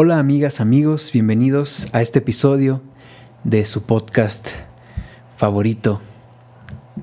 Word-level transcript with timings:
Hola 0.00 0.20
amigas, 0.20 0.60
amigos, 0.60 1.10
bienvenidos 1.12 1.88
a 1.92 2.02
este 2.02 2.20
episodio 2.20 2.80
de 3.42 3.66
su 3.66 3.82
podcast 3.82 4.50
favorito, 5.34 6.00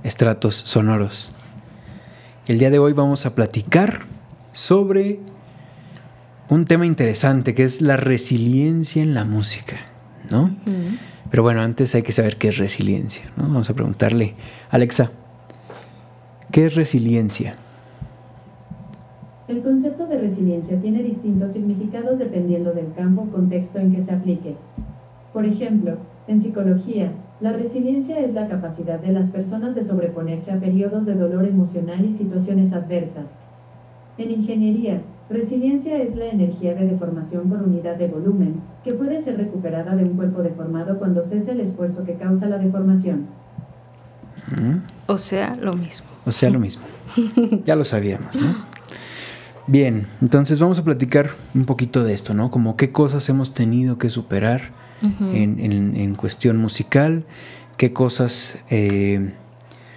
Estratos 0.03 0.55
Sonoros. 0.55 1.33
El 2.47 2.57
día 2.57 2.69
de 2.69 2.79
hoy 2.79 2.93
vamos 2.93 3.25
a 3.25 3.35
platicar 3.35 4.05
sobre 4.53 5.19
un 6.47 6.63
tema 6.63 6.85
interesante 6.85 7.53
que 7.53 7.65
es 7.65 7.81
la 7.81 7.97
resiliencia 7.97 9.03
en 9.03 9.13
la 9.13 9.25
música, 9.25 9.75
¿no? 10.31 10.55
Pero 11.29 11.43
bueno, 11.43 11.63
antes 11.63 11.93
hay 11.95 12.01
que 12.01 12.13
saber 12.13 12.37
qué 12.37 12.47
es 12.47 12.57
resiliencia, 12.57 13.29
¿no? 13.35 13.43
Vamos 13.43 13.69
a 13.69 13.73
preguntarle, 13.73 14.35
Alexa, 14.71 15.11
¿qué 16.49 16.67
es 16.67 16.75
resiliencia? 16.75 17.57
El 19.47 19.61
concepto 19.61 20.07
de 20.07 20.19
resiliencia 20.19 20.79
tiene 20.81 21.03
distintos 21.03 21.51
significados 21.51 22.17
dependiendo 22.17 22.73
del 22.73 22.91
campo 22.93 23.23
o 23.23 23.31
contexto 23.31 23.77
en 23.77 23.93
que 23.93 24.01
se 24.01 24.13
aplique. 24.13 24.55
Por 25.33 25.45
ejemplo, 25.45 25.97
en 26.27 26.39
psicología, 26.39 27.11
la 27.39 27.53
resiliencia 27.53 28.19
es 28.19 28.33
la 28.33 28.47
capacidad 28.47 28.99
de 28.99 29.11
las 29.11 29.29
personas 29.29 29.75
de 29.75 29.83
sobreponerse 29.83 30.51
a 30.51 30.59
periodos 30.59 31.05
de 31.05 31.13
dolor 31.13 31.45
emocional 31.45 32.03
y 32.03 32.11
situaciones 32.11 32.73
adversas. 32.73 33.39
En 34.17 34.31
ingeniería, 34.31 35.03
resiliencia 35.29 36.01
es 36.01 36.15
la 36.15 36.25
energía 36.25 36.73
de 36.73 36.87
deformación 36.87 37.47
por 37.47 37.61
unidad 37.61 37.97
de 37.97 38.07
volumen, 38.07 38.61
que 38.83 38.93
puede 38.93 39.19
ser 39.19 39.37
recuperada 39.37 39.95
de 39.95 40.05
un 40.05 40.15
cuerpo 40.15 40.41
deformado 40.41 40.97
cuando 40.97 41.23
cesa 41.23 41.51
el 41.51 41.59
esfuerzo 41.59 42.03
que 42.03 42.15
causa 42.15 42.49
la 42.49 42.57
deformación. 42.57 43.27
O 45.05 45.19
sea, 45.19 45.55
lo 45.61 45.75
mismo. 45.75 46.07
O 46.25 46.31
sea, 46.31 46.49
lo 46.49 46.59
mismo. 46.59 46.83
ya 47.63 47.75
lo 47.75 47.83
sabíamos, 47.83 48.35
¿no? 48.37 48.55
Bien, 49.67 50.07
entonces 50.21 50.59
vamos 50.59 50.77
a 50.77 50.83
platicar 50.83 51.31
un 51.55 51.65
poquito 51.65 52.03
de 52.03 52.13
esto, 52.13 52.33
¿no? 52.33 52.51
Como 52.51 52.77
qué 52.77 52.91
cosas 52.91 53.27
hemos 53.29 53.53
tenido 53.53 53.97
que 53.97 54.09
superar 54.09 54.71
en, 55.01 56.15
cuestión 56.15 56.57
musical, 56.57 57.23
qué 57.77 57.91
cosas... 57.91 58.57
Eh, 58.69 59.33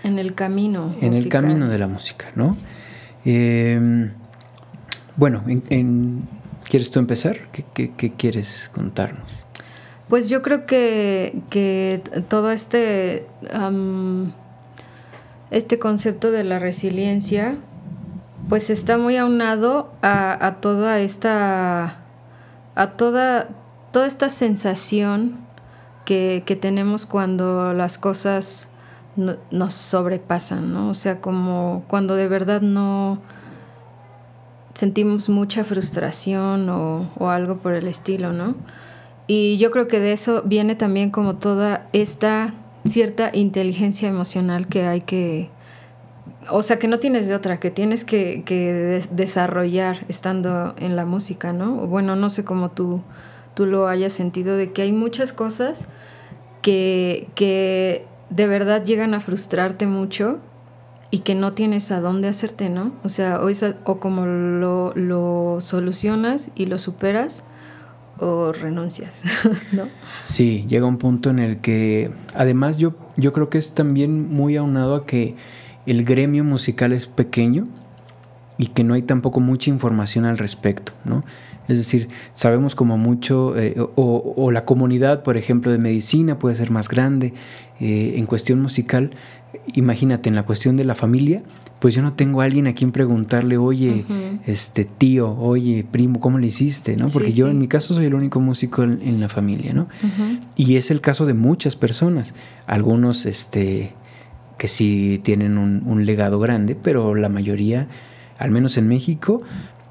en 0.04 0.18
el 0.18 0.34
camino. 0.34 0.94
En 1.00 1.14
el 1.14 1.28
camino 1.28 1.68
de 1.68 1.78
la 1.78 1.86
música, 1.86 2.30
¿no? 2.34 2.56
Em, 3.24 4.12
bueno, 5.16 5.44
¿quieres 6.68 6.90
tú 6.90 6.98
empezar? 6.98 7.36
¿Qué, 7.74 8.12
quieres 8.16 8.70
contarnos? 8.72 9.44
Pues 10.08 10.30
yo 10.30 10.40
creo 10.40 10.64
que, 10.64 11.42
que 11.50 12.00
todo 12.28 12.52
este, 12.52 13.26
este 15.50 15.78
concepto 15.78 16.30
de 16.30 16.44
la 16.44 16.58
resiliencia 16.58 17.58
pues 18.48 18.70
está 18.70 18.96
muy 18.98 19.16
aunado 19.16 19.92
a, 20.02 20.56
toda 20.60 21.00
esta 21.00 21.98
a 22.74 22.90
toda 22.96 23.48
toda 23.92 24.06
esta 24.06 24.28
sensación 24.28 25.38
que, 26.04 26.58
tenemos 26.60 27.04
cuando 27.04 27.74
las 27.74 27.98
cosas 27.98 28.70
nos 29.16 29.74
sobrepasan, 29.74 30.72
¿no? 30.72 30.88
O 30.88 30.94
sea, 30.94 31.20
como 31.20 31.84
cuando 31.88 32.14
de 32.14 32.28
verdad 32.28 32.62
no 32.62 33.20
sentimos 34.72 35.28
mucha 35.28 35.64
frustración 35.64 36.70
o, 36.70 37.10
o 37.18 37.28
algo 37.28 37.58
por 37.58 37.74
el 37.74 37.88
estilo, 37.88 38.32
¿no? 38.32 38.54
Y 39.26 39.58
yo 39.58 39.70
creo 39.70 39.86
que 39.88 40.00
de 40.00 40.12
eso 40.12 40.42
viene 40.46 40.76
también 40.76 41.10
como 41.10 41.36
toda 41.36 41.88
esta 41.92 42.54
cierta 42.86 43.30
inteligencia 43.34 44.08
emocional 44.08 44.66
que 44.68 44.86
hay 44.86 45.02
que, 45.02 45.50
o 46.50 46.62
sea, 46.62 46.78
que 46.78 46.88
no 46.88 46.98
tienes 46.98 47.28
de 47.28 47.34
otra, 47.34 47.60
que 47.60 47.70
tienes 47.70 48.04
que, 48.04 48.42
desarrollar 49.12 50.04
estando 50.08 50.74
en 50.78 50.96
la 50.96 51.04
música, 51.04 51.52
¿no? 51.52 51.86
Bueno, 51.86 52.16
no 52.16 52.30
sé 52.30 52.44
cómo 52.44 52.70
tú, 52.70 53.02
tú 53.54 53.66
lo 53.66 53.88
hayas 53.88 54.12
sentido, 54.12 54.56
de 54.56 54.72
que 54.72 54.82
hay 54.82 54.92
muchas 54.92 55.32
cosas 55.32 55.88
que, 56.62 57.28
que 57.34 58.04
de 58.30 58.46
verdad 58.46 58.84
llegan 58.84 59.14
a 59.14 59.20
frustrarte 59.20 59.86
mucho 59.86 60.38
y 61.10 61.20
que 61.20 61.34
no 61.34 61.52
tienes 61.54 61.90
a 61.90 62.00
dónde 62.00 62.28
hacerte, 62.28 62.68
¿no? 62.68 62.92
O 63.02 63.08
sea, 63.08 63.40
o, 63.40 63.48
o 63.84 64.00
como 64.00 64.26
lo, 64.26 64.92
lo, 64.94 65.60
solucionas 65.60 66.50
y 66.54 66.66
lo 66.66 66.78
superas 66.78 67.44
o 68.18 68.52
renuncias, 68.52 69.22
¿no? 69.72 69.84
Sí, 70.24 70.66
llega 70.68 70.86
un 70.86 70.98
punto 70.98 71.30
en 71.30 71.38
el 71.38 71.58
que, 71.58 72.10
además 72.34 72.76
yo, 72.76 72.94
yo 73.16 73.32
creo 73.32 73.48
que 73.48 73.58
es 73.58 73.74
también 73.74 74.28
muy 74.28 74.56
aunado 74.56 74.96
a 74.96 75.06
que 75.06 75.36
el 75.88 76.04
gremio 76.04 76.44
musical 76.44 76.92
es 76.92 77.06
pequeño 77.06 77.64
y 78.58 78.66
que 78.66 78.84
no 78.84 78.94
hay 78.94 79.02
tampoco 79.02 79.40
mucha 79.40 79.70
información 79.70 80.24
al 80.24 80.36
respecto, 80.36 80.92
¿no? 81.04 81.24
Es 81.68 81.78
decir, 81.78 82.08
sabemos 82.32 82.74
como 82.74 82.96
mucho, 82.96 83.56
eh, 83.56 83.76
o, 83.76 84.50
la 84.50 84.64
comunidad, 84.64 85.22
por 85.22 85.36
ejemplo, 85.36 85.70
de 85.70 85.78
medicina 85.78 86.38
puede 86.38 86.54
ser 86.54 86.70
más 86.70 86.88
grande. 86.88 87.34
Eh, 87.78 88.14
en 88.16 88.24
cuestión 88.26 88.60
musical, 88.60 89.10
imagínate, 89.74 90.30
en 90.30 90.34
la 90.34 90.44
cuestión 90.44 90.76
de 90.76 90.84
la 90.84 90.94
familia, 90.94 91.42
pues 91.78 91.94
yo 91.94 92.02
no 92.02 92.14
tengo 92.14 92.40
a 92.40 92.44
alguien 92.44 92.66
a 92.66 92.74
quien 92.74 92.90
preguntarle, 92.90 93.58
oye, 93.58 94.04
este 94.46 94.84
tío, 94.86 95.36
oye, 95.38 95.86
primo, 95.88 96.20
¿cómo 96.20 96.38
le 96.38 96.48
hiciste? 96.48 96.96
¿no? 96.96 97.06
Porque 97.08 97.32
yo 97.32 97.48
en 97.48 97.58
mi 97.58 97.68
caso 97.68 97.94
soy 97.94 98.06
el 98.06 98.14
único 98.14 98.40
músico 98.40 98.82
en, 98.82 99.20
la 99.20 99.28
familia, 99.28 99.74
¿no? 99.74 99.88
Y 100.56 100.76
es 100.76 100.90
el 100.90 101.00
caso 101.00 101.26
de 101.26 101.34
muchas 101.34 101.76
personas. 101.76 102.34
Algunos, 102.66 103.26
este, 103.26 103.92
que 104.58 104.68
sí 104.68 105.20
tienen 105.22 105.56
un, 105.56 106.04
legado 106.04 106.38
grande, 106.38 106.74
pero 106.74 107.14
la 107.14 107.28
mayoría, 107.28 107.86
al 108.38 108.50
menos 108.50 108.76
en 108.76 108.88
México, 108.88 109.40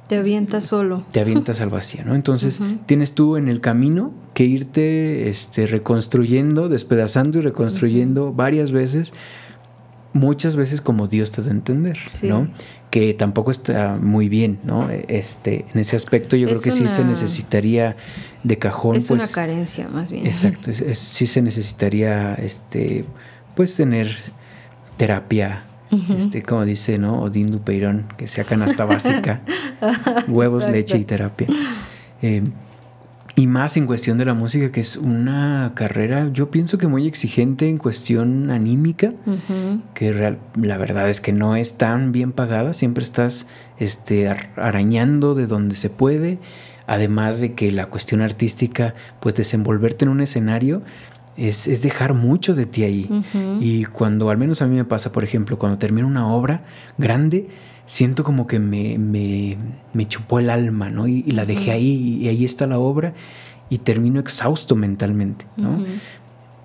te 0.07 0.17
avientas 0.17 0.66
solo. 0.66 1.03
Te 1.11 1.19
avientas 1.19 1.59
al 1.59 1.69
vacío, 1.69 2.05
¿no? 2.05 2.16
Entonces, 2.16 2.59
tienes 2.85 3.13
tú 3.13 3.38
en 3.38 3.47
el 3.47 3.59
camino 3.59 4.13
que 4.33 4.44
irte 4.44 5.29
este, 5.29 5.67
reconstruyendo, 5.67 6.69
despedazando 6.69 7.39
y 7.39 7.41
reconstruyendo 7.41 8.31
varias 8.31 8.72
veces, 8.72 9.13
muchas 10.13 10.56
veces 10.56 10.81
como 10.81 11.07
Dios 11.07 11.31
te 11.31 11.41
da 11.41 11.50
a 11.50 11.51
entender, 11.51 11.97
¿no? 12.23 12.47
Que 12.89 13.13
tampoco 13.13 13.51
está 13.51 13.97
muy 14.01 14.29
bien, 14.29 14.59
¿no? 14.63 14.89
Este, 14.89 15.66
en 15.73 15.79
ese 15.79 15.95
aspecto 15.95 16.35
yo 16.35 16.47
creo 16.47 16.61
que 16.61 16.72
sí 16.72 16.88
se 16.88 17.03
necesitaría 17.03 17.95
de 18.44 18.57
cajón. 18.57 18.97
Es 18.97 19.09
una 19.09 19.23
pues, 19.23 19.31
carencia, 19.31 19.88
más 19.88 20.11
bien. 20.11 20.25
Exacto, 20.25 20.72
sí 20.73 21.27
se 21.27 21.41
necesitaría, 21.41 22.33
este, 22.35 23.06
pues 23.56 23.75
tener 23.75 24.16
terapia, 24.97 25.63
este, 26.09 26.44
como 26.44 26.66
dice, 26.66 26.97
¿no? 26.97 27.22
Odín 27.22 27.52
Dupeirón, 27.52 28.08
que 28.18 28.28
sea 28.28 28.44
canasta 28.44 28.84
básica, 28.84 29.41
huevos, 30.28 30.69
leche 30.69 30.97
y 30.97 31.06
terapia. 31.06 31.47
Eh, 32.22 32.44
y 33.38 33.46
más 33.46 33.78
en 33.78 33.86
cuestión 33.86 34.18
de 34.18 34.25
la 34.25 34.34
música, 34.34 34.72
que 34.72 34.80
es 34.80 34.97
una 34.97 35.74
carrera, 35.75 36.31
yo 36.34 36.50
pienso 36.50 36.80
que 36.80 36.88
muy 36.88 37.06
exigente 37.06 37.69
en 37.69 37.78
cuestión 37.78 38.50
anímica, 38.50 39.13
que 39.94 40.38
la 40.56 40.78
verdad 40.78 41.07
es 41.07 41.22
que 41.22 41.34
no 41.34 41.56
es 41.56 41.78
tan 41.78 42.12
bien 42.12 42.31
pagada, 42.31 42.74
siempre 42.74 43.03
estás 43.03 43.46
este, 43.78 44.28
arañando 44.28 45.36
de 45.36 45.46
donde 45.46 45.75
se 45.75 45.91
puede, 45.91 46.40
además 46.88 47.40
de 47.40 47.53
que 47.53 47.72
la 47.72 47.86
cuestión 47.86 48.22
artística, 48.22 48.96
pues 49.19 49.36
desenvolverte 49.36 50.06
en 50.06 50.09
un 50.09 50.22
escenario 50.22 50.81
es, 51.38 51.81
dejar 51.81 52.14
mucho 52.14 52.56
de 52.56 52.66
ti 52.66 52.84
ahí. 52.84 53.24
Y 53.62 53.86
cuando, 53.86 54.30
al 54.30 54.38
menos 54.38 54.62
a 54.62 54.68
mí 54.68 54.75
me 54.75 54.86
pasa, 54.86 55.12
por 55.12 55.24
ejemplo, 55.24 55.58
cuando 55.59 55.78
termino 55.78 56.08
una 56.08 56.28
obra 56.28 56.64
grande, 56.98 57.48
siento 57.86 58.24
como 58.24 58.48
que 58.48 58.59
me, 58.59 58.98
me, 58.98 60.08
chupó 60.08 60.40
el 60.40 60.50
alma, 60.50 60.90
¿no? 60.90 61.08
Y, 61.08 61.24
la 61.24 61.46
dejé 61.46 61.72
ahí, 61.72 62.20
y 62.22 62.28
ahí 62.28 62.44
está 62.44 62.68
la 62.68 62.80
obra, 62.80 63.14
y 63.70 63.80
termino 63.80 64.20
exhausto 64.20 64.75
mentalmente, 64.75 65.46
¿no? 65.56 65.84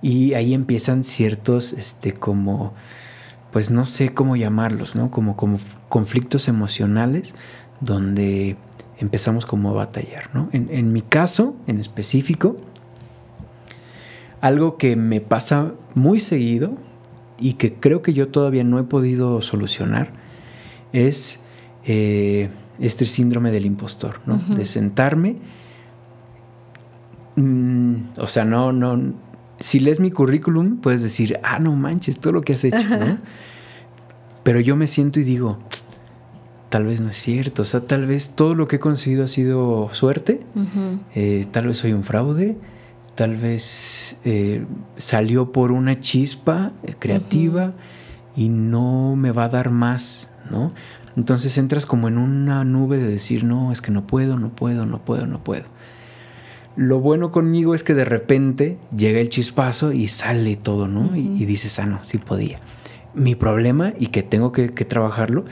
Y 0.00 0.34
ahí 0.34 0.54
empiezan 0.54 1.04
ciertos, 1.04 1.72
este, 1.74 2.12
como, 2.12 2.72
pues 3.52 3.70
no 3.70 3.86
sé 3.86 4.14
cómo 4.14 4.36
llamarlos, 4.36 4.96
¿no? 4.96 5.10
Como, 5.10 5.36
como 5.36 5.58
conflictos 5.88 6.48
emocionales 6.48 7.34
donde 7.80 8.56
empezamos 8.98 9.44
como 9.46 9.70
a 9.70 9.72
batallar, 9.74 10.30
¿no? 10.34 10.48
En, 10.52 10.68
en 10.70 10.92
mi 10.92 11.02
caso, 11.02 11.54
en 11.66 11.78
específico, 11.78 12.56
algo 14.42 14.76
que 14.76 14.96
me 14.96 15.20
pasa 15.22 15.72
muy 15.94 16.20
seguido 16.20 16.76
y 17.38 17.54
que 17.54 17.74
creo 17.74 18.02
que 18.02 18.12
yo 18.12 18.28
todavía 18.28 18.64
no 18.64 18.78
he 18.78 18.82
podido 18.82 19.40
solucionar 19.40 20.12
es 20.92 21.40
eh, 21.84 22.50
este 22.78 23.06
síndrome 23.06 23.50
del 23.50 23.64
impostor, 23.64 24.20
¿no? 24.26 24.42
De 24.54 24.64
sentarme, 24.64 25.36
mm, 27.36 27.94
o 28.18 28.26
sea, 28.26 28.44
no, 28.44 28.72
no, 28.72 29.14
si 29.60 29.78
lees 29.78 30.00
mi 30.00 30.10
currículum 30.10 30.78
puedes 30.78 31.02
decir, 31.02 31.38
ah, 31.44 31.58
no 31.60 31.74
manches, 31.74 32.18
todo 32.18 32.32
lo 32.32 32.42
que 32.42 32.54
has 32.54 32.64
hecho, 32.64 32.88
¿no? 32.88 33.18
Pero 34.42 34.58
yo 34.58 34.74
me 34.74 34.88
siento 34.88 35.20
y 35.20 35.22
digo, 35.22 35.58
tal 36.68 36.86
vez 36.86 37.00
no 37.00 37.10
es 37.10 37.16
cierto, 37.16 37.62
o 37.62 37.64
sea, 37.64 37.80
tal 37.80 38.06
vez 38.06 38.32
todo 38.34 38.54
lo 38.54 38.66
que 38.66 38.76
he 38.76 38.80
conseguido 38.80 39.24
ha 39.24 39.28
sido 39.28 39.88
suerte, 39.92 40.40
eh, 41.14 41.46
tal 41.52 41.68
vez 41.68 41.78
soy 41.78 41.92
un 41.92 42.02
fraude, 42.02 42.56
tal 43.14 43.36
vez 43.36 44.16
eh, 44.24 44.64
salió 44.96 45.52
por 45.52 45.72
una 45.72 46.00
chispa 46.00 46.72
eh, 46.82 46.94
creativa 46.98 47.72
y 48.36 48.48
no 48.48 49.16
me 49.16 49.32
va 49.32 49.44
a 49.44 49.48
dar 49.48 49.70
más, 49.70 50.30
¿no? 50.50 50.70
Entonces 51.16 51.58
entras 51.58 51.84
como 51.84 52.08
en 52.08 52.16
una 52.16 52.64
nube 52.64 52.96
de 52.96 53.06
decir, 53.06 53.44
no, 53.44 53.70
es 53.70 53.82
que 53.82 53.90
no 53.90 54.06
puedo, 54.06 54.38
no 54.38 54.50
puedo, 54.50 54.86
no 54.86 55.04
puedo, 55.04 55.26
no 55.26 55.44
puedo. 55.44 55.64
Lo 56.74 57.00
bueno 57.00 57.30
conmigo 57.30 57.74
es 57.74 57.84
que 57.84 57.92
de 57.92 58.06
repente 58.06 58.78
llega 58.96 59.20
el 59.20 59.28
chispazo 59.28 59.92
y 59.92 60.08
sale 60.08 60.56
todo, 60.56 60.88
¿no? 60.88 61.14
y, 61.14 61.20
y, 61.20 61.44
dices, 61.44 61.78
ah, 61.78 61.86
no, 61.86 62.02
sí 62.02 62.16
podía. 62.16 62.58
Mi 63.12 63.34
problema, 63.34 63.92
y 63.98 64.06
que 64.06 64.22
tengo 64.22 64.52
que, 64.52 64.72
que 64.72 64.86
trabajarlo, 64.86 65.44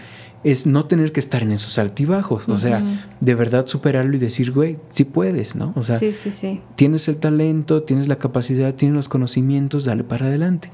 es 0.42 0.66
no 0.66 0.86
tener 0.86 1.12
que 1.12 1.20
estar 1.20 1.42
en 1.42 1.52
esos 1.52 1.78
altibajos. 1.78 2.48
O 2.48 2.58
sea, 2.58 2.82
de 3.20 3.34
verdad 3.34 3.66
superarlo 3.66 4.16
y 4.16 4.18
decir, 4.18 4.52
güey, 4.52 4.78
sí 4.90 5.04
puedes, 5.04 5.54
¿no? 5.54 5.72
O 5.76 5.82
sea, 5.82 5.94
sí, 5.94 6.12
sí, 6.12 6.30
sí. 6.30 6.60
tienes 6.76 7.08
el 7.08 7.16
talento, 7.16 7.82
tienes 7.82 8.08
la 8.08 8.16
capacidad, 8.16 8.74
tienes 8.74 8.96
los 8.96 9.08
conocimientos, 9.08 9.84
dale 9.84 10.04
para 10.04 10.26
adelante. 10.26 10.70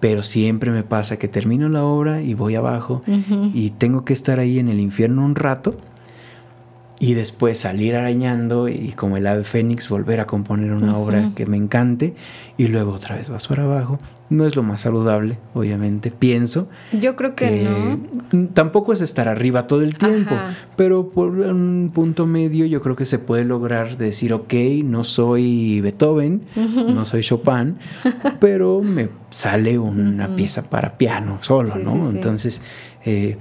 Pero 0.00 0.22
siempre 0.22 0.70
me 0.70 0.82
pasa 0.82 1.18
que 1.18 1.28
termino 1.28 1.68
la 1.68 1.84
obra 1.84 2.22
y 2.22 2.34
voy 2.34 2.54
abajo 2.54 3.02
y 3.54 3.70
tengo 3.70 4.04
que 4.04 4.12
estar 4.12 4.38
ahí 4.38 4.58
en 4.58 4.68
el 4.68 4.78
infierno 4.78 5.24
un 5.24 5.34
rato 5.34 5.76
y 6.98 7.14
después 7.14 7.58
salir 7.58 7.94
arañando 7.94 8.68
y 8.68 8.92
como 8.92 9.16
el 9.16 9.26
ave 9.26 9.44
fénix 9.44 9.88
volver 9.88 10.20
a 10.20 10.26
componer 10.26 10.72
una 10.72 10.96
obra 10.96 11.32
que 11.34 11.46
me 11.46 11.56
encante 11.56 12.14
y 12.56 12.68
luego 12.68 12.92
otra 12.92 13.16
vez 13.16 13.28
vas 13.28 13.48
para 13.48 13.64
abajo. 13.64 13.98
No 14.28 14.44
es 14.44 14.56
lo 14.56 14.62
más 14.64 14.80
saludable, 14.80 15.38
obviamente, 15.54 16.10
pienso. 16.10 16.68
Yo 16.92 17.14
creo 17.14 17.36
que, 17.36 17.68
no. 18.32 18.48
Tampoco 18.48 18.92
es 18.92 19.00
estar 19.00 19.28
arriba 19.28 19.68
todo 19.68 19.82
el 19.82 19.96
tiempo, 19.96 20.34
pero 20.76 21.10
por 21.10 21.30
un 21.30 21.92
punto 21.94 22.26
medio 22.26 22.66
yo 22.66 22.82
creo 22.82 22.96
que 22.96 23.06
se 23.06 23.20
puede 23.20 23.44
lograr 23.44 23.96
decir, 23.96 24.32
ok, 24.32 24.54
no 24.84 25.04
soy 25.04 25.80
Beethoven, 25.80 26.42
no 26.56 27.04
soy 27.04 27.22
Chopin, 27.22 27.76
pero 28.40 28.82
me 28.82 29.10
sale 29.30 29.78
una 29.78 30.34
pieza 30.34 30.62
para 30.64 30.98
piano 30.98 31.38
solo, 31.42 31.76
¿no? 31.76 32.10
Entonces... 32.10 32.60
Eh, 33.04 33.38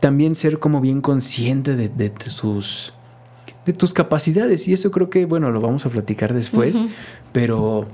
también 0.00 0.36
ser 0.36 0.58
como 0.58 0.80
bien 0.80 1.00
consciente 1.00 1.74
de, 1.76 1.88
de, 1.88 2.10
tus 2.10 2.92
de 3.64 3.72
tus 3.72 3.92
capacidades 3.92 4.68
y 4.68 4.72
eso 4.72 4.90
creo 4.90 5.10
que 5.10 5.24
bueno 5.26 5.50
lo 5.50 5.60
vamos 5.60 5.86
a 5.86 5.88
platicar 5.88 6.34
después 6.34 6.84
pero 7.32 7.88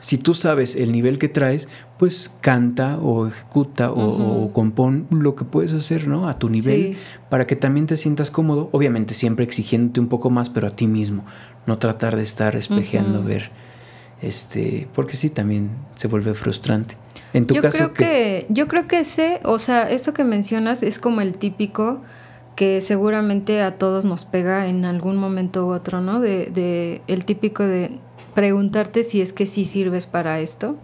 si 0.00 0.18
tú 0.18 0.34
sabes 0.34 0.74
el 0.74 0.92
nivel 0.92 1.18
que 1.18 1.28
traes 1.28 1.68
pues 1.98 2.30
canta 2.40 2.98
o 2.98 3.26
ejecuta 3.26 3.90
o, 3.90 4.52
compón 4.52 5.06
lo 5.10 5.34
que 5.34 5.44
puedes 5.44 5.72
hacer 5.72 6.08
no 6.08 6.28
a 6.28 6.38
tu 6.38 6.48
nivel 6.48 6.96
para 7.28 7.46
que 7.46 7.56
también 7.56 7.86
te 7.86 7.96
sientas 7.96 8.30
cómodo 8.30 8.68
obviamente 8.72 9.14
siempre 9.14 9.44
exigiéndote 9.44 10.00
un 10.00 10.08
poco 10.08 10.30
más 10.30 10.50
pero 10.50 10.66
a 10.66 10.70
ti 10.70 10.86
mismo 10.86 11.24
no 11.66 11.78
tratar 11.78 12.16
de 12.16 12.22
estar 12.22 12.56
espejeando 12.56 13.22
ver 13.22 13.50
este 14.22 14.88
porque 14.94 15.16
sí 15.16 15.30
también 15.30 15.70
se 15.94 16.08
vuelve 16.08 16.34
frustrante. 16.34 16.96
En 17.32 17.46
tu 17.46 17.54
yo 17.54 17.62
caso, 17.62 17.78
creo 17.78 17.92
que 17.94 18.46
yo 18.48 18.68
creo 18.68 18.86
que 18.86 19.00
ese, 19.00 19.40
o 19.44 19.58
sea, 19.58 19.90
eso 19.90 20.12
que 20.12 20.24
mencionas 20.24 20.82
es 20.82 20.98
como 20.98 21.20
el 21.20 21.38
típico 21.38 22.02
que 22.56 22.80
seguramente 22.80 23.62
a 23.62 23.78
todos 23.78 24.04
nos 24.04 24.24
pega 24.24 24.66
en 24.66 24.84
algún 24.84 25.16
momento 25.16 25.66
u 25.66 25.70
otro, 25.72 26.00
¿no? 26.00 26.20
De, 26.20 26.46
de 26.46 27.00
el 27.06 27.24
típico 27.24 27.62
de 27.62 27.98
preguntarte 28.34 29.02
si 29.02 29.20
es 29.20 29.32
que 29.32 29.46
sí 29.46 29.64
sirves 29.64 30.06
para 30.06 30.40
esto. 30.40 30.76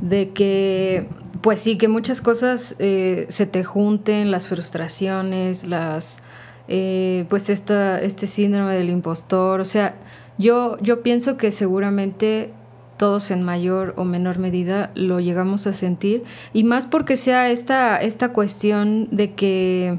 De 0.00 0.30
que, 0.30 1.08
pues 1.40 1.60
sí, 1.60 1.76
que 1.76 1.88
muchas 1.88 2.22
cosas 2.22 2.76
eh, 2.78 3.26
se 3.28 3.46
te 3.46 3.64
junten, 3.64 4.30
las 4.30 4.46
frustraciones, 4.46 5.66
las, 5.66 6.22
eh, 6.68 7.26
pues 7.28 7.50
esta, 7.50 8.00
este 8.00 8.26
síndrome 8.26 8.74
del 8.74 8.90
impostor. 8.90 9.60
O 9.60 9.64
sea, 9.64 9.96
yo, 10.38 10.78
yo 10.80 11.02
pienso 11.02 11.36
que 11.36 11.50
seguramente 11.50 12.52
todos 12.96 13.30
en 13.30 13.42
mayor 13.42 13.94
o 13.96 14.04
menor 14.04 14.38
medida 14.38 14.90
lo 14.94 15.20
llegamos 15.20 15.66
a 15.66 15.72
sentir 15.72 16.24
y 16.52 16.64
más 16.64 16.86
porque 16.86 17.16
sea 17.16 17.48
esta, 17.48 17.96
esta 17.96 18.32
cuestión 18.32 19.08
de 19.10 19.34
que 19.34 19.98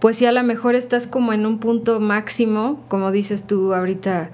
pues 0.00 0.16
si 0.16 0.26
a 0.26 0.32
lo 0.32 0.42
mejor 0.42 0.74
estás 0.74 1.06
como 1.06 1.32
en 1.32 1.44
un 1.44 1.58
punto 1.58 2.00
máximo, 2.00 2.80
como 2.88 3.10
dices 3.10 3.46
tú 3.46 3.74
ahorita 3.74 4.30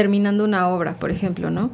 terminando 0.00 0.44
una 0.44 0.66
obra, 0.68 0.98
por 0.98 1.10
ejemplo, 1.10 1.50
¿no? 1.50 1.68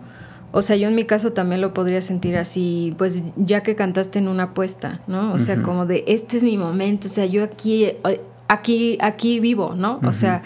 O 0.50 0.60
sea, 0.60 0.74
yo 0.74 0.88
en 0.88 0.96
mi 0.96 1.04
caso 1.04 1.32
también 1.32 1.60
lo 1.60 1.72
podría 1.72 2.00
sentir 2.00 2.36
así, 2.36 2.92
pues 2.98 3.22
ya 3.36 3.62
que 3.62 3.76
cantaste 3.76 4.18
en 4.18 4.26
una 4.26 4.42
apuesta, 4.44 5.00
¿no? 5.06 5.32
O 5.32 5.38
sea, 5.38 5.62
como 5.62 5.86
de 5.86 6.02
este 6.08 6.36
es 6.38 6.42
mi 6.42 6.58
momento, 6.58 7.06
o 7.06 7.10
sea, 7.10 7.24
yo 7.24 7.44
aquí 7.44 7.92
aquí 8.48 8.98
aquí 9.00 9.38
vivo, 9.38 9.74
¿no? 9.76 10.00
O 10.04 10.12
sea, 10.12 10.42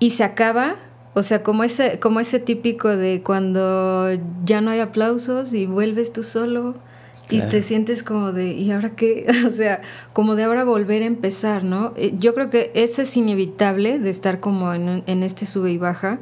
y 0.00 0.10
se 0.10 0.24
acaba 0.24 0.78
o 1.14 1.22
sea, 1.22 1.44
como 1.44 1.62
ese, 1.62 2.00
como 2.00 2.18
ese 2.18 2.40
típico 2.40 2.88
de 2.88 3.22
cuando 3.22 4.08
ya 4.44 4.60
no 4.60 4.72
hay 4.72 4.80
aplausos 4.80 5.52
y 5.52 5.66
vuelves 5.66 6.12
tú 6.12 6.24
solo 6.24 6.74
y 7.28 7.40
te 7.40 7.62
sientes 7.62 8.02
como 8.02 8.32
de, 8.32 8.52
¿y 8.52 8.70
ahora 8.72 8.90
qué? 8.90 9.26
o 9.46 9.50
sea, 9.50 9.80
como 10.12 10.34
de 10.34 10.44
ahora 10.44 10.64
volver 10.64 11.02
a 11.02 11.06
empezar, 11.06 11.64
¿no? 11.64 11.94
Eh, 11.96 12.14
yo 12.18 12.34
creo 12.34 12.50
que 12.50 12.72
eso 12.74 13.02
es 13.02 13.16
inevitable 13.16 13.98
de 13.98 14.10
estar 14.10 14.40
como 14.40 14.74
en, 14.74 15.02
en 15.06 15.22
este 15.22 15.46
sube 15.46 15.72
y 15.72 15.78
baja, 15.78 16.18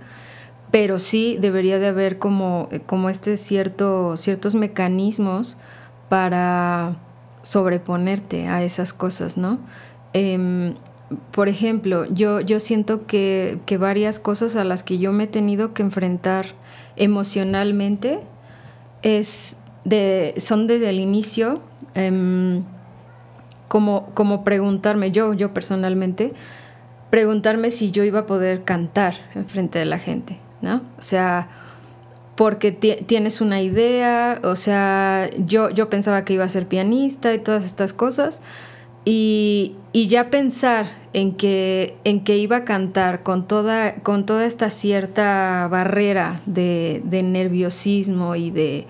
pero 0.71 0.99
sí 0.99 1.37
debería 1.41 1.79
de 1.79 1.89
haber 1.89 2.19
como, 2.19 2.69
como 2.87 3.09
este 3.09 3.37
cierto, 3.37 4.17
ciertos 4.17 4.55
mecanismos 4.55 5.57
para 6.09 6.97
sobreponerte 7.43 8.49
a 8.49 8.63
esas 8.63 8.93
cosas, 8.93 9.37
¿no? 9.37 9.59
Eh, 10.13 10.75
por 11.33 11.49
ejemplo, 11.49 12.07
yo, 12.07 12.41
yo 12.41 12.61
siento 12.61 13.07
que, 13.07 13.59
varias 13.79 14.19
cosas 14.19 14.57
a 14.57 14.65
las 14.65 14.85
que 14.85 14.99
yo 14.99 15.13
me 15.13 15.25
he 15.25 15.27
tenido 15.27 15.75
que 15.75 15.83
enfrentar 15.83 16.47
emocionalmente 16.97 18.21
es 19.03 19.61
de, 19.85 20.35
son 20.37 20.67
desde 20.67 20.91
el 20.91 21.01
inicio 21.01 21.63
em, 21.95 22.63
como, 23.69 24.11
como 24.15 24.45
preguntarme, 24.45 25.11
yo, 25.11 25.33
yo 25.35 25.53
personalmente, 25.53 26.33
preguntarme 27.11 27.71
si 27.71 27.91
yo 27.91 28.05
iba 28.05 28.21
a 28.21 28.27
poder 28.27 28.63
cantar 28.63 29.15
en 29.35 29.47
frente 29.47 29.79
de 29.79 29.87
la 29.87 29.99
gente, 29.99 30.39
¿no? 30.63 30.83
O 30.99 31.03
sea, 31.03 31.49
porque 32.37 32.73
tienes 32.73 33.41
una 33.41 33.61
idea, 33.61 34.41
o 34.43 34.57
sea, 34.57 35.29
yo, 35.37 35.69
yo 35.71 35.91
pensaba 35.91 36.25
que 36.25 36.33
iba 36.33 36.45
a 36.45 36.49
ser 36.49 36.67
pianista 36.67 37.35
y 37.35 37.39
todas 37.39 37.67
estas 37.67 37.93
cosas, 37.93 38.41
y, 39.05 39.77
ya 39.93 40.31
pensar 40.31 40.87
en 41.13 41.35
que, 41.35 41.97
en 42.05 42.23
que 42.23 42.39
iba 42.39 42.59
a 42.59 42.65
cantar 42.65 43.23
con 43.23 43.49
toda, 43.49 43.97
con 43.97 44.27
toda 44.27 44.47
esta 44.47 44.71
cierta 44.71 45.69
barrera 45.71 46.41
de, 46.47 47.03
nerviosismo 47.05 48.37
y 48.37 48.51
de... 48.51 48.87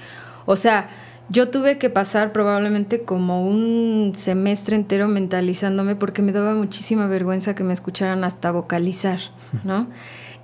O 0.47 0.57
sea, 0.57 0.89
yo 1.29 1.49
tuve 1.49 1.79
que 1.79 1.91
pasar 1.91 2.33
probablemente 2.33 3.03
como 3.03 3.47
un 3.47 4.13
semestre 4.15 4.77
entero 4.77 5.09
mentalizándome 5.09 5.95
porque 5.95 6.23
me 6.23 6.33
daba 6.33 6.55
muchísima 6.55 7.07
vergüenza 7.07 7.55
que 7.55 7.63
me 7.63 7.73
escucharan 7.73 8.25
hasta 8.25 8.51
vocalizar, 8.51 9.21
¿no? 9.65 9.89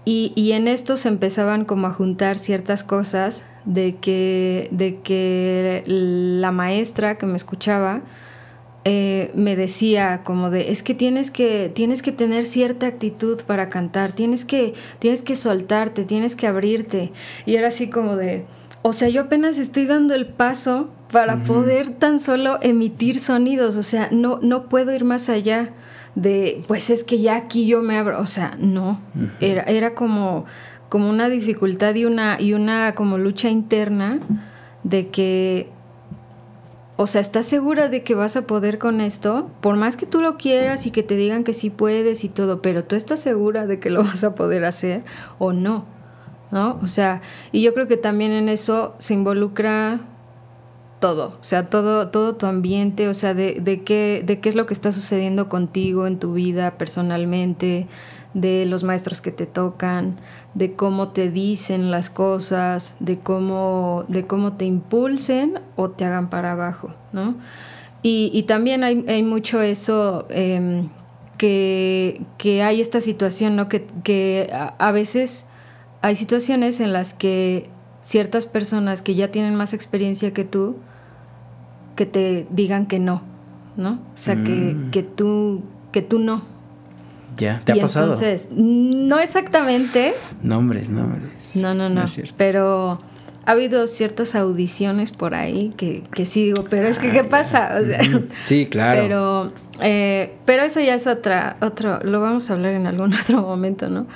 Y, 0.09 0.33
y, 0.37 0.53
en 0.53 0.69
esto 0.69 0.97
se 0.97 1.09
empezaban 1.09 1.65
como 1.65 1.89
a 1.89 1.93
juntar 1.93 2.39
ciertas 2.39 2.85
cosas 2.85 3.45
de 3.65 3.97
que, 3.97 4.69
de 4.71 5.01
que 5.01 5.83
la 5.85 6.53
maestra 6.53 7.19
que 7.19 7.27
me 7.27 7.35
escuchaba, 7.35 8.03
eh, 8.89 9.33
me 9.35 9.57
decía 9.57 10.21
como 10.23 10.49
de 10.49 10.71
es 10.71 10.85
que 10.85 10.95
tienes 10.95 11.33
que 11.33 11.73
tienes 11.75 12.03
que 12.03 12.13
tener 12.13 12.47
cierta 12.47 12.87
actitud 12.87 13.43
para 13.43 13.69
cantar 13.69 14.13
tienes 14.13 14.45
que 14.45 14.75
tienes 15.01 15.23
que 15.23 15.35
soltarte 15.35 16.05
tienes 16.05 16.37
que 16.37 16.47
abrirte 16.47 17.11
y 17.47 17.57
era 17.57 17.67
así 17.67 17.91
como 17.91 18.15
de 18.15 18.47
o 18.83 18.93
sea 18.93 19.09
yo 19.09 19.23
apenas 19.23 19.59
estoy 19.59 19.87
dando 19.87 20.15
el 20.15 20.27
paso 20.27 20.89
para 21.11 21.43
poder 21.43 21.89
tan 21.91 22.21
solo 22.21 22.61
emitir 22.63 23.19
sonidos 23.19 23.77
o 23.77 23.83
sea 23.83 24.09
no 24.13 24.39
no 24.41 24.69
puedo 24.69 24.95
ir 24.95 25.05
más 25.05 25.29
allá 25.31 25.71
de 26.17 26.63
pues 26.67 26.91
es 26.91 27.05
que 27.05 27.21
ya 27.21 27.37
aquí 27.37 27.67
yo 27.67 27.83
me 27.83 27.97
abro 27.97 28.19
o 28.19 28.27
sea 28.27 28.57
no 28.59 29.01
era 29.41 29.63
era 29.63 29.95
como 29.95 30.47
como 30.89 31.09
una 31.09 31.29
dificultad 31.29 31.95
y 31.95 32.05
una 32.05 32.41
y 32.41 32.55
una 32.55 32.95
como 32.95 33.19
lucha 33.19 33.51
interna 33.51 34.19
de 34.83 35.09
que 35.09 35.69
o 36.99 37.07
sea, 37.07 37.21
¿estás 37.21 37.45
segura 37.45 37.91
de 37.91 38.03
que 38.03 38.15
vas 38.15 38.37
a 38.37 38.47
poder 38.47 38.79
con 38.79 39.03
esto? 39.03 39.51
Por 39.61 39.77
más 39.77 39.99
que 39.99 40.07
tú 40.07 40.23
lo 40.23 40.39
quieras 40.39 40.87
y 40.87 40.91
que 40.91 41.03
te 41.03 41.15
digan 41.15 41.45
que 41.45 41.53
sí 41.53 41.69
puedes 41.69 42.25
y 42.25 42.31
todo, 42.31 42.63
pero 42.63 42.85
tú 42.85 42.97
estás 42.97 43.21
segura 43.21 43.67
de 43.67 43.79
que 43.79 43.91
lo 43.91 44.03
vas 44.05 44.25
a 44.25 44.35
poder 44.35 44.65
hacer 44.65 45.05
o 45.39 45.53
no, 45.53 45.85
¿no? 46.51 46.79
O 46.83 46.87
sea, 46.87 47.21
y 47.53 47.61
yo 47.61 47.75
creo 47.75 47.87
que 47.87 47.99
también 47.99 48.33
en 48.33 48.49
eso 48.49 48.95
se 48.99 49.13
involucra 49.13 50.01
todo, 50.99 51.35
o 51.39 51.43
sea, 51.43 51.69
todo, 51.69 52.09
todo 52.09 52.37
tu 52.37 52.47
ambiente, 52.47 53.09
o 53.09 53.15
sea, 53.15 53.35
de, 53.35 53.61
de, 53.61 53.83
qué, 53.83 54.23
de 54.25 54.41
qué 54.41 54.49
es 54.49 54.55
lo 54.55 54.67
que 54.67 54.75
está 54.75 54.93
sucediendo 54.93 55.49
contigo 55.49 56.07
en 56.07 56.19
tu 56.19 56.33
vida 56.33 56.79
personalmente, 56.79 57.87
de 58.37 58.67
los 58.67 58.85
maestros 58.85 59.23
que 59.23 59.31
te 59.31 59.47
tocan, 59.47 60.17
de 60.53 60.75
cómo 60.75 61.09
te 61.09 61.31
dicen 61.31 61.91
las 61.91 62.11
cosas, 62.11 62.97
de 63.01 63.19
cómo, 63.19 64.05
de 64.09 64.27
cómo 64.27 64.53
te 64.53 64.67
impulsen 64.67 65.61
o 65.75 65.89
te 65.89 66.05
hagan 66.05 66.29
para 66.29 66.53
abajo, 66.53 66.95
¿no? 67.13 67.37
Y, 68.03 68.45
también 68.45 68.85
hay, 68.85 69.23
mucho 69.25 69.63
eso, 69.63 70.27
em, 70.31 70.89
que, 71.39 72.21
hay 72.63 72.81
esta 72.81 73.01
situación, 73.01 73.57
¿no? 73.57 73.69
Que, 73.69 74.49
a, 74.53 74.93
veces 74.93 75.47
hay 76.03 76.15
situaciones 76.15 76.79
en 76.79 76.93
las 76.93 77.15
que 77.15 77.69
ciertas 78.07 78.47
personas 78.47 79.03
que 79.03 79.17
ya 79.17 79.33
tienen 79.33 79.57
más 79.57 79.75
experiencia 79.75 80.33
que 80.33 80.45
tú, 80.45 80.77
que 81.97 82.07
te 82.07 82.47
digan 82.51 82.87
que 82.87 83.01
no, 83.01 83.23
¿no? 83.77 83.95
O 83.95 84.17
sea, 84.17 84.37
que, 84.37 84.53
mm. 84.53 84.91
que, 84.93 85.03
tú, 85.03 85.65
que 85.91 86.03
tú 86.03 86.21
no, 86.21 86.45
Ya, 87.37 87.61
¿te 87.65 87.73
ha 87.73 87.77
pasado? 87.77 88.13
Entonces, 88.13 88.51
no 88.53 89.19
exactamente. 89.19 90.15
Nombres, 90.41 90.89
nombres. 90.89 91.33
No, 91.57 91.75
no, 91.75 91.89
no. 91.89 92.05
pero 92.37 93.01
ha 93.45 93.51
habido 93.51 93.89
ciertas 93.89 94.37
audiciones 94.37 95.11
por 95.11 95.35
ahí 95.35 95.73
que, 95.77 96.05
que 96.15 96.27
sí 96.27 96.45
digo, 96.45 96.63
pero 96.71 96.87
es 96.87 97.01
que, 97.01 97.11
¿qué 97.11 97.25
pasa? 97.25 97.77
O 97.81 97.85
sea, 97.85 98.01
sí, 98.45 98.67
claro. 98.67 99.03
Pero, 99.03 99.53
eh, 99.81 100.33
pero 100.45 100.63
eso 100.63 100.79
ya 100.79 100.95
es 100.95 101.09
otra, 101.09 101.57
otro, 101.61 101.99
lo 102.05 102.21
vamos 102.21 102.51
a 102.51 102.53
hablar 102.53 102.75
en 102.75 102.87
algún 102.87 103.13
otro 103.21 103.43
momento, 103.43 103.89
¿no? 103.89 104.07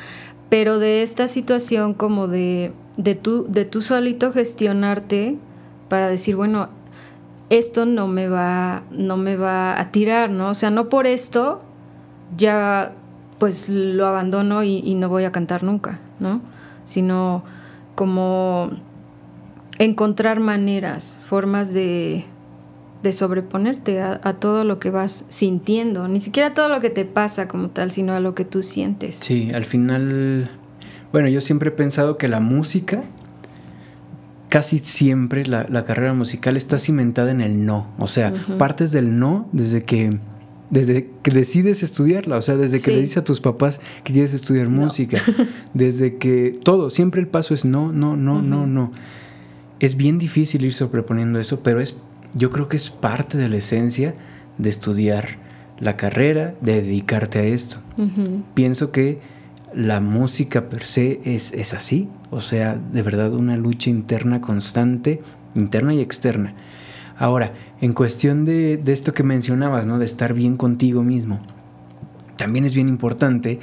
Pero 0.50 0.78
de 0.78 1.02
esta 1.02 1.28
situación 1.28 1.94
como 1.94 2.28
de, 2.28 2.72
de, 2.96 3.14
tú, 3.14 3.46
de 3.48 3.64
tú 3.64 3.80
solito 3.80 4.32
gestionarte 4.32 5.38
para 5.88 6.08
decir, 6.08 6.36
bueno, 6.36 6.68
esto 7.48 7.86
no 7.86 8.06
me 8.06 8.28
va, 8.28 8.82
no 8.90 9.16
me 9.16 9.36
va 9.36 9.80
a 9.80 9.90
tirar, 9.90 10.30
¿no? 10.30 10.50
O 10.50 10.54
sea, 10.54 10.70
no 10.70 10.88
por 10.88 11.06
esto 11.06 11.62
ya 12.36 12.92
pues 13.38 13.68
lo 13.68 14.06
abandono 14.06 14.62
y, 14.62 14.94
no 14.94 15.08
voy 15.08 15.24
a 15.24 15.32
cantar 15.32 15.62
nunca, 15.64 15.98
¿no? 16.18 16.42
Sino 16.84 17.42
como 17.94 18.70
encontrar 19.78 20.40
maneras, 20.40 21.18
formas 21.24 21.72
de, 21.72 22.26
de 23.02 23.12
sobreponerte 23.12 24.00
a, 24.00 24.20
a, 24.22 24.34
todo 24.34 24.64
lo 24.64 24.78
que 24.78 24.90
vas 24.90 25.24
sintiendo, 25.28 26.08
ni 26.08 26.20
siquiera 26.20 26.48
a 26.48 26.54
todo 26.54 26.68
lo 26.68 26.80
que 26.80 26.90
te 26.90 27.04
pasa 27.04 27.48
como 27.48 27.70
tal, 27.70 27.90
sino 27.90 28.12
a 28.12 28.20
lo 28.20 28.34
que 28.34 28.44
tú 28.44 28.62
sientes. 28.62 29.16
Sí, 29.16 29.50
al 29.54 29.64
final, 29.64 30.50
bueno, 31.12 31.28
yo 31.28 31.40
siempre 31.40 31.70
he 31.70 31.72
pensado 31.72 32.18
que 32.18 32.28
la 32.28 32.40
música, 32.40 33.02
casi 34.48 34.78
siempre 34.80 35.46
la, 35.46 35.66
la 35.68 35.84
carrera 35.84 36.12
musical 36.12 36.56
está 36.56 36.78
cimentada 36.78 37.30
en 37.30 37.40
el 37.40 37.64
no, 37.64 37.86
o 37.98 38.06
sea, 38.06 38.32
partes 38.58 38.92
del 38.92 39.18
no 39.18 39.48
desde 39.52 39.82
que 39.82 40.18
desde 40.70 41.10
que 41.22 41.32
decides 41.32 41.82
estudiarla, 41.82 42.38
o 42.38 42.42
sea, 42.42 42.56
desde 42.56 42.80
que 42.80 42.92
le 42.92 43.00
dices 43.00 43.18
a 43.18 43.24
tus 43.24 43.40
papás 43.40 43.80
que 44.04 44.12
quieres 44.12 44.32
estudiar 44.34 44.68
música, 44.68 45.20
desde 45.74 46.16
que 46.16 46.58
todo, 46.62 46.90
siempre 46.90 47.20
el 47.20 47.26
paso 47.26 47.54
es 47.54 47.64
no, 47.64 47.92
no, 47.92 48.16
no, 48.16 48.40
no, 48.40 48.66
no. 48.66 48.92
Es 49.80 49.96
bien 49.96 50.18
difícil 50.18 50.64
ir 50.64 50.72
sobreponiendo 50.72 51.40
eso, 51.40 51.60
pero 51.60 51.80
es, 51.80 51.96
yo 52.34 52.50
creo 52.50 52.68
que 52.68 52.76
es 52.76 52.90
parte 52.90 53.38
de 53.38 53.48
la 53.48 53.56
esencia 53.56 54.14
de 54.58 54.68
estudiar 54.68 55.38
la 55.78 55.96
carrera, 55.96 56.54
de 56.60 56.82
dedicarte 56.82 57.38
a 57.38 57.44
esto. 57.44 57.78
Pienso 58.54 58.92
que 58.92 59.20
la 59.74 60.00
música 60.00 60.68
per 60.68 60.86
se 60.86 61.20
es, 61.24 61.52
es 61.52 61.74
así, 61.74 62.08
o 62.30 62.40
sea, 62.40 62.76
de 62.76 63.02
verdad 63.02 63.32
una 63.34 63.56
lucha 63.56 63.90
interna 63.90 64.40
constante, 64.40 65.20
interna 65.54 65.94
y 65.94 66.00
externa. 66.00 66.54
Ahora, 67.18 67.52
en 67.80 67.92
cuestión 67.92 68.44
de, 68.44 68.80
esto 68.86 69.14
que 69.14 69.22
mencionabas, 69.22 69.86
¿no? 69.86 69.98
De 69.98 70.06
estar 70.06 70.34
bien 70.34 70.56
contigo 70.56 71.02
mismo, 71.02 71.40
también 72.36 72.64
es 72.64 72.74
bien 72.74 72.88
importante 72.88 73.60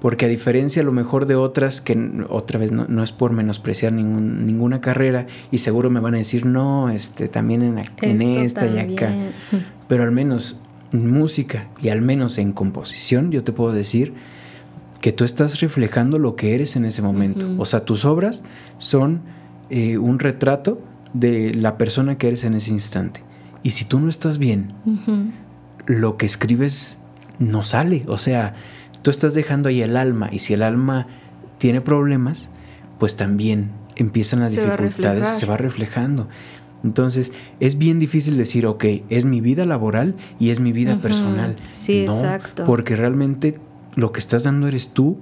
porque 0.00 0.24
a 0.26 0.28
diferencia 0.28 0.82
a 0.82 0.84
lo 0.84 0.92
mejor 0.92 1.26
de 1.26 1.34
otras, 1.34 1.80
que 1.80 2.24
otra 2.28 2.58
vez 2.58 2.72
no, 2.72 3.02
es 3.02 3.12
por 3.12 3.32
menospreciar 3.32 3.92
ningún, 3.92 4.46
ninguna 4.46 4.80
carrera, 4.80 5.26
y 5.50 5.58
seguro 5.58 5.90
me 5.90 6.00
van 6.00 6.14
a 6.14 6.18
decir, 6.18 6.46
no, 6.46 6.90
este, 6.90 7.28
también 7.28 7.62
en, 7.62 7.82
en 8.00 8.22
esta 8.22 8.66
y 8.66 8.78
acá, 8.78 9.12
pero 9.88 10.02
al 10.02 10.12
menos 10.12 10.60
en 10.92 11.10
música 11.12 11.68
y 11.82 11.88
al 11.88 12.02
menos 12.02 12.38
en 12.38 12.52
composición, 12.52 13.30
yo 13.30 13.44
te 13.44 13.52
puedo 13.52 13.72
decir 13.72 14.14
que 15.00 15.12
tú 15.12 15.24
estás 15.24 15.60
reflejando 15.60 16.18
lo 16.18 16.36
que 16.36 16.54
eres 16.54 16.76
en 16.76 16.84
ese 16.84 17.02
momento. 17.02 17.46
O 17.58 17.64
sea, 17.64 17.84
tus 17.84 18.04
obras 18.04 18.42
son 18.78 19.22
eh, 19.70 19.98
un 19.98 20.18
retrato 20.18 20.80
de 21.14 21.54
la 21.54 21.78
persona 21.78 22.18
que 22.18 22.28
eres 22.28 22.44
en 22.44 22.54
ese 22.54 22.70
instante. 22.70 23.22
Y 23.62 23.70
si 23.70 23.84
tú 23.84 23.98
no 23.98 24.08
estás 24.08 24.38
bien, 24.38 24.72
lo 25.86 26.16
que 26.16 26.26
escribes 26.26 26.98
no 27.38 27.64
sale. 27.64 28.02
O 28.08 28.18
sea, 28.18 28.54
tú 29.02 29.10
estás 29.10 29.34
dejando 29.34 29.68
ahí 29.68 29.82
el 29.82 29.96
alma 29.96 30.28
y 30.32 30.40
si 30.40 30.54
el 30.54 30.62
alma 30.62 31.06
tiene 31.58 31.80
problemas, 31.80 32.50
pues 32.98 33.16
también 33.16 33.70
empiezan 33.96 34.40
las 34.40 34.52
dificultades, 34.52 35.28
se 35.28 35.46
va 35.46 35.56
reflejando. 35.56 36.28
Entonces, 36.82 37.32
es 37.60 37.76
bien 37.76 37.98
difícil 37.98 38.38
decir, 38.38 38.66
ok, 38.66 38.84
es 39.10 39.26
mi 39.26 39.40
vida 39.42 39.66
laboral 39.66 40.14
y 40.38 40.48
es 40.48 40.60
mi 40.60 40.72
vida 40.72 40.96
personal. 40.96 41.56
Sí, 41.72 42.04
exacto. 42.04 42.64
Porque 42.64 42.96
realmente 42.96 43.58
lo 43.96 44.12
que 44.12 44.20
estás 44.20 44.44
dando 44.44 44.66
eres 44.66 44.94
tú 44.94 45.18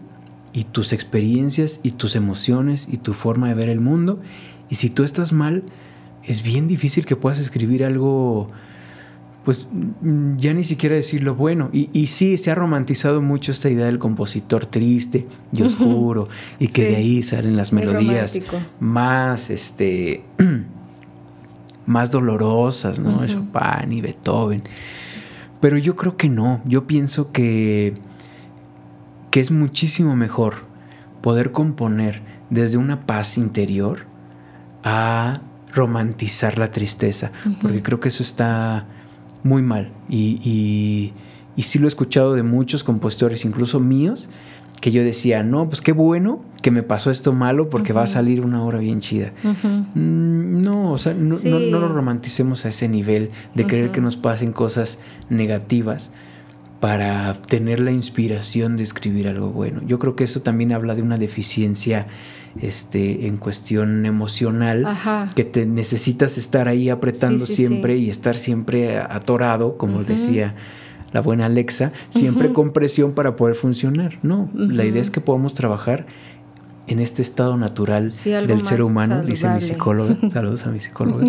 y 0.52 0.64
tus 0.64 0.92
experiencias 0.92 1.80
y 1.82 1.92
tus 1.92 2.14
emociones 2.14 2.86
y 2.90 2.98
tu 2.98 3.12
forma 3.12 3.48
de 3.48 3.54
ver 3.54 3.68
el 3.68 3.80
mundo 3.80 4.20
y 4.70 4.76
si 4.76 4.90
tú 4.90 5.04
estás 5.04 5.32
mal, 5.32 5.62
es 6.24 6.42
bien 6.42 6.68
difícil 6.68 7.06
que 7.06 7.16
puedas 7.16 7.38
escribir 7.38 7.84
algo, 7.84 8.50
pues 9.48 9.66
mm, 9.72 10.36
ya 10.36 10.52
ni 10.52 10.62
siquiera 10.62 10.94
decirlo 10.94 11.34
bueno. 11.34 11.70
Y, 11.72 11.88
y 11.94 12.08
sí, 12.08 12.36
se 12.36 12.50
ha 12.50 12.54
romantizado 12.54 13.22
mucho 13.22 13.50
esta 13.50 13.70
idea 13.70 13.86
del 13.86 13.98
compositor 13.98 14.66
triste 14.66 15.26
y 15.54 15.62
oscuro, 15.62 16.28
y 16.58 16.68
que 16.68 16.84
de 16.84 16.96
ahí 16.96 17.22
salen 17.22 17.56
las 17.56 17.72
melodías 17.72 18.38
más, 18.78 19.48
este, 19.48 20.22
más 21.86 22.10
dolorosas, 22.10 22.98
¿no? 22.98 23.26
Chopin 23.26 23.90
y 23.90 24.02
Beethoven. 24.02 24.64
Pero 25.62 25.78
yo 25.78 25.96
creo 25.96 26.18
que 26.18 26.28
no, 26.28 26.60
yo 26.66 26.86
pienso 26.86 27.32
que, 27.32 27.94
que 29.30 29.40
es 29.40 29.50
muchísimo 29.50 30.14
mejor 30.14 30.56
poder 31.22 31.52
componer 31.52 32.20
desde 32.50 32.76
una 32.76 33.06
paz 33.06 33.38
interior 33.38 34.00
a 34.84 35.40
romantizar 35.72 36.58
la 36.58 36.70
tristeza, 36.70 37.32
porque 37.62 37.82
creo 37.82 37.98
que 37.98 38.08
eso 38.08 38.22
está 38.22 38.86
muy 39.48 39.62
mal. 39.62 39.90
Y, 40.08 40.38
y, 40.44 41.12
y, 41.56 41.62
sí 41.62 41.78
lo 41.78 41.86
he 41.86 41.88
escuchado 41.88 42.34
de 42.34 42.42
muchos 42.42 42.84
compositores, 42.84 43.44
incluso 43.44 43.80
míos, 43.80 44.28
que 44.80 44.90
yo 44.92 45.02
decía, 45.02 45.42
no, 45.42 45.68
pues 45.68 45.80
qué 45.80 45.92
bueno 45.92 46.40
que 46.62 46.70
me 46.70 46.82
pasó 46.82 47.10
esto 47.10 47.32
malo 47.32 47.70
porque 47.70 47.92
va 47.92 48.02
a 48.02 48.06
salir 48.06 48.44
una 48.44 48.62
hora 48.62 48.78
bien 48.78 49.00
chida. 49.00 49.32
Mm, 49.94 50.62
no, 50.62 50.92
o 50.92 50.98
sea, 50.98 51.14
no, 51.14 51.36
no, 51.44 51.58
lo 51.58 51.88
romanticemos 51.88 52.64
a 52.64 52.68
ese 52.68 52.88
nivel 52.88 53.30
de 53.54 53.66
creer 53.66 53.90
que 53.90 54.00
nos 54.00 54.16
pasen 54.16 54.52
cosas 54.52 54.98
negativas 55.30 56.10
para 56.80 57.34
tener 57.42 57.80
la 57.80 57.90
inspiración 57.90 58.76
de 58.76 58.84
escribir 58.84 59.26
algo 59.28 59.50
bueno. 59.50 59.80
Yo 59.84 59.98
creo 59.98 60.14
que 60.14 60.24
eso 60.24 60.42
también 60.42 60.72
habla 60.72 60.94
de 60.94 61.02
una 61.02 61.18
deficiencia 61.18 62.06
este, 62.62 63.26
en 63.26 63.36
cuestión 63.36 64.06
emocional, 64.06 64.86
que 65.34 65.44
te 65.44 65.66
necesitas 65.66 66.38
estar 66.38 66.68
ahí 66.68 66.90
apretando 66.90 67.44
siempre 67.44 67.96
y 67.96 68.10
estar 68.10 68.36
siempre 68.36 68.98
atorado, 68.98 69.76
como 69.76 70.04
decía 70.04 70.54
la 71.12 71.20
buena 71.20 71.46
Alexa, 71.46 71.92
siempre 72.10 72.52
con 72.52 72.72
presión 72.72 73.12
para 73.12 73.36
poder 73.36 73.54
funcionar. 73.54 74.18
No, 74.22 74.50
la 74.54 74.84
idea 74.84 75.02
es 75.02 75.10
que 75.10 75.20
podamos 75.20 75.54
trabajar 75.54 76.06
en 76.86 77.00
este 77.00 77.22
estado 77.22 77.56
natural 77.56 78.12
del 78.24 78.64
ser 78.64 78.82
humano, 78.82 79.22
dice 79.22 79.48
mi 79.48 79.60
psicóloga, 79.60 80.16
saludos 80.30 80.66
a 80.66 80.70
mi 80.70 80.80
psicóloga, 80.80 81.26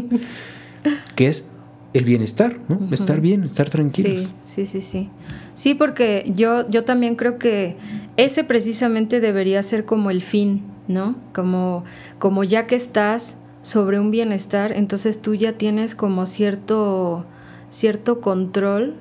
que 1.15 1.27
es 1.27 1.49
el 1.93 2.05
bienestar, 2.05 2.59
¿no? 2.67 2.79
Estar 2.91 3.19
bien, 3.19 3.43
estar 3.43 3.69
tranquilos. 3.69 4.33
Sí, 4.43 4.65
sí, 4.65 4.65
sí, 4.65 4.81
sí. 4.81 5.09
Sí, 5.53 5.73
porque 5.73 6.31
yo, 6.35 6.69
yo 6.69 6.85
también 6.85 7.15
creo 7.15 7.37
que 7.39 7.75
ese 8.15 8.43
precisamente 8.43 9.19
debería 9.19 9.61
ser 9.63 9.85
como 9.85 10.11
el 10.11 10.21
fin 10.21 10.61
¿no? 10.89 11.15
Como, 11.33 11.85
como 12.17 12.43
ya 12.43 12.67
que 12.67 12.75
estás 12.75 13.37
sobre 13.61 13.99
un 13.99 14.11
bienestar, 14.11 14.73
entonces 14.73 15.21
tú 15.21 15.35
ya 15.35 15.53
tienes 15.53 15.95
como 15.95 16.25
cierto, 16.25 17.25
cierto 17.69 18.19
control. 18.19 18.95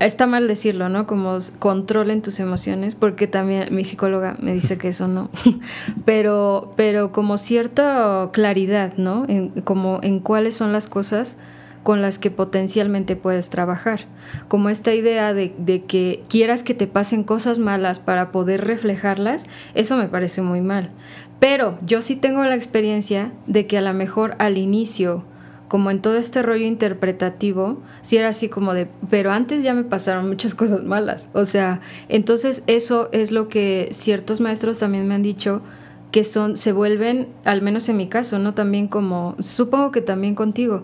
Está 0.00 0.26
mal 0.26 0.48
decirlo, 0.48 0.88
¿no? 0.88 1.06
Como 1.06 1.36
control 1.58 2.10
en 2.10 2.22
tus 2.22 2.40
emociones, 2.40 2.94
porque 2.94 3.26
también 3.26 3.72
mi 3.74 3.84
psicóloga 3.84 4.36
me 4.40 4.54
dice 4.54 4.78
que 4.78 4.88
eso 4.88 5.06
no. 5.06 5.28
pero, 6.06 6.72
pero 6.76 7.12
como 7.12 7.36
cierta 7.36 8.30
claridad, 8.32 8.94
¿no? 8.96 9.26
Como 9.64 10.00
en 10.02 10.20
cuáles 10.20 10.54
son 10.56 10.72
las 10.72 10.88
cosas 10.88 11.36
con 11.82 12.02
las 12.02 12.18
que 12.18 12.30
potencialmente 12.30 13.16
puedes 13.16 13.48
trabajar. 13.48 14.06
Como 14.48 14.68
esta 14.68 14.94
idea 14.94 15.32
de, 15.32 15.52
que 15.86 16.22
quieras 16.28 16.62
que 16.62 16.74
te 16.74 16.86
pasen 16.86 17.24
cosas 17.24 17.58
malas 17.58 17.98
para 17.98 18.32
poder 18.32 18.66
reflejarlas, 18.66 19.46
eso 19.74 19.96
me 19.96 20.08
parece 20.08 20.42
muy 20.42 20.60
mal. 20.60 20.90
Pero 21.38 21.78
yo 21.84 22.02
sí 22.02 22.16
tengo 22.16 22.44
la 22.44 22.54
experiencia 22.54 23.32
de 23.46 23.66
que 23.66 23.78
a 23.78 23.82
lo 23.82 23.94
mejor 23.94 24.34
al 24.38 24.58
inicio, 24.58 25.24
como 25.68 25.90
en 25.90 26.02
todo 26.02 26.16
este 26.16 26.42
rollo 26.42 26.66
interpretativo, 26.66 27.80
sí 28.02 28.18
era 28.18 28.28
así 28.28 28.48
como 28.48 28.74
de, 28.74 28.88
pero 29.08 29.30
antes 29.32 29.62
ya 29.62 29.72
me 29.72 29.84
pasaron 29.84 30.28
muchas 30.28 30.54
cosas 30.56 30.82
malas. 30.82 31.30
O 31.32 31.46
sea, 31.46 31.80
entonces 32.08 32.62
eso 32.66 33.08
es 33.12 33.32
lo 33.32 33.48
que 33.48 33.88
ciertos 33.92 34.42
maestros 34.42 34.78
también 34.78 35.08
me 35.08 35.14
han 35.14 35.22
dicho 35.22 35.62
que 36.10 36.24
son, 36.24 36.56
se 36.56 36.72
vuelven, 36.72 37.28
al 37.44 37.62
menos 37.62 37.88
en 37.88 37.96
mi 37.96 38.08
caso, 38.08 38.38
¿no? 38.38 38.52
También 38.52 38.88
como, 38.88 39.36
supongo 39.38 39.92
que 39.92 40.00
también 40.00 40.34
contigo, 40.34 40.82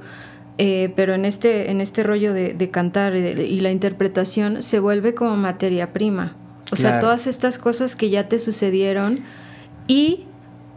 eh, 0.59 0.93
pero 0.97 1.15
en 1.15 1.27
este, 1.27 1.71
en 1.71 1.81
este 1.81 2.03
rollo 2.03 2.33
de, 2.33 2.71
cantar 2.71 3.15
y 3.15 3.61
la 3.61 3.71
interpretación 3.71 4.63
se 4.63 4.79
vuelve 4.79 5.15
como 5.15 5.37
materia 5.37 5.93
prima. 5.93 6.35
O 6.73 6.77
sea, 6.77 6.99
todas 6.99 7.27
estas 7.27 7.59
cosas 7.59 7.95
que 7.95 8.11
ya 8.11 8.29
te 8.29 8.39
sucedieron 8.39 9.17
y 9.87 10.25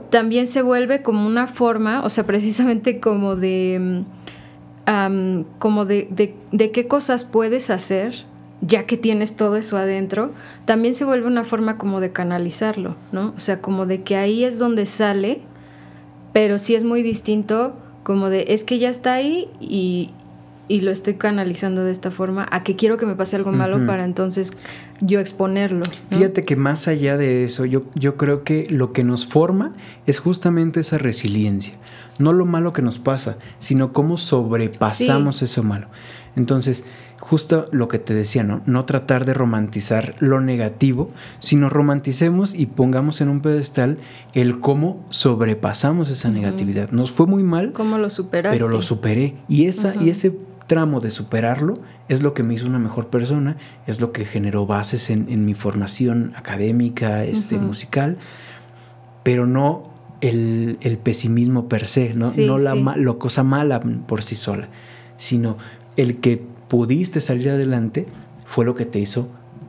también 0.09 0.47
se 0.47 0.61
vuelve 0.61 1.01
como 1.01 1.25
una 1.25 1.47
forma, 1.47 2.03
o 2.03 2.09
sea, 2.09 2.23
precisamente 2.27 2.99
como 2.99 3.35
de, 3.35 4.03
como 5.59 5.85
de, 5.85 6.35
de, 6.51 6.71
qué 6.71 6.87
cosas 6.87 7.23
puedes 7.23 7.69
hacer 7.69 8.25
ya 8.61 8.85
que 8.85 8.97
tienes 8.97 9.37
todo 9.37 9.55
eso 9.55 9.77
adentro, 9.77 10.33
también 10.65 10.93
se 10.93 11.05
vuelve 11.05 11.27
una 11.27 11.45
forma 11.45 11.77
como 11.77 12.01
de 12.01 12.11
canalizarlo, 12.11 12.97
¿no? 13.13 13.33
O 13.37 13.39
sea, 13.39 13.61
como 13.61 13.85
de 13.85 14.03
que 14.03 14.17
ahí 14.17 14.43
es 14.43 14.59
donde 14.59 14.85
sale, 14.85 15.39
pero 16.33 16.59
sí 16.59 16.75
es 16.75 16.83
muy 16.83 17.01
distinto 17.01 17.77
como 18.09 18.31
de, 18.31 18.45
es 18.47 18.63
que 18.63 18.79
ya 18.79 18.89
está 18.89 19.13
ahí 19.13 19.47
y, 19.59 20.09
y 20.67 20.81
lo 20.81 20.89
estoy 20.89 21.13
canalizando 21.13 21.83
de 21.83 21.91
esta 21.91 22.09
forma, 22.09 22.47
a 22.49 22.63
que 22.63 22.75
quiero 22.75 22.97
que 22.97 23.05
me 23.05 23.15
pase 23.15 23.35
algo 23.35 23.51
malo 23.51 23.85
para 23.85 24.03
entonces 24.03 24.53
yo 24.99 25.19
exponerlo. 25.19 25.85
Fíjate 26.09 26.43
que 26.43 26.55
más 26.55 26.87
allá 26.87 27.17
de 27.17 27.43
eso, 27.43 27.65
yo, 27.65 27.83
yo 27.93 28.17
creo 28.17 28.43
que 28.43 28.65
lo 28.71 28.93
que 28.93 29.03
nos 29.03 29.27
forma 29.27 29.73
es 30.07 30.17
justamente 30.17 30.79
esa 30.79 30.97
resiliencia. 30.97 31.75
No 32.17 32.33
lo 32.33 32.47
malo 32.47 32.73
que 32.73 32.81
nos 32.81 32.97
pasa, 32.97 33.37
sino 33.59 33.93
cómo 33.93 34.17
sobrepasamos 34.17 35.43
eso 35.43 35.61
malo. 35.61 35.85
Entonces, 36.35 36.85
justo 37.19 37.67
lo 37.71 37.87
que 37.87 37.99
te 37.99 38.13
decía, 38.13 38.43
¿no? 38.43 38.61
No 38.65 38.85
tratar 38.85 39.25
de 39.25 39.33
romantizar 39.33 40.15
lo 40.19 40.39
negativo, 40.41 41.09
sino 41.39 41.69
romanticemos 41.69 42.55
y 42.55 42.65
pongamos 42.65 43.21
en 43.21 43.29
un 43.29 43.41
pedestal 43.41 43.97
el 44.33 44.59
cómo 44.59 45.05
sobrepasamos 45.09 46.09
esa 46.09 46.29
negatividad. 46.29 46.91
Nos 46.91 47.11
fue 47.11 47.27
muy 47.27 47.43
mal. 47.43 47.73
¿Cómo 47.73 47.97
lo 47.97 48.09
superaste? 48.09 48.57
Pero 48.57 48.69
lo 48.69 48.81
superé. 48.81 49.35
Y, 49.47 49.65
esa, 49.65 49.95
y 49.95 50.09
ese 50.09 50.37
tramo 50.67 51.01
de 51.01 51.09
superarlo 51.11 51.75
es 52.07 52.21
lo 52.21 52.33
que 52.33 52.43
me 52.43 52.53
hizo 52.53 52.65
una 52.65 52.79
mejor 52.79 53.07
persona, 53.07 53.57
es 53.85 53.99
lo 53.99 54.11
que 54.11 54.25
generó 54.25 54.65
bases 54.65 55.09
en, 55.09 55.45
mi 55.45 55.53
formación 55.53 56.33
académica, 56.35 57.25
este, 57.25 57.59
musical, 57.59 58.15
pero 59.23 59.45
no 59.45 59.83
el, 60.21 60.77
pesimismo 61.03 61.67
per 61.67 61.85
se, 61.85 62.13
no, 62.13 62.31
no 62.37 62.57
la 62.57 63.13
cosa 63.15 63.43
mala 63.43 63.79
por 63.79 64.23
sí 64.23 64.35
sola, 64.35 64.69
sino 65.17 65.57
el 65.97 66.19
que 66.19 66.47
pudiste 66.69 67.19
salir 67.19 67.49
adelante 67.49 68.07
fue 68.45 68.63
lo 68.63 68.75
que 68.75 68.85
te 68.85 68.99
hizo 68.99 69.27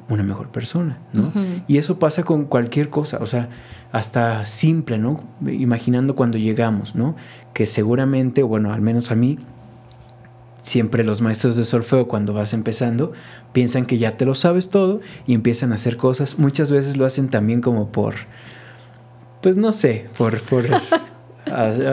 una 0.08 0.22
mejor 0.22 0.48
persona, 0.48 0.98
¿no? 1.12 1.32
Y 1.68 1.78
eso 1.78 1.98
pasa 1.98 2.24
con 2.24 2.44
cualquier 2.44 2.88
cosa, 2.88 3.18
o 3.20 3.26
sea, 3.26 3.48
hasta 3.92 4.44
simple, 4.44 4.98
¿no? 4.98 5.22
Imaginando 5.46 6.16
cuando 6.16 6.36
llegamos, 6.36 6.94
¿no? 6.94 7.16
Que 7.52 7.66
seguramente, 7.66 8.42
bueno, 8.42 8.72
al 8.72 8.80
menos 8.80 9.12
a 9.12 9.14
mí, 9.14 9.38
siempre 10.60 11.04
los 11.04 11.20
maestros 11.20 11.56
de 11.56 11.64
solfeo 11.64 12.08
cuando 12.08 12.34
vas 12.34 12.52
empezando 12.52 13.12
piensan 13.52 13.86
que 13.86 13.98
ya 13.98 14.16
te 14.16 14.24
lo 14.24 14.34
sabes 14.34 14.68
todo 14.68 15.00
y 15.26 15.34
empiezan 15.34 15.72
a 15.72 15.76
hacer 15.76 15.96
cosas. 15.96 16.38
Muchas 16.38 16.72
veces 16.72 16.96
lo 16.96 17.06
hacen 17.06 17.28
también 17.28 17.60
como 17.60 17.92
por, 17.92 18.14
pues 19.42 19.56
no 19.56 19.70
sé, 19.70 20.08
por, 20.18 20.40
por 20.42 20.64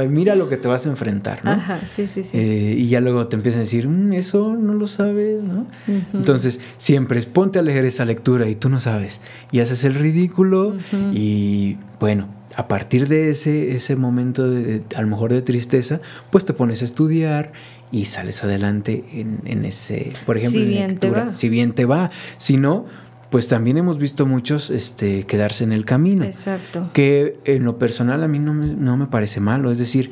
mira 0.09 0.35
lo 0.35 0.49
que 0.49 0.57
te 0.57 0.67
vas 0.67 0.85
a 0.85 0.89
enfrentar, 0.89 1.43
¿no? 1.43 1.51
Ajá, 1.51 1.79
sí, 1.85 2.07
sí, 2.07 2.23
sí. 2.23 2.37
Eh, 2.37 2.75
y 2.77 2.87
ya 2.87 2.99
luego 2.99 3.27
te 3.27 3.35
empiezan 3.35 3.59
a 3.59 3.63
decir, 3.63 3.87
mm, 3.87 4.13
eso 4.13 4.55
no 4.55 4.73
lo 4.73 4.87
sabes, 4.87 5.41
¿no? 5.43 5.67
Entonces, 6.13 6.59
siempre 6.77 7.19
es 7.19 7.25
ponte 7.25 7.59
a 7.59 7.61
leer 7.61 7.85
esa 7.85 8.05
lectura 8.05 8.49
y 8.49 8.55
tú 8.55 8.69
no 8.69 8.79
sabes. 8.79 9.21
Y 9.51 9.59
haces 9.59 9.83
el 9.83 9.95
ridículo 9.95 10.75
y 11.13 11.77
bueno, 11.99 12.27
a 12.55 12.67
partir 12.67 13.07
de 13.07 13.29
ese, 13.29 13.75
ese 13.75 13.95
momento 13.95 14.49
de, 14.49 14.81
a 14.95 15.01
lo 15.01 15.07
mejor 15.07 15.31
de 15.31 15.41
tristeza, 15.41 15.99
pues 16.31 16.43
te 16.45 16.53
pones 16.53 16.81
a 16.81 16.85
estudiar 16.85 17.51
y 17.91 18.05
sales 18.05 18.43
adelante 18.43 19.05
en, 19.13 19.63
ese, 19.63 20.09
por 20.25 20.37
ejemplo, 20.37 20.59
si 20.59 20.65
bien 20.65 20.97
te 20.97 21.09
va. 21.09 21.33
Si 21.35 21.49
bien 21.49 21.73
te 21.73 21.85
va. 21.85 22.09
Si 22.37 22.57
no, 22.57 22.85
pues 23.29 23.47
también 23.49 23.77
hemos 23.77 23.97
visto 23.97 24.25
muchos 24.25 24.69
este, 24.69 25.25
quedarse 25.25 25.63
en 25.63 25.71
el 25.71 25.85
camino. 25.85 26.23
Exacto. 26.23 26.89
Que 26.93 27.39
en 27.45 27.65
lo 27.65 27.77
personal 27.77 28.23
a 28.23 28.27
mí 28.27 28.39
no 28.39 28.53
me, 28.53 28.67
no 28.67 28.97
me 28.97 29.07
parece 29.07 29.39
malo. 29.39 29.71
Es 29.71 29.77
decir, 29.77 30.11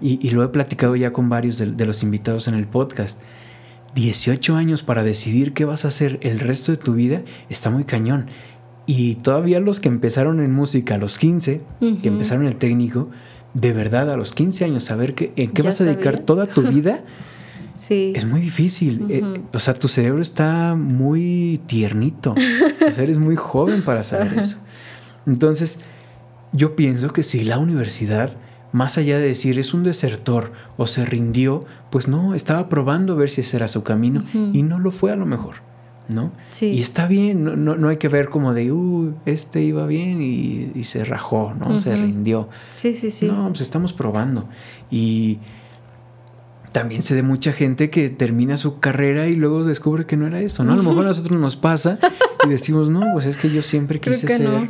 y, 0.00 0.30
lo 0.30 0.44
he 0.44 0.48
platicado 0.48 0.96
ya 0.96 1.12
con 1.12 1.28
varios 1.28 1.56
de, 1.56 1.72
de, 1.72 1.86
los 1.86 2.02
invitados 2.02 2.48
en 2.48 2.54
el 2.54 2.66
podcast. 2.66 3.18
18 3.94 4.56
años 4.56 4.82
para 4.82 5.04
decidir 5.04 5.52
qué 5.52 5.64
vas 5.64 5.84
a 5.84 5.88
hacer 5.88 6.18
el 6.22 6.40
resto 6.40 6.72
de 6.72 6.78
tu 6.78 6.94
vida 6.94 7.22
está 7.48 7.70
muy 7.70 7.84
cañón. 7.84 8.26
Y 8.86 9.14
todavía 9.16 9.60
los 9.60 9.80
que 9.80 9.88
empezaron 9.88 10.40
en 10.40 10.52
música 10.52 10.96
a 10.96 10.98
los 10.98 11.18
15, 11.18 11.62
que 12.02 12.08
empezaron 12.08 12.46
el 12.46 12.56
técnico, 12.56 13.08
de 13.54 13.72
verdad 13.72 14.10
a 14.10 14.16
los 14.16 14.32
15 14.32 14.64
años 14.66 14.84
saber 14.84 15.14
que, 15.14 15.32
en 15.36 15.52
qué 15.52 15.62
vas 15.62 15.80
a 15.80 15.84
dedicar 15.84 16.18
toda 16.18 16.46
tu 16.46 16.62
vida. 16.68 17.04
Sí. 17.74 18.12
Es 18.14 18.24
muy 18.24 18.40
difícil. 18.40 19.06
Eh, 19.10 19.40
o 19.52 19.58
sea, 19.58 19.74
tu 19.74 19.88
cerebro 19.88 20.22
está 20.22 20.74
muy 20.74 21.60
tiernito. 21.66 22.32
o 22.32 22.94
sea, 22.94 23.02
eres 23.02 23.18
muy 23.18 23.36
joven 23.36 23.84
para 23.84 24.04
saber 24.04 24.38
eso. 24.38 24.58
Entonces, 25.26 25.80
yo 26.52 26.76
pienso 26.76 27.12
que 27.12 27.22
si 27.22 27.44
la 27.44 27.58
universidad, 27.58 28.36
más 28.72 28.98
allá 28.98 29.18
de 29.18 29.26
decir 29.26 29.58
es 29.58 29.74
un 29.74 29.82
desertor 29.82 30.52
o 30.76 30.86
se 30.86 31.04
rindió, 31.04 31.64
pues 31.90 32.08
no, 32.08 32.34
estaba 32.34 32.68
probando 32.68 33.14
a 33.14 33.16
ver 33.16 33.30
si 33.30 33.42
ese 33.42 33.56
era 33.56 33.68
su 33.68 33.82
camino 33.82 34.24
y 34.52 34.62
no 34.62 34.78
lo 34.78 34.90
fue 34.90 35.12
a 35.12 35.16
lo 35.16 35.26
mejor. 35.26 35.56
¿no? 36.08 36.32
Sí. 36.50 36.66
Y 36.66 36.80
está 36.80 37.06
bien, 37.06 37.44
no, 37.44 37.56
no, 37.56 37.88
hay 37.88 37.96
que 37.96 38.08
ver 38.08 38.28
como 38.28 38.52
de, 38.52 38.70
uh, 38.72 39.14
este 39.24 39.62
iba 39.62 39.86
bien 39.86 40.20
y, 40.20 40.84
se 40.84 41.04
rajó, 41.04 41.54
¿no? 41.58 41.78
Se 41.78 41.94
rindió. 41.94 42.48
Sí, 42.76 42.94
sí, 42.94 43.10
sí. 43.10 43.26
No, 43.26 43.48
pues 43.48 43.62
estamos 43.62 43.92
probando. 43.92 44.46
Y 44.90 45.38
también 46.74 47.02
se 47.02 47.14
de 47.14 47.22
mucha 47.22 47.52
gente 47.52 47.88
que 47.88 48.10
termina 48.10 48.56
su 48.56 48.80
carrera 48.80 49.28
y 49.28 49.36
luego 49.36 49.62
descubre 49.62 50.06
que 50.06 50.16
no 50.16 50.26
era 50.26 50.40
eso, 50.40 50.64
¿no? 50.64 50.72
A 50.72 50.76
lo 50.76 50.82
mejor 50.82 51.04
a 51.04 51.08
nosotros 51.08 51.40
nos 51.40 51.54
pasa 51.54 52.00
y 52.44 52.48
decimos, 52.48 52.90
no, 52.90 53.12
pues 53.12 53.26
es 53.26 53.36
que 53.36 53.48
yo 53.48 53.62
siempre 53.62 54.00
quise 54.00 54.26
ser 54.26 54.68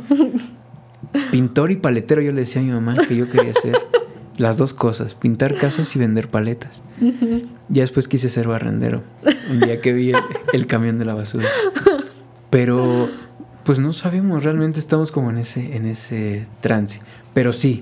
pintor 1.31 1.71
y 1.71 1.77
paletero. 1.77 2.21
Yo 2.21 2.31
le 2.31 2.41
decía 2.41 2.61
a 2.61 2.63
mi 2.63 2.69
mamá 2.69 2.95
que 3.07 3.15
yo 3.15 3.27
quería 3.27 3.55
ser 3.55 3.81
las 4.37 4.59
dos 4.59 4.75
cosas, 4.75 5.15
pintar 5.15 5.55
casas 5.55 5.95
y 5.95 5.99
vender 5.99 6.27
paletas. 6.29 6.83
Ya 7.69 7.81
después 7.81 8.07
quise 8.07 8.29
ser 8.29 8.47
barrendero, 8.47 9.01
un 9.49 9.61
día 9.61 9.81
que 9.81 9.91
vi 9.91 10.11
el, 10.53 10.67
camión 10.67 10.99
de 10.99 11.05
la 11.05 11.15
basura. 11.15 11.47
Pero 12.51 13.09
pues 13.63 13.79
no 13.79 13.93
sabemos, 13.93 14.43
realmente 14.43 14.77
estamos 14.77 15.11
como 15.11 15.31
en 15.31 15.39
ese, 15.39 15.75
en 15.75 15.87
ese 15.87 16.45
trance. 16.61 16.99
Pero 17.33 17.51
sí, 17.51 17.81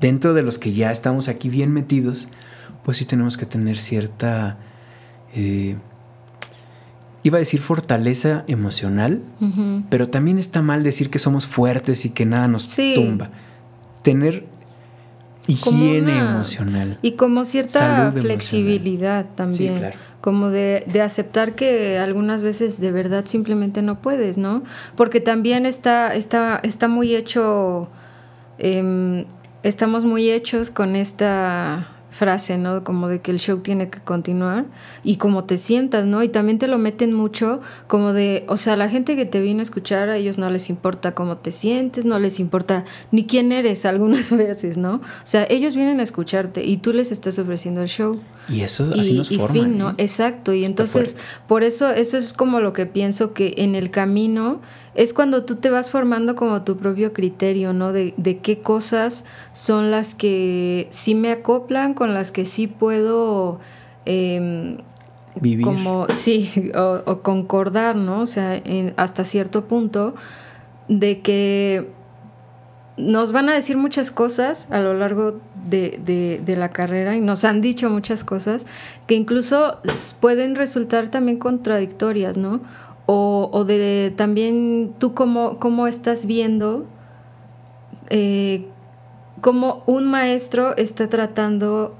dentro 0.00 0.32
de 0.32 0.42
los 0.42 0.60
que 0.60 0.70
ya 0.70 0.92
estamos 0.92 1.26
aquí 1.26 1.48
bien 1.48 1.72
metidos, 1.72 2.28
pues 2.84 2.98
sí 2.98 3.04
tenemos 3.04 3.36
que 3.36 3.46
tener 3.46 3.76
cierta, 3.76 4.58
eh, 5.34 5.76
iba 7.22 7.38
a 7.38 7.40
decir 7.40 7.60
fortaleza 7.60 8.44
emocional, 8.46 9.22
pero 9.88 10.08
también 10.08 10.38
está 10.38 10.60
mal 10.62 10.82
decir 10.82 11.10
que 11.10 11.18
somos 11.18 11.46
fuertes 11.46 12.04
y 12.04 12.10
que 12.10 12.26
nada 12.26 12.46
nos 12.46 12.76
tumba. 12.94 13.30
Tener 14.02 14.44
higiene 15.46 16.18
emocional. 16.18 16.98
Y 17.00 17.12
como 17.12 17.44
cierta 17.44 18.12
flexibilidad 18.12 19.26
también. 19.34 19.92
Como 20.20 20.48
de, 20.48 20.84
aceptar 21.02 21.54
que 21.54 21.98
algunas 21.98 22.42
veces 22.42 22.80
de 22.80 22.92
verdad 22.92 23.24
simplemente 23.26 23.82
no 23.82 24.00
puedes, 24.00 24.38
¿no? 24.38 24.62
Porque 24.96 25.20
también 25.20 25.66
está, 25.66 26.14
está, 26.14 26.60
está 26.62 26.88
muy 26.88 27.14
hecho, 27.14 27.88
em, 28.58 29.26
estamos 29.62 30.04
muy 30.06 30.30
hechos 30.30 30.70
con 30.70 30.96
esta 30.96 31.93
frase, 32.14 32.58
¿no? 32.58 32.84
Como 32.84 33.08
de 33.08 33.20
que 33.20 33.32
el 33.32 33.40
show 33.40 33.58
tiene 33.58 33.90
que 33.90 33.98
continuar 33.98 34.66
y 35.02 35.16
como 35.16 35.44
te 35.44 35.56
sientas, 35.56 36.06
¿no? 36.06 36.22
Y 36.22 36.28
también 36.28 36.60
te 36.60 36.68
lo 36.68 36.78
meten 36.78 37.12
mucho 37.12 37.60
como 37.88 38.12
de, 38.12 38.44
o 38.46 38.56
sea, 38.56 38.76
la 38.76 38.88
gente 38.88 39.16
que 39.16 39.26
te 39.26 39.40
viene 39.40 39.60
a 39.60 39.62
escuchar, 39.64 40.08
a 40.08 40.16
ellos 40.16 40.38
no 40.38 40.48
les 40.48 40.70
importa 40.70 41.12
cómo 41.12 41.38
te 41.38 41.50
sientes, 41.50 42.04
no 42.04 42.20
les 42.20 42.38
importa 42.38 42.84
ni 43.10 43.26
quién 43.26 43.50
eres 43.50 43.84
algunas 43.84 44.30
veces, 44.30 44.76
¿no? 44.76 44.94
O 44.94 45.00
sea, 45.24 45.44
ellos 45.50 45.74
vienen 45.74 45.98
a 45.98 46.04
escucharte 46.04 46.64
y 46.64 46.76
tú 46.76 46.92
les 46.92 47.10
estás 47.10 47.38
ofreciendo 47.38 47.82
el 47.82 47.88
show. 47.88 48.20
Y 48.48 48.60
eso 48.60 48.88
así 48.96 49.14
nos 49.14 49.32
y 49.32 49.38
fin, 49.50 49.76
¿no? 49.76 49.90
¿eh? 49.90 49.94
Exacto. 49.98 50.52
Y 50.52 50.64
entonces, 50.64 51.16
por 51.48 51.64
eso, 51.64 51.90
eso 51.90 52.16
es 52.16 52.32
como 52.32 52.60
lo 52.60 52.72
que 52.72 52.86
pienso 52.86 53.32
que 53.32 53.54
en 53.58 53.74
el 53.74 53.90
camino 53.90 54.60
es 54.94 55.12
cuando 55.12 55.44
tú 55.44 55.56
te 55.56 55.70
vas 55.70 55.90
formando 55.90 56.36
como 56.36 56.62
tu 56.62 56.76
propio 56.76 57.12
criterio, 57.12 57.72
¿no? 57.72 57.92
De, 57.92 58.14
de, 58.16 58.38
qué 58.38 58.60
cosas 58.60 59.24
son 59.52 59.90
las 59.90 60.14
que 60.14 60.86
sí 60.90 61.14
me 61.14 61.30
acoplan, 61.32 61.94
con 61.94 62.14
las 62.14 62.32
que 62.32 62.44
sí 62.44 62.66
puedo... 62.66 63.60
Em, 64.04 64.78
Vivir. 65.40 65.64
Como, 65.64 66.06
sí, 66.10 66.70
o, 66.76 67.18
concordar, 67.22 67.96
¿no? 67.96 68.20
O 68.20 68.26
sea, 68.26 68.62
hasta 68.96 69.24
cierto 69.24 69.64
punto, 69.64 70.14
de 70.86 71.20
que 71.22 71.90
nos 72.96 73.32
van 73.32 73.48
a 73.48 73.54
decir 73.54 73.76
muchas 73.76 74.12
cosas 74.12 74.68
a 74.70 74.78
lo 74.78 74.94
largo 74.94 75.40
de, 75.68 75.98
de, 76.04 76.40
de, 76.44 76.56
la 76.56 76.70
carrera 76.70 77.16
y 77.16 77.20
nos 77.20 77.44
han 77.44 77.60
dicho 77.60 77.90
muchas 77.90 78.22
cosas 78.22 78.66
que 79.08 79.16
incluso 79.16 79.78
pueden 80.20 80.54
resultar 80.54 81.08
también 81.08 81.38
contradictorias, 81.38 82.36
¿no? 82.36 82.60
O, 83.06 83.64
de 83.66 84.14
también 84.16 84.94
tú 84.98 85.12
cómo, 85.12 85.58
cómo 85.58 85.86
estás 85.86 86.24
viendo 86.24 86.86
eh, 88.08 88.66
cómo 89.40 89.82
un 89.86 90.06
maestro 90.06 90.76
está 90.76 91.08
tratando 91.08 91.94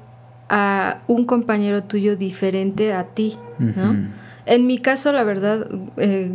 a 0.49 1.03
un 1.07 1.27
compañero 1.27 1.83
tuyo 1.85 2.17
diferente 2.17 2.93
a 2.93 3.05
ti, 3.05 3.37
¿no? 3.59 3.97
En 4.47 4.67
mi 4.67 4.79
caso, 4.79 5.13
la 5.13 5.25
verdad, 5.25 5.69
eh, 5.97 6.33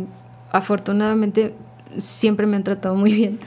afortunadamente 0.52 1.54
siempre 1.96 2.46
me 2.46 2.56
han 2.56 2.64
tratado 2.64 2.94
muy 2.94 3.12
bien, 3.12 3.38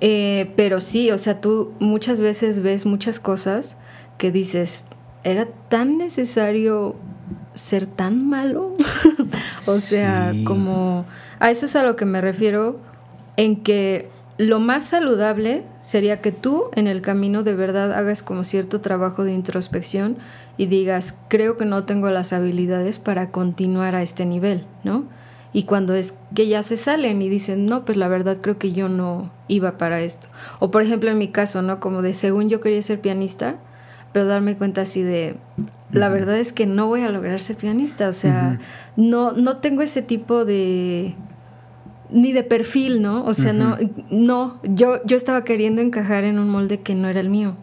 eh, 0.00 0.52
pero 0.56 0.80
sí, 0.80 1.10
o 1.10 1.18
sea, 1.18 1.40
tú 1.40 1.72
muchas 1.78 2.20
veces 2.20 2.60
ves 2.60 2.86
muchas 2.86 3.20
cosas 3.20 3.76
que 4.18 4.30
dices, 4.30 4.84
era 5.24 5.46
tan 5.68 5.98
necesario 5.98 6.96
ser 7.56 7.86
tan 7.86 8.28
malo. 8.28 8.74
o 9.66 9.78
sea, 9.78 10.32
como 10.44 11.04
a 11.40 11.50
eso 11.50 11.66
es 11.66 11.74
a 11.74 11.82
lo 11.82 11.96
que 11.96 12.04
me 12.04 12.20
refiero 12.20 12.78
en 13.36 13.62
que 13.62 14.08
lo 14.38 14.60
más 14.60 14.84
saludable 14.84 15.64
sería 15.80 16.20
que 16.20 16.30
tú 16.30 16.64
en 16.74 16.86
el 16.86 17.00
camino 17.00 17.42
de 17.42 17.54
verdad 17.54 17.92
hagas 17.92 18.22
como 18.22 18.44
cierto 18.44 18.80
trabajo 18.80 19.24
de 19.24 19.32
introspección 19.32 20.18
y 20.58 20.66
digas, 20.66 21.18
creo 21.28 21.56
que 21.56 21.64
no 21.64 21.84
tengo 21.84 22.10
las 22.10 22.32
habilidades 22.32 22.98
para 22.98 23.30
continuar 23.30 23.94
a 23.94 24.02
este 24.02 24.26
nivel, 24.26 24.64
¿no? 24.84 25.04
Y 25.52 25.62
cuando 25.62 25.94
es 25.94 26.18
que 26.34 26.48
ya 26.48 26.62
se 26.62 26.76
salen 26.76 27.22
y 27.22 27.30
dicen, 27.30 27.64
no, 27.64 27.86
pues 27.86 27.96
la 27.96 28.08
verdad 28.08 28.38
creo 28.42 28.58
que 28.58 28.72
yo 28.72 28.90
no 28.90 29.30
iba 29.48 29.78
para 29.78 30.00
esto. 30.00 30.28
O 30.58 30.70
por 30.70 30.82
ejemplo 30.82 31.10
en 31.10 31.16
mi 31.16 31.28
caso, 31.28 31.62
¿no? 31.62 31.80
Como 31.80 32.02
de 32.02 32.12
según 32.12 32.50
yo 32.50 32.60
quería 32.60 32.82
ser 32.82 33.00
pianista, 33.00 33.56
pero 34.12 34.26
darme 34.26 34.56
cuenta 34.56 34.82
así 34.82 35.02
de, 35.02 35.36
la 35.96 36.08
verdad 36.08 36.38
es 36.38 36.52
que 36.52 36.66
no 36.66 36.86
voy 36.86 37.02
a 37.02 37.08
lograr 37.08 37.40
ser 37.40 37.56
pianista, 37.56 38.08
o 38.08 38.12
sea, 38.12 38.60
no, 38.96 39.32
no 39.32 39.58
tengo 39.58 39.82
ese 39.82 40.02
tipo 40.02 40.44
de 40.44 41.14
ni 42.10 42.32
de 42.32 42.44
perfil, 42.44 43.02
¿no? 43.02 43.24
O 43.24 43.34
sea, 43.34 43.52
no, 43.52 43.78
no, 44.10 44.60
yo, 44.62 45.04
yo 45.04 45.16
estaba 45.16 45.44
queriendo 45.44 45.82
encajar 45.82 46.24
en 46.24 46.38
un 46.38 46.48
molde 46.48 46.80
que 46.80 46.94
no 46.94 47.08
era 47.08 47.20
el 47.20 47.28
mío. 47.28 47.56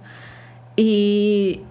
Y, 0.76 1.62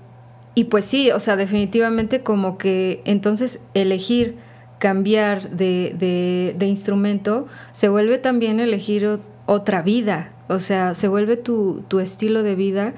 y 0.54 0.64
pues 0.64 0.84
sí, 0.84 1.10
o 1.10 1.18
sea, 1.18 1.36
definitivamente 1.36 2.22
como 2.22 2.56
que 2.56 3.02
entonces 3.04 3.60
elegir 3.74 4.36
cambiar 4.78 5.50
de, 5.50 6.54
de, 6.58 6.66
instrumento 6.66 7.46
se 7.70 7.88
vuelve 7.88 8.18
también 8.18 8.58
elegir 8.58 9.20
otra 9.46 9.82
vida, 9.82 10.30
o 10.48 10.58
sea, 10.58 10.94
se 10.94 11.08
vuelve 11.08 11.36
tu, 11.36 11.84
tu 11.86 12.00
estilo 12.00 12.42
de 12.42 12.56
vida 12.56 12.94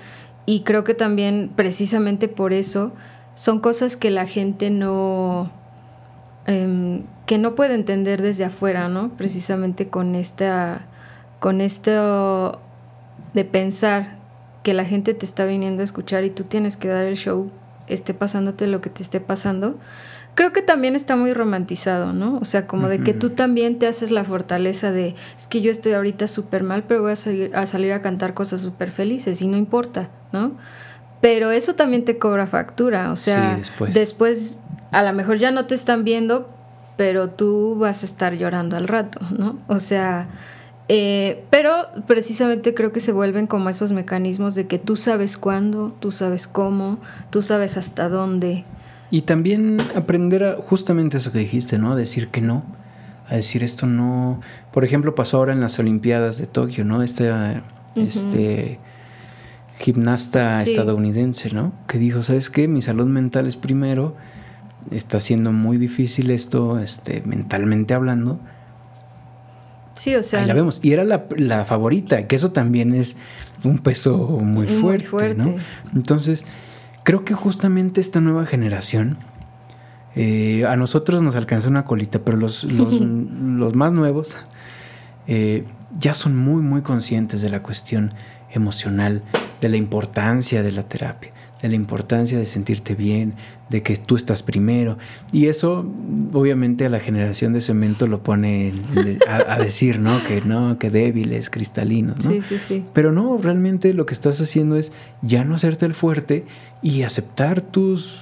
y 0.46 0.60
creo 0.60 0.84
que 0.84 0.94
también 0.94 1.50
precisamente 1.54 2.28
por 2.28 2.52
eso 2.52 2.92
son 3.34 3.60
cosas 3.60 3.96
que 3.96 4.10
la 4.10 4.26
gente 4.26 4.70
no... 4.70 5.50
Em, 6.46 7.04
que 7.26 7.38
no 7.38 7.54
puede 7.54 7.74
entender 7.74 8.20
desde 8.20 8.44
afuera, 8.44 8.88
¿no? 8.88 9.10
Precisamente 9.16 9.88
con 9.88 10.14
esta, 10.14 10.82
con 11.40 11.60
esto 11.60 12.60
de 13.32 13.44
pensar 13.44 14.16
que 14.62 14.74
la 14.74 14.84
gente 14.84 15.14
te 15.14 15.24
está 15.24 15.44
viniendo 15.44 15.80
a 15.80 15.84
escuchar 15.84 16.24
y 16.24 16.30
tú 16.30 16.44
tienes 16.44 16.76
que 16.76 16.88
dar 16.88 17.06
el 17.06 17.16
show, 17.16 17.50
esté 17.86 18.14
pasándote 18.14 18.66
lo 18.66 18.80
que 18.80 18.90
te 18.90 19.02
esté 19.02 19.20
pasando. 19.20 19.78
Creo 20.34 20.52
que 20.52 20.62
también 20.62 20.96
está 20.96 21.16
muy 21.16 21.32
romantizado, 21.32 22.12
¿no? 22.12 22.38
O 22.38 22.44
sea, 22.44 22.66
como 22.66 22.88
de 22.88 23.00
que 23.00 23.14
tú 23.14 23.30
también 23.30 23.78
te 23.78 23.86
haces 23.86 24.10
la 24.10 24.24
fortaleza 24.24 24.90
de, 24.90 25.14
es 25.36 25.46
que 25.46 25.60
yo 25.60 25.70
estoy 25.70 25.92
ahorita 25.92 26.26
súper 26.26 26.64
mal, 26.64 26.82
pero 26.88 27.02
voy 27.02 27.12
a 27.12 27.16
salir, 27.16 27.54
a 27.54 27.66
salir 27.66 27.92
a 27.92 28.02
cantar 28.02 28.34
cosas 28.34 28.60
súper 28.60 28.90
felices 28.90 29.40
y 29.42 29.46
no 29.46 29.56
importa, 29.56 30.10
¿no? 30.32 30.52
Pero 31.24 31.52
eso 31.52 31.74
también 31.74 32.04
te 32.04 32.18
cobra 32.18 32.46
factura, 32.46 33.10
o 33.10 33.16
sea, 33.16 33.56
después. 33.56 33.94
después 33.94 34.60
a 34.90 35.02
lo 35.02 35.10
mejor 35.14 35.38
ya 35.38 35.50
no 35.52 35.64
te 35.64 35.74
están 35.74 36.04
viendo, 36.04 36.50
pero 36.98 37.30
tú 37.30 37.76
vas 37.78 38.02
a 38.02 38.04
estar 38.04 38.34
llorando 38.34 38.76
al 38.76 38.86
rato, 38.86 39.20
¿no? 39.30 39.58
O 39.66 39.78
sea, 39.78 40.28
eh, 40.90 41.42
pero 41.48 41.72
precisamente 42.06 42.74
creo 42.74 42.92
que 42.92 43.00
se 43.00 43.10
vuelven 43.10 43.46
como 43.46 43.70
esos 43.70 43.90
mecanismos 43.90 44.54
de 44.54 44.66
que 44.66 44.78
tú 44.78 44.96
sabes 44.96 45.38
cuándo, 45.38 45.96
tú 45.98 46.10
sabes 46.10 46.46
cómo, 46.46 46.98
tú 47.30 47.40
sabes 47.40 47.78
hasta 47.78 48.10
dónde. 48.10 48.66
Y 49.10 49.22
también 49.22 49.78
aprender 49.96 50.44
a 50.44 50.56
justamente 50.56 51.16
eso 51.16 51.32
que 51.32 51.38
dijiste, 51.38 51.78
¿no? 51.78 51.92
A 51.92 51.96
decir 51.96 52.28
que 52.28 52.42
no, 52.42 52.64
a 53.30 53.36
decir 53.36 53.64
esto 53.64 53.86
no. 53.86 54.42
Por 54.74 54.84
ejemplo, 54.84 55.14
pasó 55.14 55.38
ahora 55.38 55.54
en 55.54 55.62
las 55.62 55.78
Olimpiadas 55.78 56.36
de 56.36 56.46
Tokio, 56.46 56.84
¿no? 56.84 57.02
Este, 57.02 57.32
este 57.94 58.78
gimnasta 59.78 60.62
estadounidense, 60.62 61.52
¿no? 61.52 61.72
Que 61.88 61.98
dijo, 61.98 62.22
¿sabes 62.22 62.50
qué? 62.50 62.68
Mi 62.68 62.82
salud 62.82 63.06
mental 63.06 63.46
es 63.46 63.56
primero 63.56 64.14
está 64.90 65.20
siendo 65.20 65.52
muy 65.52 65.78
difícil 65.78 66.30
esto, 66.30 66.78
este, 66.78 67.22
mentalmente 67.24 67.94
hablando. 67.94 68.40
Sí, 69.94 70.14
o 70.14 70.22
sea. 70.22 70.40
Ahí 70.40 70.46
la 70.46 70.54
vemos. 70.54 70.80
Y 70.82 70.92
era 70.92 71.04
la, 71.04 71.64
favorita, 71.64 72.26
que 72.26 72.36
eso 72.36 72.50
también 72.50 72.94
es 72.94 73.16
un 73.64 73.78
peso 73.78 74.16
muy 74.42 74.66
fuerte, 74.66 75.34
¿no? 75.34 75.54
Entonces, 75.94 76.44
creo 77.04 77.24
que 77.24 77.34
justamente 77.34 78.00
esta 78.00 78.20
nueva 78.20 78.44
generación, 78.46 79.18
eh, 80.16 80.64
a 80.66 80.76
nosotros 80.76 81.22
nos 81.22 81.36
alcanzó 81.36 81.68
una 81.68 81.84
colita, 81.84 82.20
pero 82.20 82.36
los, 82.36 82.64
los, 82.64 83.74
más 83.74 83.92
nuevos 83.92 84.36
eh, 85.26 85.64
ya 85.98 86.14
son 86.14 86.36
muy, 86.36 86.62
muy 86.62 86.82
conscientes 86.82 87.40
de 87.40 87.50
la 87.50 87.62
cuestión 87.62 88.12
emocional, 88.50 89.22
de 89.64 89.70
la 89.70 89.76
importancia 89.78 90.62
de 90.62 90.72
la 90.72 90.82
terapia 90.82 91.32
de 91.64 91.70
la 91.70 91.76
importancia 91.76 92.38
de 92.38 92.44
sentirte 92.44 92.94
bien, 92.94 93.32
de 93.70 93.82
que 93.82 93.96
tú 93.96 94.16
estás 94.16 94.42
primero. 94.42 94.98
Y 95.32 95.46
eso, 95.46 95.90
obviamente, 96.34 96.84
a 96.84 96.90
la 96.90 97.00
generación 97.00 97.54
de 97.54 97.62
cemento 97.62 98.06
lo 98.06 98.22
pone 98.22 98.70
a, 99.26 99.58
decir, 99.58 99.98
¿no? 99.98 100.22
Que 100.24 100.42
no, 100.42 100.78
que 100.78 100.90
débiles, 100.90 101.48
cristalinos, 101.48 102.22
¿no? 102.22 102.32
Sí, 102.32 102.42
sí, 102.42 102.58
sí. 102.58 102.84
Pero 102.92 103.12
no, 103.12 103.38
realmente 103.38 103.94
lo 103.94 104.04
que 104.04 104.12
estás 104.12 104.42
haciendo 104.42 104.76
es 104.76 104.92
ya 105.22 105.46
no 105.46 105.54
hacerte 105.54 105.86
el 105.86 105.94
fuerte 105.94 106.44
y 106.82 107.00
aceptar 107.00 107.62
tus 107.62 108.20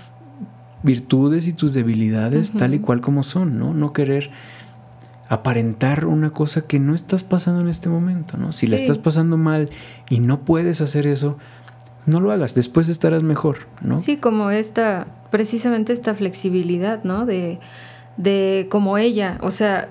virtudes 0.85 1.49
y 1.49 1.53
tus 1.53 1.75
debilidades 1.75 2.53
tal 2.53 2.75
y 2.75 2.79
cual 2.79 3.01
como 3.01 3.25
son, 3.25 3.59
¿no? 3.59 3.75
No 3.75 3.93
querer 3.93 4.31
aparentar 5.33 6.05
una 6.05 6.29
cosa 6.29 6.61
que 6.61 6.79
no 6.79 6.95
estás 6.95 7.25
pasando 7.25 7.62
en 7.62 7.68
este 7.68 7.88
momento, 7.88 8.37
¿no? 8.37 8.53
Si 8.53 8.66
la 8.66 8.77
estás 8.77 8.99
pasando 8.99 9.38
mal 9.38 9.71
y 10.11 10.21
no 10.21 10.40
puedes 10.40 10.83
hacer 10.83 11.07
eso, 11.07 11.38
no 12.05 12.21
lo 12.21 12.33
hagas, 12.33 12.55
después 12.55 12.90
estarás 12.90 13.23
mejor, 13.23 13.61
¿no? 13.81 13.97
Sí, 13.97 14.18
como 14.18 14.51
esta, 14.51 15.07
precisamente 15.31 15.95
esta 15.95 16.12
flexibilidad, 16.12 17.03
¿no? 17.05 17.25
De, 17.25 17.61
de 18.18 18.66
como 18.71 18.99
ella, 18.99 19.38
o 19.40 19.51
sea, 19.51 19.88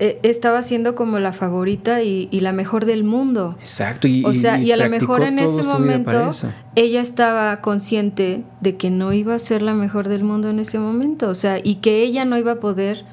e, 0.00 0.18
estaba 0.24 0.62
siendo 0.62 0.96
como 0.96 1.20
la 1.20 1.32
favorita 1.32 2.02
y, 2.02 2.28
la 2.40 2.50
mejor 2.50 2.84
del 2.84 3.04
mundo. 3.04 3.54
Exacto, 3.60 4.08
y, 4.08 4.24
o 4.24 4.34
sea, 4.34 4.58
y, 4.58 4.72
a 4.72 4.76
lo 4.76 4.88
mejor 4.88 5.22
en 5.22 5.38
ese 5.38 5.62
momento 5.62 6.32
ella 6.74 7.00
estaba 7.00 7.60
consciente 7.60 8.42
de 8.60 8.76
que 8.76 8.90
no 8.90 9.12
iba 9.12 9.36
a 9.36 9.38
ser 9.38 9.62
la 9.62 9.74
mejor 9.74 10.08
del 10.08 10.24
mundo 10.24 10.50
en 10.50 10.58
ese 10.58 10.80
momento, 10.80 11.28
o 11.28 11.36
sea, 11.36 11.60
y 11.62 11.76
que 11.76 12.02
ella 12.02 12.24
no 12.24 12.36
iba 12.36 12.50
a 12.50 12.56
poder 12.60 13.04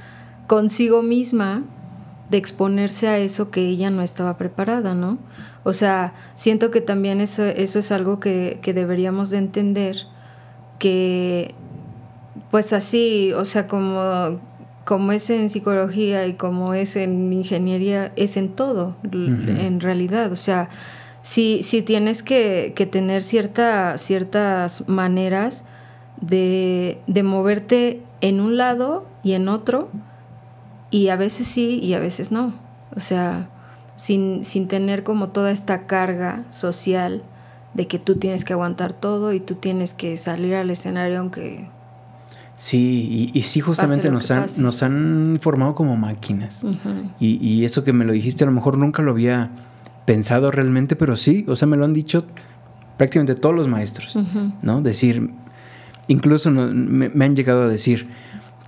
consigo 0.49 1.03
misma 1.03 1.61
de 2.31 2.37
exponerse 2.39 3.07
a 3.07 3.19
eso 3.19 3.51
que 3.51 3.61
ella 3.61 3.91
no 3.91 4.01
estaba 4.01 4.35
preparada, 4.35 4.95
¿no? 4.95 5.19
O 5.63 5.73
sea, 5.73 6.15
siento 6.33 6.71
que 6.71 6.81
también 6.81 7.21
eso, 7.21 7.45
eso 7.45 7.77
es 7.77 7.91
algo 7.91 8.19
que, 8.19 8.59
deberíamos 8.65 9.29
de 9.29 9.37
entender, 9.37 10.07
que 10.79 11.53
pues 12.49 12.73
así, 12.73 13.31
o 13.33 13.45
sea, 13.45 13.67
como, 13.67 14.41
como 14.85 15.11
es 15.11 15.29
en 15.29 15.51
psicología 15.51 16.25
y 16.25 16.33
como 16.33 16.73
es 16.73 16.95
en 16.95 17.31
ingeniería, 17.31 18.11
es 18.15 18.35
en 18.35 18.49
todo, 18.49 18.95
en 19.03 19.79
realidad. 19.79 20.31
O 20.31 20.35
sea, 20.35 20.69
si, 21.21 21.61
si 21.61 21.83
tienes 21.83 22.23
que, 22.23 22.73
tener 22.91 23.21
cierta, 23.21 23.99
ciertas 23.99 24.89
maneras 24.89 25.63
de, 26.21 26.97
de 27.05 27.21
moverte 27.21 28.01
en 28.21 28.39
un 28.41 28.57
lado 28.57 29.05
y 29.21 29.33
en 29.33 29.47
otro, 29.47 29.89
y 30.91 31.09
a 31.09 31.15
veces 31.15 31.47
sí 31.47 31.79
y 31.81 31.93
a 31.93 31.99
veces 31.99 32.31
no. 32.31 32.53
O 32.95 32.99
sea, 32.99 33.49
sin, 33.95 34.43
sin 34.43 34.67
tener 34.67 35.03
como 35.03 35.29
toda 35.29 35.51
esta 35.51 35.85
carga 35.85 36.43
social 36.51 37.23
de 37.73 37.87
que 37.87 37.99
tú 37.99 38.15
tienes 38.15 38.45
que 38.45 38.53
aguantar 38.53 38.93
todo 38.93 39.33
y 39.33 39.39
tú 39.39 39.55
tienes 39.55 39.93
que 39.93 40.17
salir 40.17 40.55
al 40.55 40.69
escenario 40.69 41.19
aunque... 41.19 41.69
Sí, 42.55 43.31
y, 43.33 43.41
sí 43.43 43.61
justamente 43.61 44.11
nos 44.11 44.31
han, 44.31 44.45
nos 44.57 44.83
han 44.83 45.37
formado 45.39 45.75
como 45.75 45.95
máquinas. 45.95 46.61
y, 47.17 47.63
eso 47.63 47.85
que 47.85 47.93
me 47.93 48.03
lo 48.03 48.11
dijiste, 48.11 48.43
a 48.43 48.47
lo 48.47 48.51
mejor 48.51 48.77
nunca 48.77 49.01
lo 49.01 49.11
había 49.11 49.49
pensado 50.05 50.51
realmente, 50.51 50.97
pero 50.97 51.15
sí, 51.15 51.45
o 51.47 51.55
sea, 51.55 51.69
me 51.69 51.77
lo 51.77 51.85
han 51.85 51.93
dicho 51.93 52.25
prácticamente 52.97 53.35
todos 53.35 53.55
los 53.55 53.69
maestros, 53.69 54.17
¿no? 54.61 54.81
Decir, 54.81 55.31
incluso 56.09 56.51
me 56.51 57.23
han 57.23 57.33
llegado 57.33 57.63
a 57.63 57.69
decir, 57.69 58.09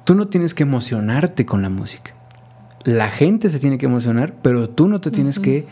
tú 0.04 0.16
no 0.16 0.28
tienes 0.28 0.54
que 0.54 0.64
emocionarte 0.64 1.46
con 1.46 1.62
la 1.62 1.70
música 1.70 2.14
la 2.84 3.10
gente 3.10 3.50
se 3.50 3.60
tiene 3.60 3.78
que 3.78 3.86
emocionar, 3.86 4.34
pero 4.42 4.70
tú 4.70 4.88
no 4.88 5.02
te 5.02 5.12
tienes 5.12 5.40
que 5.40 5.68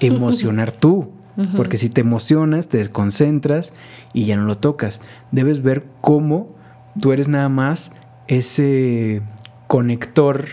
emocionar 0.00 0.72
tú. 0.80 1.10
Porque 1.56 1.78
si 1.78 1.88
te 1.88 2.02
emocionas, 2.02 2.68
te 2.68 2.76
desconcentras 2.76 3.72
y 4.12 4.26
ya 4.26 4.36
no 4.36 4.44
lo 4.44 4.58
tocas. 4.58 5.00
Debes 5.30 5.62
ver 5.62 5.86
cómo 6.02 6.54
tú 7.00 7.12
eres 7.12 7.26
nada 7.26 7.48
más 7.48 7.92
ese 8.28 9.22
conector 9.66 10.44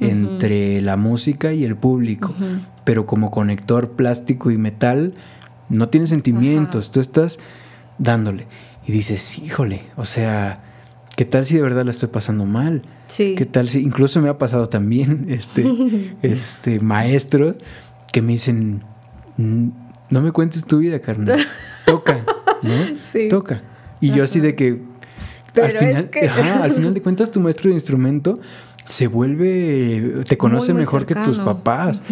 entre 0.00 0.82
la 0.82 0.96
música 0.96 1.52
y 1.52 1.62
el 1.62 1.76
público. 1.76 2.34
Pero 2.82 3.06
como 3.06 3.30
conector 3.30 3.92
plástico 3.92 4.50
y 4.50 4.58
metal, 4.58 5.14
no 5.68 5.90
tienes 5.90 6.10
sentimientos. 6.10 6.90
Tú 6.90 6.98
estás 6.98 7.38
dándole. 7.98 8.48
Y 8.84 8.90
dices, 8.90 9.38
híjole, 9.38 9.82
o 9.96 10.04
sea, 10.04 10.60
¿qué 11.16 11.24
tal 11.24 11.46
si 11.46 11.56
de 11.56 11.62
verdad 11.62 11.84
la 11.84 11.90
estoy 11.90 12.08
pasando 12.08 12.44
mal? 12.44 12.82
Sí. 13.08 13.34
¿Qué 13.36 13.46
tal 13.46 13.68
si 13.68 13.80
incluso 13.80 14.20
me 14.20 14.28
ha 14.28 14.38
pasado 14.38 14.68
también 14.68 15.26
este, 15.30 15.66
este 16.22 16.78
maestros 16.78 17.56
que 18.12 18.22
me 18.22 18.32
dicen, 18.32 18.84
no 19.36 20.20
me 20.20 20.32
cuentes 20.32 20.64
tu 20.64 20.78
vida, 20.78 21.00
carnal. 21.00 21.40
Toca, 21.84 22.24
¿no? 22.62 22.70
Sí. 23.00 23.28
Toca. 23.28 23.62
Y 24.00 24.10
yo 24.10 24.24
así 24.24 24.40
de 24.40 24.54
que 24.54 24.80
al, 25.60 25.72
final, 25.72 26.10
al 26.62 26.72
final 26.72 26.94
de 26.94 27.02
cuentas 27.02 27.30
tu 27.30 27.40
maestro 27.40 27.70
de 27.70 27.74
instrumento 27.74 28.34
se 28.86 29.08
vuelve, 29.08 30.22
te 30.28 30.38
conoce 30.38 30.72
mejor 30.72 31.06
que 31.06 31.14
tus 31.16 31.38
papás. 31.38 32.02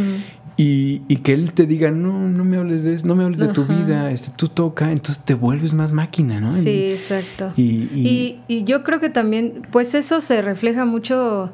Y, 0.56 1.00
que 1.24 1.32
él 1.32 1.52
te 1.52 1.66
diga, 1.66 1.90
no, 1.90 2.28
no 2.28 2.44
me 2.44 2.58
hables 2.58 2.84
de 2.84 2.94
eso, 2.94 3.06
no 3.08 3.16
me 3.16 3.24
hables 3.24 3.40
de 3.40 3.48
tu 3.48 3.64
vida, 3.64 4.10
este, 4.10 4.30
tú 4.36 4.48
toca, 4.48 4.92
entonces 4.92 5.24
te 5.24 5.34
vuelves 5.34 5.74
más 5.74 5.90
máquina, 5.90 6.40
¿no? 6.40 6.50
Sí, 6.52 6.92
exacto. 6.92 7.52
Y, 7.56 8.38
y, 8.46 8.62
yo 8.64 8.84
creo 8.84 9.00
que 9.00 9.10
también, 9.10 9.66
pues 9.72 9.94
eso 9.94 10.20
se 10.20 10.42
refleja 10.42 10.84
mucho, 10.84 11.52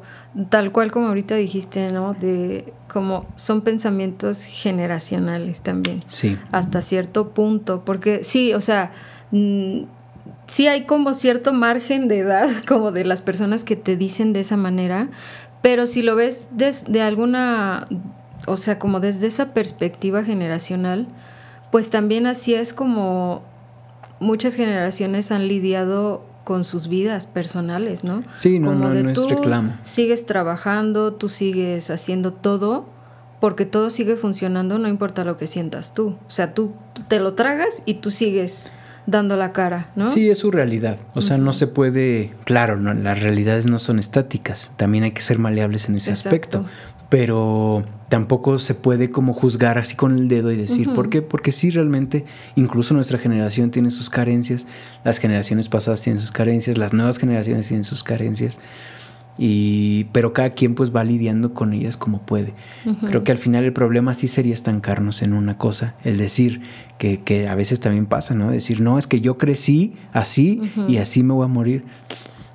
tal 0.49 0.71
cual 0.71 0.91
como 0.91 1.07
ahorita 1.07 1.35
dijiste, 1.35 1.91
¿no? 1.91 2.13
De 2.13 2.73
como 2.91 3.25
son 3.35 3.61
pensamientos 3.61 4.43
generacionales 4.43 5.61
también. 5.61 6.01
Sí. 6.05 6.37
Hasta 6.51 6.81
cierto 6.81 7.29
punto, 7.29 7.83
porque 7.83 8.23
sí, 8.23 8.53
o 8.53 8.61
sea, 8.61 8.91
mm, 9.31 9.83
sí 10.45 10.67
hay 10.67 10.85
como 10.85 11.15
cierto 11.15 11.53
margen 11.53 12.07
de 12.07 12.19
edad, 12.19 12.49
como 12.67 12.91
de 12.91 13.05
las 13.05 13.23
personas 13.23 13.63
que 13.63 13.75
te 13.75 13.95
dicen 13.95 14.31
de 14.31 14.41
esa 14.41 14.57
manera, 14.57 15.09
pero 15.63 15.87
si 15.87 16.01
lo 16.03 16.15
ves 16.15 16.49
desde 16.51 17.01
alguna 17.01 17.87
o 18.47 18.57
sea, 18.57 18.79
como 18.79 18.99
desde 18.99 19.27
esa 19.27 19.53
perspectiva 19.53 20.23
generacional, 20.23 21.07
pues 21.71 21.89
también 21.89 22.27
así 22.27 22.53
es 22.53 22.73
como 22.73 23.43
muchas 24.19 24.55
generaciones 24.55 25.31
han 25.31 25.47
lidiado 25.47 26.23
con 26.43 26.63
sus 26.63 26.87
vidas 26.87 27.27
personales, 27.27 28.03
¿no? 28.03 28.23
Sí, 28.35 28.59
no, 28.59 28.73
no, 28.75 28.93
no 28.93 29.09
es 29.09 29.29
reclamo. 29.29 29.73
Sigues 29.83 30.25
trabajando, 30.25 31.13
tú 31.13 31.29
sigues 31.29 31.89
haciendo 31.89 32.33
todo, 32.33 32.85
porque 33.39 33.65
todo 33.65 33.89
sigue 33.89 34.15
funcionando, 34.15 34.77
no 34.79 34.87
importa 34.87 35.23
lo 35.23 35.37
que 35.37 35.47
sientas 35.47 35.93
tú. 35.93 36.17
O 36.27 36.31
sea, 36.31 36.53
tú, 36.53 36.73
te 37.07 37.19
lo 37.19 37.33
tragas 37.33 37.83
y 37.85 37.95
tú 37.95 38.11
sigues 38.11 38.71
dando 39.07 39.35
la 39.35 39.51
cara, 39.51 39.91
¿no? 39.95 40.07
Sí, 40.07 40.29
es 40.29 40.39
su 40.39 40.51
realidad. 40.51 40.97
O 41.15 41.21
sea, 41.21 41.37
no 41.37 41.53
se 41.53 41.67
puede, 41.67 42.33
claro, 42.43 42.77
no, 42.77 42.93
las 42.93 43.21
realidades 43.21 43.65
no 43.65 43.79
son 43.79 43.99
estáticas. 43.99 44.71
También 44.77 45.03
hay 45.03 45.11
que 45.11 45.21
ser 45.21 45.39
maleables 45.39 45.89
en 45.89 45.95
ese 45.95 46.11
aspecto 46.11 46.65
pero 47.11 47.83
tampoco 48.07 48.57
se 48.57 48.73
puede 48.73 49.09
como 49.09 49.33
juzgar 49.33 49.77
así 49.77 49.97
con 49.97 50.17
el 50.17 50.29
dedo 50.29 50.49
y 50.49 50.55
decir, 50.55 50.93
¿por 50.93 51.09
qué? 51.09 51.21
Porque 51.21 51.51
sí 51.51 51.69
realmente, 51.69 52.23
incluso 52.55 52.93
nuestra 52.93 53.19
generación 53.19 53.69
tiene 53.69 53.91
sus 53.91 54.09
carencias, 54.09 54.65
las 55.03 55.17
generaciones 55.17 55.67
pasadas 55.67 56.01
tienen 56.01 56.21
sus 56.21 56.31
carencias, 56.31 56.77
las 56.77 56.93
nuevas 56.93 57.17
generaciones 57.17 57.67
tienen 57.67 57.83
sus 57.83 58.01
carencias, 58.01 58.61
y, 59.37 60.05
pero 60.13 60.31
cada 60.31 60.51
quien 60.51 60.73
pues 60.73 60.95
va 60.95 61.03
lidiando 61.03 61.53
con 61.53 61.73
ellas 61.73 61.97
como 61.97 62.21
puede. 62.21 62.53
Creo 63.05 63.25
que 63.25 63.33
al 63.33 63.37
final 63.37 63.65
el 63.65 63.73
problema 63.73 64.13
sí 64.13 64.29
sería 64.29 64.53
estancarnos 64.53 65.21
en 65.21 65.33
una 65.33 65.57
cosa, 65.57 65.95
el 66.05 66.17
decir 66.17 66.61
que, 66.97 67.19
que 67.19 67.49
a 67.49 67.55
veces 67.55 67.81
también 67.81 68.05
pasa, 68.05 68.35
¿no? 68.35 68.51
Decir, 68.51 68.79
no, 68.79 68.97
es 68.97 69.07
que 69.07 69.19
yo 69.19 69.37
crecí 69.37 69.95
así 70.13 70.61
y 70.87 70.95
así 70.95 71.23
me 71.23 71.33
voy 71.33 71.43
a 71.43 71.49
morir 71.49 71.83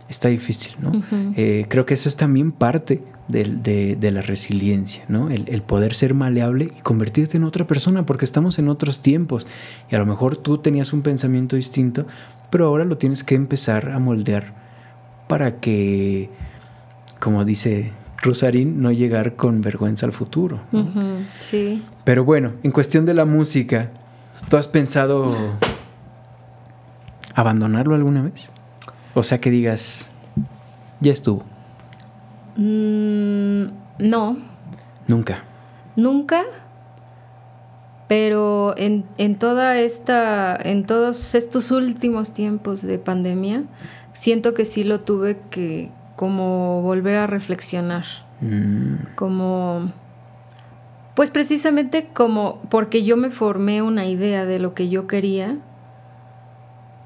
está 0.09 0.29
difícil, 0.29 0.77
¿no? 0.81 0.92
Eh, 1.37 1.66
creo 1.69 1.85
que 1.85 1.95
eso 1.95 2.09
es 2.09 2.16
también 2.16 2.53
parte 2.53 3.03
de, 3.29 4.11
la 4.12 4.23
resiliencia, 4.23 5.05
¿no? 5.09 5.31
El, 5.31 5.62
poder 5.62 5.95
ser 5.95 6.14
maleable 6.14 6.71
y 6.77 6.81
convertirte 6.83 7.37
en 7.37 7.45
otra 7.45 7.66
persona, 7.66 8.07
porque 8.07 8.25
estamos 8.25 8.59
en 8.59 8.69
otros 8.69 9.03
tiempos 9.03 9.47
y 9.90 9.97
a 9.97 9.99
lo 9.99 10.07
mejor 10.07 10.37
tú 10.37 10.59
tenías 10.59 10.92
un 10.92 11.03
pensamiento 11.03 11.57
distinto, 11.57 12.07
pero 12.51 12.66
ahora 12.66 12.85
lo 12.85 12.99
tienes 12.99 13.25
que 13.25 13.35
empezar 13.35 13.90
a 13.90 13.99
moldear 13.99 14.55
para 15.29 15.59
que, 15.59 16.31
como 17.19 17.45
dice 17.45 17.92
Rosarín, 18.23 18.81
no 18.81 18.92
llegar 18.92 19.35
con 19.35 19.61
vergüenza 19.61 20.07
al 20.07 20.12
futuro. 20.12 20.61
Sí. 21.40 21.83
Pero 22.05 22.25
bueno, 22.25 22.53
en 22.62 22.71
cuestión 22.71 23.05
de 23.05 23.14
la 23.14 23.25
música, 23.25 23.90
¿tú 24.49 24.57
has 24.57 24.69
pensado 24.69 25.35
abandonarlo 27.35 27.97
alguna 27.97 28.23
vez? 28.23 28.53
O 29.18 29.22
sea, 29.22 29.40
que 29.40 29.50
digas, 29.50 30.11
ya 31.00 31.11
estuvo. 31.11 31.42
Mm, 32.57 33.64
no. 33.98 34.37
Nunca. 35.09 35.42
Nunca. 35.96 36.44
Pero 38.09 38.74
en, 38.76 39.38
toda 39.38 39.79
esta, 39.79 40.55
en 40.55 40.85
todos 40.85 41.35
estos 41.35 41.70
últimos 41.70 42.35
tiempos 42.35 42.83
de 42.83 42.98
pandemia, 42.98 43.62
siento 44.12 44.52
que 44.52 44.66
sí 44.66 44.85
lo 44.85 45.00
tuve 45.00 45.40
que 45.48 45.90
como 46.14 46.83
volver 46.83 47.16
a 47.16 47.26
reflexionar. 47.26 48.05
Mm. 48.42 49.14
Como, 49.14 49.92
pues 51.14 51.31
precisamente 51.31 52.11
como 52.12 52.61
porque 52.68 53.02
yo 53.02 53.16
me 53.16 53.31
formé 53.31 53.81
una 53.81 54.05
idea 54.05 54.44
de 54.44 54.59
lo 54.59 54.74
que 54.74 54.90
yo 54.90 55.07
quería 55.07 55.57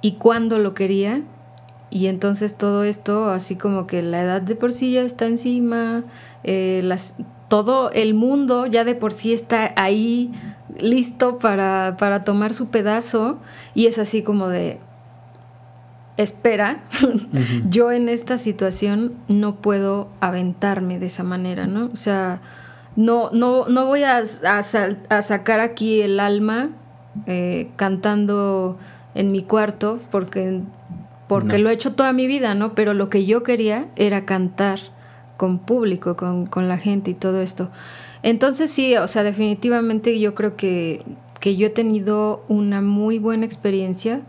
y 0.01 0.15
cuándo 0.15 0.59
lo 0.59 0.75
quería 0.75 1.23
y 1.91 2.07
entonces 2.07 2.57
todo 2.57 2.85
esto, 2.85 3.31
así 3.31 3.57
como 3.57 3.87
que 3.87 4.03
la 4.03 4.23
edad 4.23 4.43
de 4.43 4.55
por 4.55 4.73
sí 4.73 4.93
ya 4.93 5.03
está 5.03 5.27
encima, 5.27 6.05
eh, 6.45 6.81
las, 6.85 7.17
todo 7.49 7.91
el 7.91 8.15
mundo 8.15 8.67
ya 8.67 8.85
de 8.85 8.95
por 8.95 9.13
sí 9.13 9.33
está 9.33 9.73
ahí 9.77 10.33
listo 10.79 11.39
para, 11.39 11.97
para 11.99 12.23
tomar 12.23 12.55
su 12.55 12.71
pedazo 12.71 13.39
y 13.75 13.87
es 13.87 13.99
así 13.99 14.23
como 14.23 14.49
de, 14.49 14.79
espera, 16.17 16.85
yo 17.69 17.91
en 17.91 18.09
esta 18.09 18.39
situación 18.39 19.15
no 19.27 19.57
puedo 19.57 20.09
aventarme 20.21 20.99
de 20.99 21.07
esa 21.07 21.25
manera, 21.25 21.67
¿no? 21.67 21.91
O 21.93 21.97
sea, 21.97 22.41
no, 22.95 23.31
no, 23.33 23.67
no 23.69 23.87
voy 23.87 24.05
a, 24.05 24.19
a, 24.19 25.23
sacar 25.23 25.61
aquí 25.61 26.03
el 26.03 26.21
alma 26.21 26.71
eh, 27.27 27.71
cantando 27.77 28.79
en 29.15 29.33
mi 29.33 29.43
cuarto 29.43 29.99
porque 30.11 30.63
porque 31.31 31.59
lo 31.59 31.71
he 31.71 31.73
hecho 31.73 31.93
toda 31.93 32.13
mi 32.13 32.27
vida, 32.27 32.57
¿no? 32.57 32.75
Pero 32.75 32.93
lo 32.93 33.09
que 33.09 33.25
yo 33.25 33.45
quería 33.45 33.87
era 33.95 34.27
cantar 34.27 34.81
con 35.37 35.61
público, 35.61 36.17
con, 36.17 36.69
la 36.69 36.77
gente 36.77 37.13
y 37.13 37.15
todo 37.15 37.41
esto. 37.41 37.71
Entonces 38.25 38.73
sí, 38.73 38.97
o 38.97 39.07
sea, 39.07 39.23
definitivamente 39.23 40.19
yo 40.19 40.35
creo 40.35 40.57
que, 40.57 41.05
que 41.39 41.55
yo 41.55 41.69
he 41.69 41.71
tenido 41.71 42.45
una 42.49 42.81
muy 42.81 43.21
buena 43.21 43.47
experiencia 43.47 44.23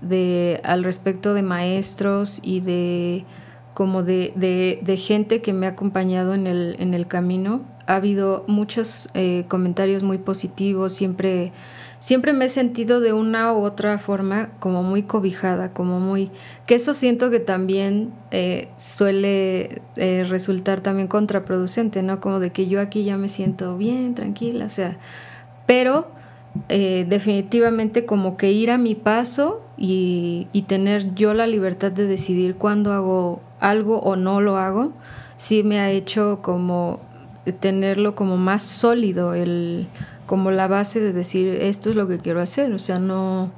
de, 0.00 0.60
al 0.64 0.82
respecto 0.82 1.32
de 1.32 1.42
maestros 1.42 2.40
y 2.42 2.58
de 2.58 3.24
como 3.72 4.02
de, 4.02 4.32
de, 4.34 4.96
gente 4.96 5.42
que 5.42 5.52
me 5.52 5.66
ha 5.66 5.70
acompañado 5.70 6.34
en 6.34 6.48
el, 6.48 6.74
en 6.80 6.92
el 6.92 7.06
camino. 7.06 7.62
Ha 7.86 7.94
habido 7.94 8.44
muchos 8.48 9.10
eh, 9.14 9.44
comentarios 9.46 10.02
muy 10.02 10.18
positivos, 10.18 10.92
siempre 10.92 11.52
siempre 12.02 12.32
me 12.32 12.46
he 12.46 12.48
sentido 12.48 12.98
de 12.98 13.12
una 13.12 13.52
u 13.52 13.62
otra 13.62 13.96
forma 13.96 14.48
como 14.58 14.82
muy 14.82 15.04
cobijada, 15.04 15.72
como 15.72 16.00
muy... 16.00 16.32
que 16.66 16.74
eso 16.74 16.94
siento 16.94 17.30
que 17.30 17.38
también 17.38 18.10
eh, 18.32 18.68
suele 18.76 19.80
eh, 19.94 20.24
resultar 20.28 20.80
también 20.80 21.06
contraproducente, 21.06 22.02
¿no? 22.02 22.20
Como 22.20 22.40
de 22.40 22.50
que 22.50 22.66
yo 22.66 22.80
aquí 22.80 23.04
ya 23.04 23.16
me 23.16 23.28
siento 23.28 23.78
bien, 23.78 24.16
tranquila, 24.16 24.64
o 24.64 24.68
sea, 24.68 24.98
pero 25.64 26.08
eh, 26.68 27.06
definitivamente 27.08 28.04
como 28.04 28.36
que 28.36 28.50
ir 28.50 28.72
a 28.72 28.78
mi 28.78 28.96
paso 28.96 29.62
y, 29.78 30.48
y 30.52 30.62
tener 30.62 31.14
yo 31.14 31.34
la 31.34 31.46
libertad 31.46 31.92
de 31.92 32.08
decidir 32.08 32.56
cuándo 32.56 32.90
hago 32.90 33.40
algo 33.60 34.00
o 34.00 34.16
no 34.16 34.40
lo 34.40 34.56
hago, 34.56 34.92
sí 35.36 35.62
me 35.62 35.78
ha 35.78 35.92
hecho 35.92 36.40
como 36.42 36.98
tenerlo 37.60 38.16
como 38.16 38.36
más 38.38 38.62
sólido 38.62 39.34
el 39.34 39.86
como 40.32 40.50
la 40.50 40.66
base 40.66 40.98
de 40.98 41.12
decir 41.12 41.48
esto 41.60 41.90
es 41.90 41.94
lo 41.94 42.08
que 42.08 42.16
quiero 42.16 42.40
hacer, 42.40 42.72
o 42.72 42.78
sea, 42.78 42.98
no, 42.98 43.52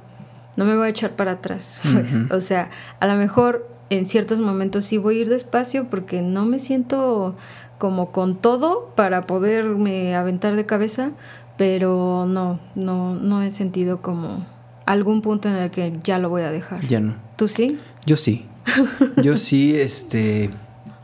no 0.57 0.65
me 0.65 0.75
voy 0.75 0.87
a 0.87 0.89
echar 0.89 1.15
para 1.15 1.31
atrás. 1.31 1.79
Pues. 1.93 2.29
O 2.31 2.41
sea, 2.41 2.69
a 2.99 3.07
lo 3.07 3.15
mejor 3.15 3.65
en 3.89 4.05
ciertos 4.05 4.41
momentos 4.41 4.83
sí 4.83 4.97
voy 4.97 5.19
a 5.19 5.21
ir 5.21 5.29
despacio 5.29 5.89
porque 5.89 6.21
no 6.21 6.45
me 6.45 6.59
siento 6.59 7.37
como 7.77 8.11
con 8.11 8.35
todo 8.35 8.91
para 8.93 9.21
poderme 9.21 10.17
aventar 10.17 10.57
de 10.57 10.65
cabeza, 10.65 11.11
pero 11.55 12.25
no, 12.27 12.59
no, 12.75 13.15
no 13.15 13.41
he 13.41 13.51
sentido 13.51 14.01
como 14.01 14.45
algún 14.85 15.21
punto 15.21 15.47
en 15.47 15.55
el 15.55 15.71
que 15.71 15.97
ya 16.03 16.19
lo 16.19 16.27
voy 16.27 16.41
a 16.41 16.51
dejar. 16.51 16.85
Ya 16.87 16.99
no. 16.99 17.15
¿Tú 17.37 17.47
sí? 17.47 17.79
Yo 18.05 18.17
sí. 18.17 18.47
Yo 19.23 19.37
sí, 19.37 19.77
este, 19.77 20.49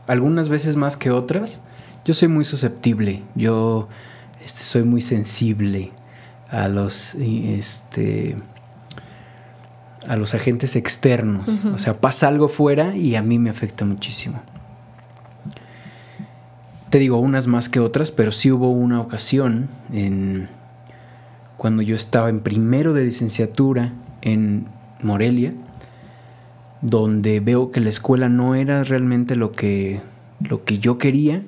algunas 0.06 0.50
veces 0.50 0.76
más 0.76 0.98
que 0.98 1.10
otras. 1.10 1.62
Yo 2.04 2.12
soy 2.12 2.28
muy 2.28 2.44
susceptible. 2.44 3.22
Yo 3.34 3.88
este, 4.44 4.64
soy 4.64 4.82
muy 4.82 5.02
sensible 5.02 5.92
a 6.50 6.68
los, 6.68 7.14
este, 7.14 8.36
a 10.06 10.16
los 10.16 10.34
agentes 10.34 10.76
externos. 10.76 11.64
O 11.66 11.78
sea, 11.78 12.00
pasa 12.00 12.28
algo 12.28 12.48
fuera 12.48 12.96
y 12.96 13.16
a 13.16 13.22
mí 13.22 13.38
me 13.38 13.50
afecta 13.50 13.84
muchísimo. 13.84 14.42
Te 16.90 16.98
digo 16.98 17.18
unas 17.18 17.46
más 17.46 17.68
que 17.68 17.80
otras, 17.80 18.12
pero 18.12 18.32
sí 18.32 18.50
hubo 18.50 18.70
una 18.70 19.00
ocasión 19.00 19.68
en 19.92 20.48
cuando 21.56 21.80
yo 21.80 21.94
estaba 21.94 22.28
en 22.28 22.40
primero 22.40 22.92
de 22.92 23.04
licenciatura 23.04 23.92
en 24.20 24.66
Morelia, 25.00 25.54
donde 26.82 27.40
veo 27.40 27.70
que 27.70 27.80
la 27.80 27.88
escuela 27.88 28.28
no 28.28 28.54
era 28.54 28.84
realmente 28.84 29.36
lo 29.36 29.52
que, 29.52 30.02
lo 30.40 30.64
que 30.64 30.80
yo 30.80 30.98
quería. 30.98 31.42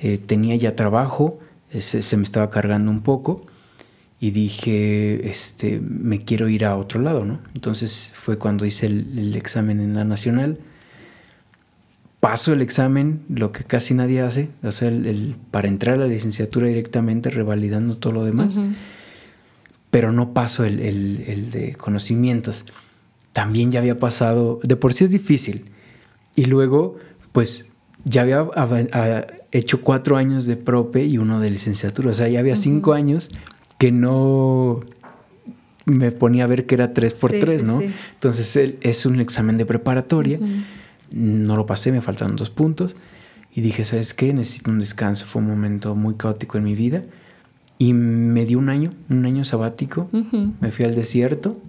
Eh, 0.00 0.18
tenía 0.18 0.54
ya 0.54 0.76
trabajo, 0.76 1.40
se, 1.70 2.16
me 2.16 2.22
estaba 2.22 2.50
cargando 2.50 2.90
un 2.90 3.02
poco 3.02 3.44
y 4.20 4.30
dije, 4.32 5.28
este, 5.28 5.80
me 5.80 6.24
quiero 6.24 6.48
ir 6.48 6.64
a 6.64 6.76
otro 6.76 7.00
lado, 7.00 7.24
¿no? 7.24 7.40
Entonces 7.54 8.12
fue 8.14 8.38
cuando 8.38 8.66
hice 8.66 8.86
el, 8.86 9.36
examen 9.36 9.80
en 9.80 9.94
la 9.94 10.04
nacional. 10.04 10.58
Paso 12.20 12.52
el 12.52 12.62
examen, 12.62 13.22
lo 13.28 13.52
que 13.52 13.62
casi 13.62 13.94
nadie 13.94 14.22
hace, 14.22 14.48
o 14.64 14.72
sea, 14.72 14.88
el, 14.88 15.36
para 15.52 15.68
entrar 15.68 15.94
a 15.94 15.98
la 15.98 16.06
licenciatura 16.08 16.66
directamente, 16.66 17.30
revalidando 17.30 17.96
todo 17.96 18.12
lo 18.12 18.24
demás, 18.24 18.58
pero 19.90 20.10
no 20.10 20.34
paso 20.34 20.64
el, 20.64 20.80
el 20.80 21.50
de 21.52 21.74
conocimientos. 21.76 22.64
También 23.32 23.70
ya 23.70 23.78
había 23.78 24.00
pasado, 24.00 24.58
de 24.64 24.74
por 24.74 24.94
sí 24.94 25.04
es 25.04 25.10
difícil, 25.10 25.66
y 26.34 26.46
luego, 26.46 26.96
pues 27.30 27.67
ya 28.04 28.22
había 28.22 28.46
hecho 29.52 29.82
cuatro 29.82 30.16
años 30.16 30.46
de 30.46 30.56
prope 30.56 31.04
y 31.04 31.18
uno 31.18 31.40
de 31.40 31.50
licenciatura, 31.50 32.10
o 32.10 32.14
sea, 32.14 32.28
ya 32.28 32.40
había 32.40 32.56
cinco 32.56 32.92
años 32.92 33.30
que 33.78 33.92
no 33.92 34.80
me 35.84 36.12
ponía 36.12 36.44
a 36.44 36.46
ver 36.46 36.66
que 36.66 36.74
era 36.74 36.92
3 36.92 37.14
por 37.14 37.32
3, 37.32 37.64
¿no? 37.64 37.80
Entonces 37.80 38.74
es 38.80 39.06
un 39.06 39.20
examen 39.20 39.56
de 39.56 39.66
preparatoria, 39.66 40.38
no 41.10 41.56
lo 41.56 41.66
pasé, 41.66 41.92
me 41.92 42.02
faltaron 42.02 42.36
dos 42.36 42.50
puntos. 42.50 42.94
Y 43.54 43.62
dije, 43.62 43.84
¿sabes 43.84 44.14
qué? 44.14 44.32
Necesito 44.34 44.70
un 44.70 44.78
descanso, 44.78 45.26
fue 45.26 45.42
un 45.42 45.48
momento 45.48 45.94
muy 45.94 46.14
caótico 46.14 46.58
en 46.58 46.64
mi 46.64 46.74
vida. 46.74 47.02
Y 47.78 47.92
me 47.92 48.44
dio 48.44 48.58
un 48.58 48.68
año, 48.68 48.92
un 49.08 49.24
año 49.24 49.44
sabático, 49.44 50.08
me 50.60 50.70
fui 50.70 50.84
al 50.84 50.94
desierto 50.94 51.60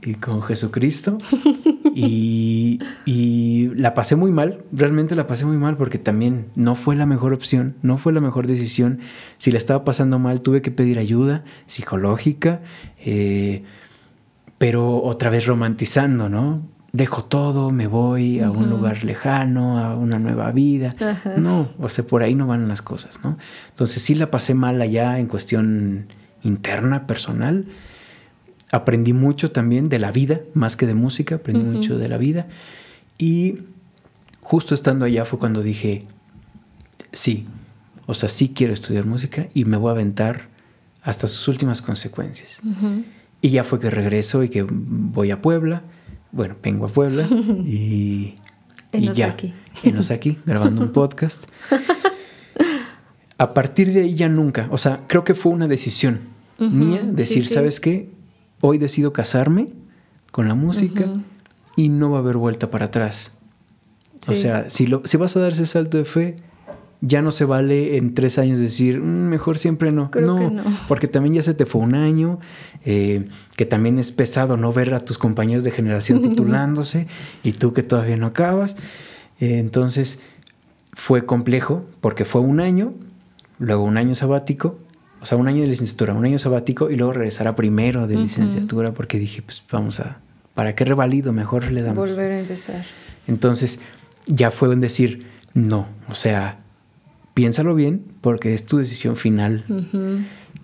y 0.00 0.14
con 0.14 0.42
Jesucristo. 0.42 1.18
y, 1.94 2.80
y, 3.04 3.70
la 3.74 3.94
pasé 3.94 4.16
muy 4.16 4.30
mal, 4.30 4.64
realmente 4.72 5.14
la 5.14 5.26
pasé 5.26 5.44
muy 5.44 5.56
mal 5.56 5.76
porque 5.76 5.98
también 5.98 6.46
no 6.54 6.74
fue 6.74 6.96
la 6.96 7.06
mejor 7.06 7.32
opción, 7.32 7.74
no 7.82 7.98
fue 7.98 8.12
la 8.12 8.20
mejor 8.20 8.46
decisión. 8.46 9.00
Si 9.38 9.50
la 9.50 9.58
estaba 9.58 9.84
pasando 9.84 10.18
mal, 10.18 10.40
tuve 10.40 10.62
que 10.62 10.70
pedir 10.70 10.98
ayuda 10.98 11.44
psicológica, 11.66 12.60
eh, 12.98 13.62
pero 14.58 15.02
otra 15.02 15.30
vez 15.30 15.46
romantizando, 15.46 16.28
¿no? 16.28 16.62
Dejo 16.92 17.24
todo, 17.24 17.70
me 17.70 17.86
voy 17.86 18.40
a 18.40 18.50
un 18.50 18.68
lugar 18.68 19.02
lejano, 19.02 19.78
a 19.78 19.96
una 19.96 20.18
nueva 20.18 20.50
vida. 20.52 20.92
No, 21.36 21.68
o 21.78 21.88
sea, 21.88 22.06
por 22.06 22.22
ahí 22.22 22.34
no 22.34 22.46
van 22.46 22.68
las 22.68 22.82
cosas, 22.82 23.18
¿no? 23.24 23.38
Entonces 23.70 24.02
sí 24.02 24.14
la 24.14 24.30
pasé 24.30 24.54
mal 24.54 24.80
allá 24.82 25.18
en 25.18 25.26
cuestión 25.26 26.08
interna, 26.42 27.06
personal 27.06 27.64
aprendí 28.72 29.12
mucho 29.12 29.52
también 29.52 29.88
de 29.88 29.98
la 29.98 30.10
vida, 30.10 30.40
más 30.54 30.76
que 30.76 30.86
de 30.86 30.94
música, 30.94 31.36
aprendí 31.36 31.62
mucho 31.62 31.98
de 31.98 32.08
la 32.08 32.16
vida. 32.16 32.48
Y 33.18 33.58
justo 34.40 34.74
estando 34.74 35.04
allá 35.04 35.24
fue 35.26 35.38
cuando 35.38 35.62
dije, 35.62 36.06
sí, 37.12 37.46
o 38.06 38.14
sea, 38.14 38.28
sí 38.28 38.52
quiero 38.54 38.72
estudiar 38.72 39.04
música 39.04 39.48
y 39.54 39.66
me 39.66 39.76
voy 39.76 39.90
a 39.90 39.92
aventar 39.92 40.48
hasta 41.02 41.28
sus 41.28 41.46
últimas 41.48 41.82
consecuencias. 41.82 42.60
Y 43.42 43.50
ya 43.50 43.62
fue 43.62 43.78
que 43.78 43.90
regreso 43.90 44.42
y 44.42 44.48
que 44.48 44.66
voy 44.68 45.30
a 45.30 45.42
Puebla, 45.42 45.82
bueno, 46.32 46.56
vengo 46.62 46.86
a 46.86 46.88
Puebla 46.88 47.28
y, 47.66 48.36
y 48.94 49.12
ya, 49.12 49.36
en 49.84 49.98
aquí, 50.12 50.38
grabando 50.46 50.82
un 50.82 50.92
podcast. 50.92 51.44
A 53.38 53.54
partir 53.54 53.92
de 53.92 54.02
ahí 54.02 54.14
ya 54.14 54.28
nunca, 54.28 54.68
o 54.70 54.78
sea, 54.78 55.00
creo 55.08 55.24
que 55.24 55.34
fue 55.34 55.50
una 55.50 55.66
decisión 55.66 56.20
mía, 56.60 57.02
decir, 57.02 57.44
¿sabes 57.44 57.80
qué? 57.80 58.08
Hoy 58.62 58.78
decido 58.78 59.12
casarme 59.12 59.68
con 60.30 60.48
la 60.48 60.54
música 60.54 61.04
y 61.76 61.90
no 61.90 62.10
va 62.10 62.18
a 62.18 62.20
haber 62.20 62.38
vuelta 62.38 62.70
para 62.70 62.86
atrás. 62.86 63.30
O 64.26 64.34
sea, 64.34 64.70
si, 64.70 64.86
lo, 64.86 65.02
si 65.04 65.16
vas 65.18 65.36
a 65.36 65.40
dar 65.40 65.52
ese 65.52 65.66
salto 65.66 65.98
de 65.98 66.04
fe, 66.04 66.36
ya 67.00 67.20
no 67.20 67.32
se 67.32 67.44
vale 67.44 67.96
en 67.96 68.14
tres 68.14 68.38
años 68.38 68.60
decir, 68.60 69.00
mm, 69.00 69.28
mejor 69.28 69.58
siempre 69.58 69.90
no. 69.90 70.10
no, 70.24 70.62
porque 70.86 71.08
también 71.08 71.34
ya 71.34 71.42
se 71.42 71.54
te 71.54 71.66
fue 71.66 71.82
un 71.82 71.96
año, 71.96 72.38
eh, 72.84 73.26
que 73.56 73.66
también 73.66 73.98
es 73.98 74.12
pesado 74.12 74.56
no 74.56 74.72
ver 74.72 74.94
a 74.94 75.00
tus 75.00 75.18
compañeros 75.18 75.64
de 75.64 75.72
generación 75.72 76.22
titulándose 76.22 77.08
y 77.42 77.52
tú 77.52 77.72
que 77.72 77.82
todavía 77.82 78.16
no 78.16 78.26
acabas. 78.26 78.76
Eh, 79.40 79.58
entonces, 79.58 80.20
fue 80.92 81.26
complejo 81.26 81.84
porque 82.00 82.24
fue 82.24 82.40
un 82.40 82.60
año, 82.60 82.94
luego 83.58 83.82
un 83.82 83.96
año 83.96 84.14
sabático 84.14 84.78
o 85.22 85.24
sea, 85.24 85.38
un 85.38 85.46
año 85.46 85.60
de 85.60 85.68
licenciatura, 85.68 86.14
un 86.14 86.24
año 86.24 86.40
sabático 86.40 86.90
y 86.90 86.96
luego 86.96 87.12
regresar 87.12 87.46
a 87.46 87.54
primero 87.54 88.08
de 88.08 88.16
licenciatura 88.16 88.92
porque 88.92 89.20
dije, 89.20 89.40
pues 89.40 89.62
vamos 89.70 90.00
a, 90.00 90.18
¿para 90.52 90.74
qué 90.74 90.84
revalido? 90.84 91.32
Mejor 91.32 91.70
le 91.70 91.82
damos. 91.82 92.10
Volver 92.10 92.32
a 92.32 92.40
empezar. 92.40 92.84
Entonces, 93.28 93.78
ya 94.26 94.50
fue 94.50 94.72
en 94.72 94.80
decir, 94.80 95.24
no, 95.54 95.86
o 96.08 96.16
sea, 96.16 96.58
piénsalo 97.34 97.76
bien 97.76 98.04
porque 98.20 98.52
es 98.52 98.66
tu 98.66 98.78
decisión 98.78 99.14
final. 99.14 99.64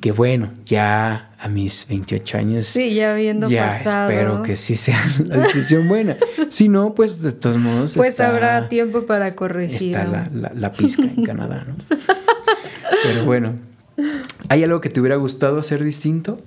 Que 0.00 0.10
bueno, 0.10 0.50
ya 0.66 1.30
a 1.38 1.46
mis 1.46 1.86
28 1.86 2.38
años. 2.38 2.64
Sí, 2.64 2.94
ya 2.94 3.12
habiendo 3.12 3.48
ya 3.48 3.68
espero 3.68 4.42
que 4.42 4.56
sí 4.56 4.74
sea 4.74 5.00
la 5.24 5.38
decisión 5.38 5.86
buena. 5.86 6.16
si 6.48 6.68
no, 6.68 6.94
pues 6.94 7.22
de 7.22 7.30
todos 7.30 7.58
modos. 7.58 7.94
Pues 7.94 8.18
habrá 8.18 8.68
tiempo 8.68 9.06
para 9.06 9.36
corregir. 9.36 9.96
Está 9.96 10.28
la, 10.32 10.50
la 10.52 10.72
pizca 10.72 11.04
en 11.04 11.24
Canadá, 11.24 11.64
¿no? 11.68 11.76
Pero 13.04 13.24
bueno, 13.24 13.54
¿Hay 14.48 14.62
algo 14.64 14.80
que 14.80 14.88
te 14.88 15.00
hubiera 15.00 15.16
gustado 15.16 15.58
hacer 15.58 15.82
distinto? 15.82 16.40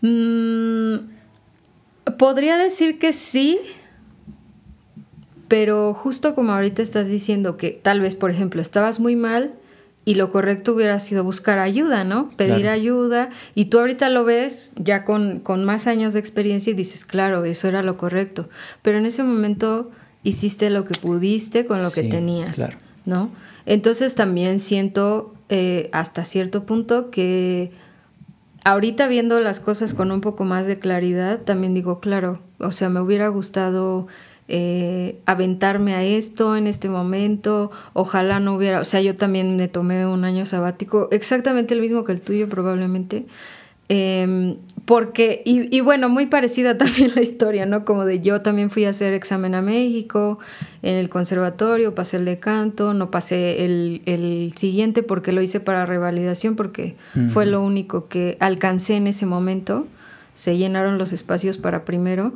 Mm, 0.00 0.96
podría 2.18 2.56
decir 2.56 2.98
que 2.98 3.12
sí, 3.12 3.58
pero 5.48 5.94
justo 5.94 6.34
como 6.34 6.52
ahorita 6.52 6.82
estás 6.82 7.08
diciendo 7.08 7.56
que 7.56 7.70
tal 7.70 8.00
vez, 8.00 8.14
por 8.14 8.30
ejemplo, 8.30 8.60
estabas 8.60 9.00
muy 9.00 9.16
mal 9.16 9.54
y 10.04 10.14
lo 10.14 10.30
correcto 10.30 10.72
hubiera 10.72 11.00
sido 11.00 11.24
buscar 11.24 11.58
ayuda, 11.58 12.04
¿no? 12.04 12.30
Pedir 12.36 12.68
ayuda 12.68 13.30
y 13.54 13.66
tú 13.66 13.78
ahorita 13.78 14.08
lo 14.08 14.24
ves 14.24 14.72
ya 14.76 15.04
con, 15.04 15.42
más 15.64 15.86
años 15.86 16.14
de 16.14 16.20
experiencia 16.20 16.70
y 16.70 16.74
dices, 16.74 17.04
claro, 17.04 17.44
eso 17.44 17.68
era 17.68 17.82
lo 17.82 17.96
correcto, 17.96 18.48
pero 18.82 18.98
en 18.98 19.06
ese 19.06 19.22
momento 19.22 19.90
hiciste 20.22 20.70
lo 20.70 20.84
que 20.84 20.98
pudiste 20.98 21.66
con 21.66 21.82
lo 21.82 21.90
que 21.90 22.04
tenías, 22.04 22.70
¿no? 23.04 23.30
Entonces 23.66 24.14
también 24.14 24.60
siento 24.60 25.34
eh, 25.48 25.88
hasta 25.92 26.24
cierto 26.24 26.64
punto 26.64 27.10
que 27.10 27.72
ahorita 28.64 29.08
viendo 29.08 29.40
las 29.40 29.60
cosas 29.60 29.94
con 29.94 30.10
un 30.10 30.20
poco 30.20 30.44
más 30.44 30.66
de 30.66 30.78
claridad, 30.78 31.40
también 31.40 31.74
digo, 31.74 32.00
claro, 32.00 32.40
o 32.58 32.72
sea, 32.72 32.88
me 32.88 33.00
hubiera 33.00 33.28
gustado 33.28 34.08
eh, 34.48 35.20
aventarme 35.26 35.94
a 35.94 36.02
esto 36.02 36.56
en 36.56 36.66
este 36.66 36.88
momento, 36.88 37.70
ojalá 37.92 38.40
no 38.40 38.54
hubiera, 38.54 38.80
o 38.80 38.84
sea, 38.84 39.00
yo 39.00 39.16
también 39.16 39.56
me 39.56 39.68
tomé 39.68 40.06
un 40.06 40.24
año 40.24 40.46
sabático, 40.46 41.08
exactamente 41.10 41.74
el 41.74 41.80
mismo 41.80 42.04
que 42.04 42.12
el 42.12 42.22
tuyo 42.22 42.48
probablemente, 42.48 43.26
Em, 43.88 44.56
porque, 44.84 45.42
y, 45.44 45.80
bueno, 45.80 46.08
muy 46.08 46.26
parecida 46.26 46.78
también 46.78 47.12
la 47.14 47.22
historia, 47.22 47.66
¿no? 47.66 47.84
Como 47.84 48.04
de 48.04 48.20
yo 48.20 48.40
también 48.40 48.70
fui 48.70 48.84
a 48.84 48.90
hacer 48.90 49.12
examen 49.12 49.54
a 49.54 49.62
México 49.62 50.38
en 50.82 50.94
el 50.94 51.08
conservatorio, 51.08 51.94
pasé 51.94 52.18
el 52.18 52.24
de 52.24 52.38
canto, 52.38 52.94
no 52.94 53.10
pasé 53.10 53.64
el, 53.64 54.52
siguiente 54.56 55.02
porque 55.02 55.32
lo 55.32 55.42
hice 55.42 55.60
para 55.60 55.84
revalidación, 55.86 56.56
porque 56.56 56.96
fue 57.32 57.46
lo 57.46 57.62
único 57.62 58.08
que 58.08 58.36
alcancé 58.40 58.96
en 58.96 59.06
ese 59.06 59.26
momento. 59.26 59.86
Se 60.34 60.56
llenaron 60.56 60.98
los 60.98 61.12
espacios 61.12 61.58
para 61.58 61.84
primero. 61.84 62.32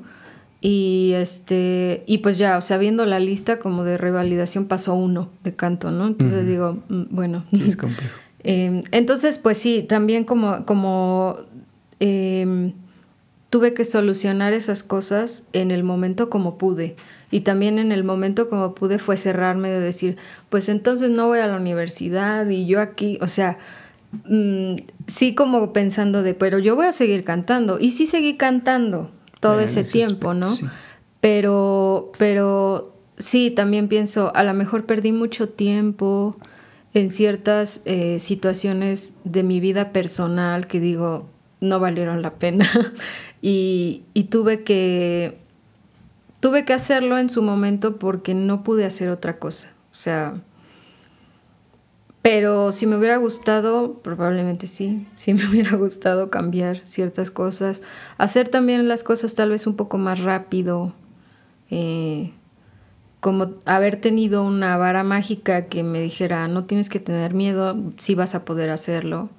Y 0.60 1.12
este, 1.14 2.04
y 2.06 2.18
pues 2.18 2.38
ya, 2.38 2.56
o 2.56 2.60
sea, 2.60 2.78
viendo 2.78 3.04
la 3.04 3.18
lista 3.18 3.58
como 3.58 3.82
de 3.82 3.98
revalidación 3.98 4.66
pasó 4.66 4.94
uno 4.94 5.28
de 5.42 5.56
canto, 5.56 5.90
¿no? 5.90 6.06
Entonces 6.06 6.46
digo, 6.46 6.78
mm, 6.88 7.02
bueno. 7.10 7.44
Sí, 7.52 7.64
es 7.66 7.76
complejo. 7.76 8.14
Em, 8.44 8.80
entonces, 8.90 9.38
pues 9.38 9.58
sí, 9.58 9.82
también 9.82 10.24
como, 10.24 10.64
como 10.64 11.36
em, 12.00 12.72
tuve 13.50 13.74
que 13.74 13.84
solucionar 13.84 14.52
esas 14.52 14.82
cosas 14.82 15.46
en 15.52 15.70
el 15.70 15.84
momento 15.84 16.30
como 16.30 16.58
pude. 16.58 16.96
Y 17.30 17.40
también 17.40 17.78
en 17.78 17.92
el 17.92 18.04
momento 18.04 18.48
como 18.48 18.74
pude 18.74 18.98
fue 18.98 19.16
cerrarme 19.16 19.70
de 19.70 19.80
decir, 19.80 20.16
pues 20.48 20.68
entonces 20.68 21.10
no 21.10 21.28
voy 21.28 21.38
a 21.38 21.46
la 21.46 21.56
universidad 21.56 22.48
y 22.48 22.66
yo 22.66 22.80
aquí, 22.80 23.18
o 23.20 23.26
sea, 23.26 23.58
mm, 24.24 24.76
sí 25.06 25.34
como 25.34 25.72
pensando 25.72 26.22
de, 26.22 26.34
pero 26.34 26.58
yo 26.58 26.76
voy 26.76 26.86
a 26.86 26.92
seguir 26.92 27.24
cantando. 27.24 27.78
Y 27.78 27.92
sí 27.92 28.06
seguí 28.06 28.36
cantando 28.36 29.10
todo 29.40 29.60
ese 29.60 29.84
tiempo, 29.84 30.34
¿no? 30.34 30.56
Pero, 31.20 32.12
pero 32.18 32.94
sí, 33.16 33.50
también 33.50 33.88
pienso, 33.88 34.34
a 34.34 34.44
lo 34.44 34.54
mejor 34.54 34.86
perdí 34.86 35.12
mucho 35.12 35.48
tiempo 35.48 36.36
en 36.94 37.10
ciertas 37.10 37.80
eh, 37.84 38.18
situaciones 38.18 39.14
de 39.24 39.42
mi 39.42 39.60
vida 39.60 39.92
personal 39.92 40.66
que 40.66 40.80
digo, 40.80 41.26
no 41.60 41.80
valieron 41.80 42.22
la 42.22 42.34
pena. 42.34 42.68
y, 43.40 44.04
tuve 44.30 44.62
que 44.62 45.38
tuve 46.40 46.64
que 46.64 46.72
hacerlo 46.72 47.18
en 47.18 47.30
su 47.30 47.40
momento 47.42 47.98
porque 47.98 48.34
no 48.34 48.64
pude 48.64 48.84
hacer 48.84 49.08
otra 49.08 49.38
cosa. 49.38 49.72
O 49.92 49.94
sea, 49.94 50.34
pero 52.20 52.72
si 52.72 52.86
me 52.86 52.96
hubiera 52.96 53.16
gustado, 53.16 53.94
probablemente 53.94 54.66
sí, 54.66 55.06
si 55.16 55.34
me 55.34 55.46
hubiera 55.48 55.76
gustado 55.76 56.28
cambiar 56.28 56.80
ciertas 56.84 57.30
cosas, 57.30 57.82
hacer 58.18 58.48
también 58.48 58.88
las 58.88 59.02
cosas 59.02 59.34
tal 59.34 59.50
vez 59.50 59.66
un 59.66 59.76
poco 59.76 59.98
más 59.98 60.20
rápido, 60.20 60.92
eh, 61.70 62.32
como 63.22 63.52
haber 63.66 64.00
tenido 64.00 64.44
una 64.44 64.76
vara 64.76 65.04
mágica 65.04 65.66
que 65.66 65.84
me 65.84 66.00
dijera, 66.00 66.48
no 66.48 66.64
tienes 66.64 66.88
que 66.88 66.98
tener 66.98 67.34
miedo, 67.34 67.78
sí 67.96 68.16
vas 68.16 68.34
a 68.34 68.44
poder 68.44 68.68
hacerlo. 68.68 69.30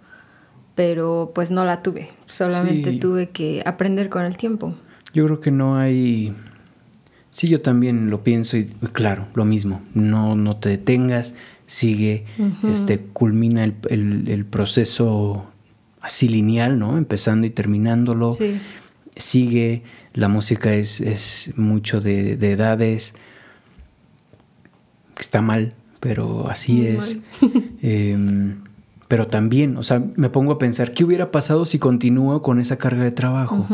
pero 0.73 1.33
pues 1.35 1.51
no 1.51 1.65
la 1.65 1.83
tuve, 1.83 2.09
solamente 2.25 2.93
tuve 2.93 3.29
que 3.29 3.61
aprender 3.65 4.09
con 4.09 4.23
el 4.23 4.37
tiempo. 4.37 4.73
Yo 5.13 5.25
creo 5.25 5.41
que 5.41 5.51
no 5.51 5.75
hay... 5.75 6.33
Sí, 7.29 7.49
yo 7.49 7.61
también 7.61 8.09
lo 8.09 8.23
pienso 8.23 8.55
y 8.55 8.63
claro, 8.93 9.27
lo 9.33 9.43
mismo, 9.43 9.81
no, 9.93 10.35
no 10.35 10.55
te 10.55 10.69
detengas, 10.69 11.35
sigue, 11.67 12.25
este, 12.63 12.99
culmina 12.99 13.65
el, 13.65 13.75
el, 14.27 14.45
proceso 14.45 15.45
así 15.99 16.29
lineal, 16.29 16.79
¿no? 16.79 16.97
Empezando 16.97 17.45
y 17.47 17.49
terminándolo. 17.49 18.31
Sigue, 19.15 19.83
la 20.13 20.29
música 20.29 20.73
es, 20.73 21.01
es 21.01 21.51
mucho 21.57 21.99
de, 21.99 22.37
de, 22.37 22.51
edades. 22.53 23.13
Está 25.17 25.41
mal, 25.41 25.73
pero 25.99 26.49
así 26.49 26.87
es. 26.87 27.19
Em, 27.81 28.61
pero 29.07 29.27
también, 29.27 29.77
o 29.77 29.83
sea, 29.83 30.01
me 30.15 30.29
pongo 30.29 30.53
a 30.53 30.57
pensar, 30.57 30.93
¿qué 30.93 31.03
hubiera 31.03 31.31
pasado 31.31 31.65
si 31.65 31.79
continúo 31.79 32.41
con 32.41 32.59
esa 32.59 32.77
carga 32.77 33.03
de 33.03 33.11
trabajo? 33.11 33.67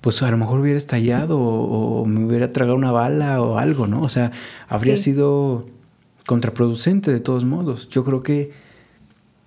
Pues 0.00 0.20
a 0.22 0.30
lo 0.30 0.36
mejor 0.36 0.60
hubiera 0.60 0.76
estallado 0.76 1.38
o, 1.38 2.04
me 2.04 2.24
hubiera 2.24 2.52
tragado 2.52 2.76
una 2.76 2.92
bala 2.92 3.40
o 3.40 3.58
algo, 3.58 3.86
¿no? 3.86 4.02
O 4.02 4.08
sea, 4.08 4.32
habría 4.68 4.96
sido 4.96 5.64
contraproducente 6.26 7.12
de 7.12 7.20
todos 7.20 7.44
modos. 7.44 7.88
Yo 7.88 8.04
creo 8.04 8.22
que, 8.22 8.50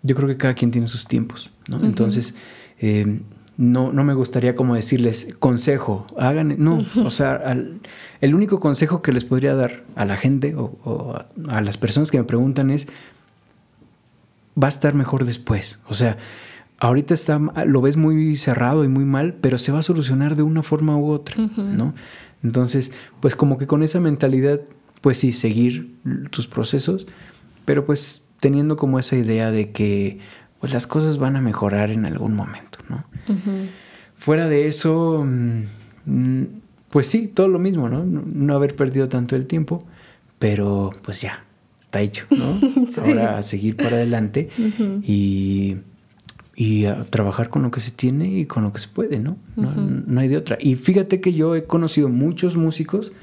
yo 0.01 0.15
creo 0.15 0.27
que 0.29 0.37
cada 0.37 0.53
quien 0.53 0.71
tiene 0.71 0.87
sus 0.87 1.07
tiempos, 1.07 1.51
¿no? 1.67 1.83
Entonces, 1.85 2.33
eh, 2.79 3.19
no, 3.59 3.91
no 3.91 4.05
me 4.05 4.13
gustaría 4.13 4.55
como 4.55 4.75
decirles 4.75 5.35
consejo, 5.37 6.07
hagan, 6.17 6.55
no, 6.59 6.85
o 7.03 7.11
sea, 7.11 7.43
el 8.21 8.33
único 8.33 8.61
consejo 8.61 9.01
que 9.01 9.11
les 9.11 9.25
podría 9.25 9.53
dar 9.53 9.83
a 9.95 10.05
la 10.05 10.15
gente 10.15 10.55
o, 10.55 11.19
a, 11.49 11.59
las 11.59 11.77
personas 11.77 12.09
que 12.09 12.17
me 12.17 12.23
preguntan 12.23 12.69
es, 12.69 12.87
va 14.61 14.67
a 14.67 14.69
estar 14.69 14.93
mejor 14.93 15.25
después, 15.25 15.81
o 15.89 15.93
sea, 15.93 16.15
ahorita 16.79 17.13
está, 17.13 17.37
lo 17.65 17.81
ves 17.81 17.97
muy 17.97 18.37
cerrado 18.37 18.85
y 18.85 18.87
muy 18.87 19.03
mal, 19.03 19.33
pero 19.33 19.57
se 19.57 19.73
va 19.73 19.79
a 19.79 19.83
solucionar 19.83 20.37
de 20.37 20.43
una 20.43 20.63
forma 20.63 20.95
u 20.95 21.09
otra, 21.09 21.35
¿no? 21.57 21.93
Entonces, 22.41 22.93
pues 23.19 23.35
como 23.35 23.57
que 23.57 23.67
con 23.67 23.83
esa 23.83 23.99
mentalidad, 23.99 24.61
pues 25.01 25.17
sí, 25.17 25.33
seguir 25.33 25.97
tus 26.29 26.47
procesos, 26.47 27.07
pero 27.65 27.85
pues 27.85 28.23
teniendo 28.39 28.77
como 28.77 28.99
esa 28.99 29.17
idea 29.17 29.51
de 29.51 29.71
que 29.71 30.19
pues 30.61 30.73
las 30.73 30.87
cosas 30.87 31.17
van 31.17 31.35
a 31.35 31.41
mejorar 31.41 31.89
en 31.89 32.05
algún 32.05 32.35
momento, 32.35 32.79
¿no? 32.89 33.05
Fuera 34.15 34.47
de 34.49 34.67
eso, 34.67 35.23
mm, 35.25 36.43
pues 36.89 37.07
sí, 37.07 37.27
todo 37.27 37.47
lo 37.47 37.59
mismo, 37.59 37.87
¿no? 37.89 38.03
¿no? 38.03 38.55
haber 38.55 38.75
perdido 38.75 39.07
tanto 39.07 39.35
el 39.35 39.45
tiempo, 39.45 39.85
pero 40.39 40.91
pues 41.03 41.21
ya, 41.21 41.45
está 41.79 42.01
hecho, 42.01 42.25
¿no? 42.31 42.59
Ahora 43.03 43.37
a 43.37 43.43
seguir 43.43 43.77
para 43.77 43.95
adelante 43.97 44.49
y, 45.03 45.77
y, 46.55 46.85
a 46.85 47.03
trabajar 47.05 47.49
con 47.49 47.61
lo 47.61 47.71
que 47.71 47.79
se 47.79 47.91
tiene 47.91 48.27
y 48.39 48.45
con 48.45 48.63
lo 48.63 48.73
que 48.73 48.79
se 48.79 48.87
puede, 48.87 49.19
¿no? 49.19 49.37
No, 49.55 49.71
no 49.73 50.19
hay 50.19 50.27
de 50.27 50.37
otra. 50.37 50.57
Y 50.59 50.75
fíjate 50.75 51.21
que 51.21 51.33
yo 51.33 51.55
he 51.55 51.63
conocido 51.65 52.09
muchos 52.09 52.57
músicos 52.57 53.13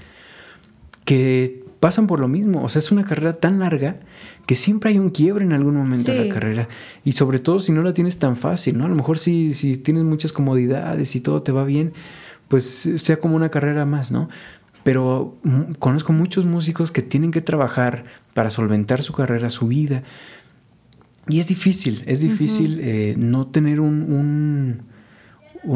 que 1.05 1.66
pasan 1.87 2.09
por 2.09 2.19
lo 2.19 2.27
mismo. 2.27 2.65
O 2.65 2.69
sea, 2.69 2.81
es 2.81 2.91
una 2.91 3.05
carrera 3.05 3.33
tan 3.35 3.61
larga 3.61 3.95
que 4.45 4.57
siempre 4.57 4.91
hay 4.91 4.99
un 4.99 5.11
quiebre 5.11 5.45
en 5.45 5.53
algún 5.53 5.77
momento 5.77 6.11
de 6.11 6.25
la 6.25 6.35
carrera. 6.35 6.69
Y 7.05 7.13
sobre 7.13 7.39
todo 7.39 7.61
si 7.61 7.71
no 7.71 7.81
la 7.85 7.95
tienes 7.95 8.19
tan 8.19 8.37
fácil, 8.37 8.77
¿no? 8.77 8.87
A 8.87 8.89
lo 8.89 8.97
mejor 8.97 9.21
si, 9.21 9.55
si 9.55 9.77
tienes 9.77 10.03
muchas 10.03 10.33
comodidades 10.33 11.15
y 11.15 11.21
todo 11.21 11.45
te 11.45 11.53
va 11.53 11.63
bien, 11.63 11.93
pues 12.49 12.91
sea 12.97 13.21
como 13.21 13.37
una 13.37 13.51
carrera 13.51 13.87
más, 13.87 14.11
¿no? 14.11 14.29
Pero 14.83 15.37
conozco 15.79 16.13
muchos 16.13 16.45
músicos 16.45 16.91
que 16.91 17.03
tienen 17.03 17.31
que 17.31 17.41
trabajar 17.41 18.05
para 18.35 18.51
solventar 18.51 19.05
su 19.05 19.13
carrera, 19.13 19.49
su 19.49 19.69
vida. 19.69 20.03
Y 21.29 21.39
es 21.39 21.47
difícil, 21.47 22.03
es 22.07 22.19
difícil 22.19 22.81
eh, 22.83 23.15
no 23.17 23.47
tener 23.47 23.79
un 23.79 24.13
un 24.13 24.96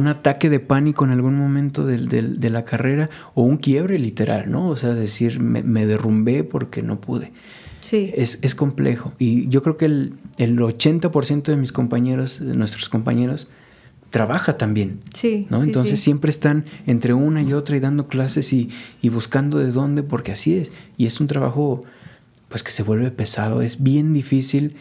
ataque 0.06 0.50
de 0.50 0.60
pánico 0.60 1.04
en 1.04 1.10
algún 1.10 1.36
momento 1.36 1.84
de, 1.84 2.50
la 2.50 2.64
carrera 2.64 3.10
o 3.34 3.42
un 3.42 3.56
quiebre 3.56 3.98
literal, 3.98 4.50
¿no? 4.50 4.68
O 4.68 4.76
sea, 4.76 4.94
decir, 4.94 5.40
me, 5.40 5.86
derrumbé 5.86 6.44
porque 6.44 6.82
no 6.82 7.00
pude. 7.00 7.32
Sí. 7.80 8.12
Es, 8.14 8.54
complejo. 8.54 9.12
Y 9.18 9.48
yo 9.48 9.62
creo 9.62 9.76
que 9.76 9.86
el, 9.86 10.14
el 10.38 10.58
80% 10.58 11.44
de 11.44 11.56
mis 11.56 11.72
compañeros, 11.72 12.38
de 12.40 12.54
nuestros 12.54 12.88
compañeros, 12.88 13.48
trabaja 14.10 14.58
también. 14.58 15.00
Sí. 15.14 15.46
¿no? 15.50 15.62
Entonces 15.62 16.00
siempre 16.00 16.30
están 16.30 16.64
entre 16.86 17.14
una 17.14 17.42
y 17.42 17.52
otra 17.52 17.76
y 17.76 17.80
dando 17.80 18.08
clases 18.08 18.52
y, 18.52 18.70
y, 19.00 19.08
buscando 19.08 19.58
de 19.58 19.70
dónde, 19.70 20.02
porque 20.02 20.32
así 20.32 20.56
es. 20.56 20.72
Y 20.96 21.06
es 21.06 21.20
un 21.20 21.26
trabajo 21.26 21.82
pues 22.48 22.62
que 22.62 22.72
se 22.72 22.82
vuelve 22.82 23.10
pesado. 23.10 23.62
Es 23.62 23.82
bien 23.82 24.12
difícil 24.12 24.76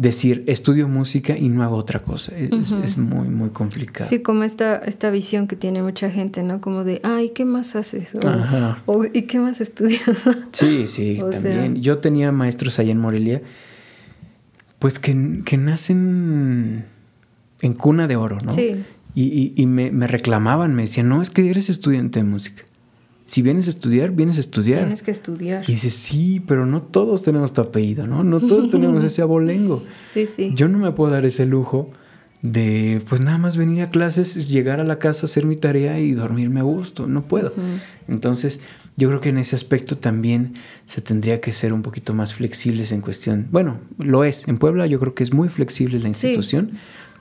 decir 0.00 0.44
estudio 0.46 0.88
música 0.88 1.36
y 1.36 1.50
no 1.50 1.62
hago 1.62 1.76
otra 1.76 2.02
cosa. 2.02 2.32
Es, 2.34 2.96
muy, 2.96 3.28
muy 3.28 3.50
complicado. 3.50 4.08
Sí, 4.08 4.20
como 4.20 4.44
esta, 4.44 4.78
esta 4.78 5.10
visión 5.10 5.46
que 5.46 5.56
tiene 5.56 5.82
mucha 5.82 6.10
gente, 6.10 6.42
¿no? 6.42 6.62
Como 6.62 6.84
de, 6.84 7.02
ay, 7.04 7.30
¿qué 7.34 7.44
más 7.44 7.76
haces? 7.76 8.16
O, 8.86 9.04
¿y 9.04 9.22
qué 9.22 9.38
más 9.38 9.60
estudias? 9.60 10.00
Sí, 10.52 10.86
sí, 10.88 11.20
también. 11.30 11.82
Yo 11.82 11.98
tenía 11.98 12.32
maestros 12.32 12.78
allá 12.78 12.92
en 12.92 12.98
Morelia, 12.98 13.42
pues 14.78 14.98
que, 14.98 15.42
que 15.44 15.56
nacen 15.58 16.86
en 17.60 17.72
cuna 17.74 18.08
de 18.08 18.16
oro, 18.16 18.38
¿no? 18.42 18.52
Sí. 18.52 18.82
Y, 19.14 19.52
y, 19.54 19.66
me, 19.66 19.90
me 19.90 20.06
reclamaban, 20.06 20.74
me 20.74 20.82
decían, 20.82 21.08
no, 21.08 21.20
es 21.20 21.28
que 21.28 21.50
eres 21.50 21.68
estudiante 21.68 22.20
de 22.20 22.24
música 22.24 22.62
si 23.30 23.42
vienes 23.42 23.68
a 23.68 23.70
estudiar, 23.70 24.10
vienes 24.10 24.38
a 24.38 24.40
estudiar. 24.40 24.80
Tienes 24.80 25.04
que 25.04 25.12
estudiar. 25.12 25.62
Y 25.62 25.74
dices, 25.74 25.94
sí, 25.94 26.42
pero 26.48 26.66
no 26.66 26.82
todos 26.82 27.22
tenemos 27.22 27.52
tu 27.52 27.60
apellido, 27.60 28.04
¿no? 28.04 28.24
No 28.24 28.40
todos 28.40 28.68
tenemos 28.72 29.04
ese 29.10 29.22
abolengo. 29.22 29.84
Sí, 30.04 30.26
sí. 30.26 30.50
Yo 30.56 30.68
no 30.68 30.78
me 30.78 30.90
puedo 30.90 31.12
dar 31.12 31.24
ese 31.24 31.46
lujo 31.46 31.86
de, 32.42 33.00
pues 33.08 33.20
nada 33.20 33.38
más 33.38 33.56
venir 33.56 33.82
a 33.82 33.90
clases, 33.90 34.48
llegar 34.48 34.80
a 34.80 34.84
la 34.84 34.98
casa, 34.98 35.26
hacer 35.26 35.46
mi 35.46 35.54
tarea 35.54 36.00
y 36.00 36.10
dormirme 36.10 36.58
a 36.58 36.64
gusto. 36.64 37.06
No 37.06 37.22
puedo. 37.22 37.52
Entonces, 38.08 38.58
yo 38.96 39.06
creo 39.10 39.20
que 39.20 39.28
en 39.28 39.38
ese 39.38 39.54
aspecto 39.54 39.96
también 39.96 40.54
se 40.86 41.00
tendría 41.00 41.40
que 41.40 41.52
ser 41.52 41.72
un 41.72 41.82
poquito 41.82 42.12
más 42.14 42.34
flexibles 42.34 42.90
en 42.90 43.00
cuestión. 43.00 43.46
Bueno, 43.52 43.78
lo 43.96 44.24
es. 44.24 44.48
En 44.48 44.58
Puebla 44.58 44.88
yo 44.88 44.98
creo 44.98 45.14
que 45.14 45.22
es 45.22 45.32
muy 45.32 45.48
flexible 45.50 46.00
la 46.00 46.08
institución 46.08 46.72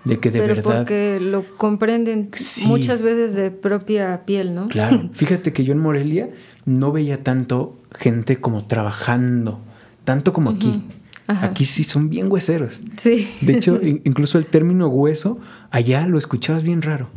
de 0.05 0.19
que 0.19 0.31
de 0.31 0.39
Pero 0.39 0.55
verdad. 0.55 0.77
Porque 0.77 1.19
lo 1.21 1.45
comprenden 1.57 2.29
muchas 2.65 3.01
veces 3.01 3.35
de 3.35 3.51
propia 3.51 4.25
piel, 4.25 4.55
¿no? 4.55 4.67
Claro. 4.67 5.09
Fíjate 5.13 5.53
que 5.53 5.63
yo 5.63 5.73
en 5.73 5.79
Morelia 5.79 6.29
no 6.65 6.91
veía 6.91 7.23
tanto 7.23 7.73
gente 7.97 8.37
como 8.37 8.65
trabajando, 8.65 9.59
tanto 10.03 10.33
como 10.33 10.51
aquí. 10.51 10.83
Aquí 11.27 11.65
sí 11.65 11.83
son 11.83 12.09
bien 12.09 12.31
hueseros. 12.31 12.81
Sí. 12.97 13.27
De 13.41 13.53
hecho, 13.53 13.79
incluso 13.83 14.39
el 14.39 14.47
término 14.47 14.87
hueso, 14.87 15.39
allá 15.69 16.07
lo 16.07 16.17
escuchabas 16.17 16.63
bien 16.63 16.81
raro. 16.81 17.11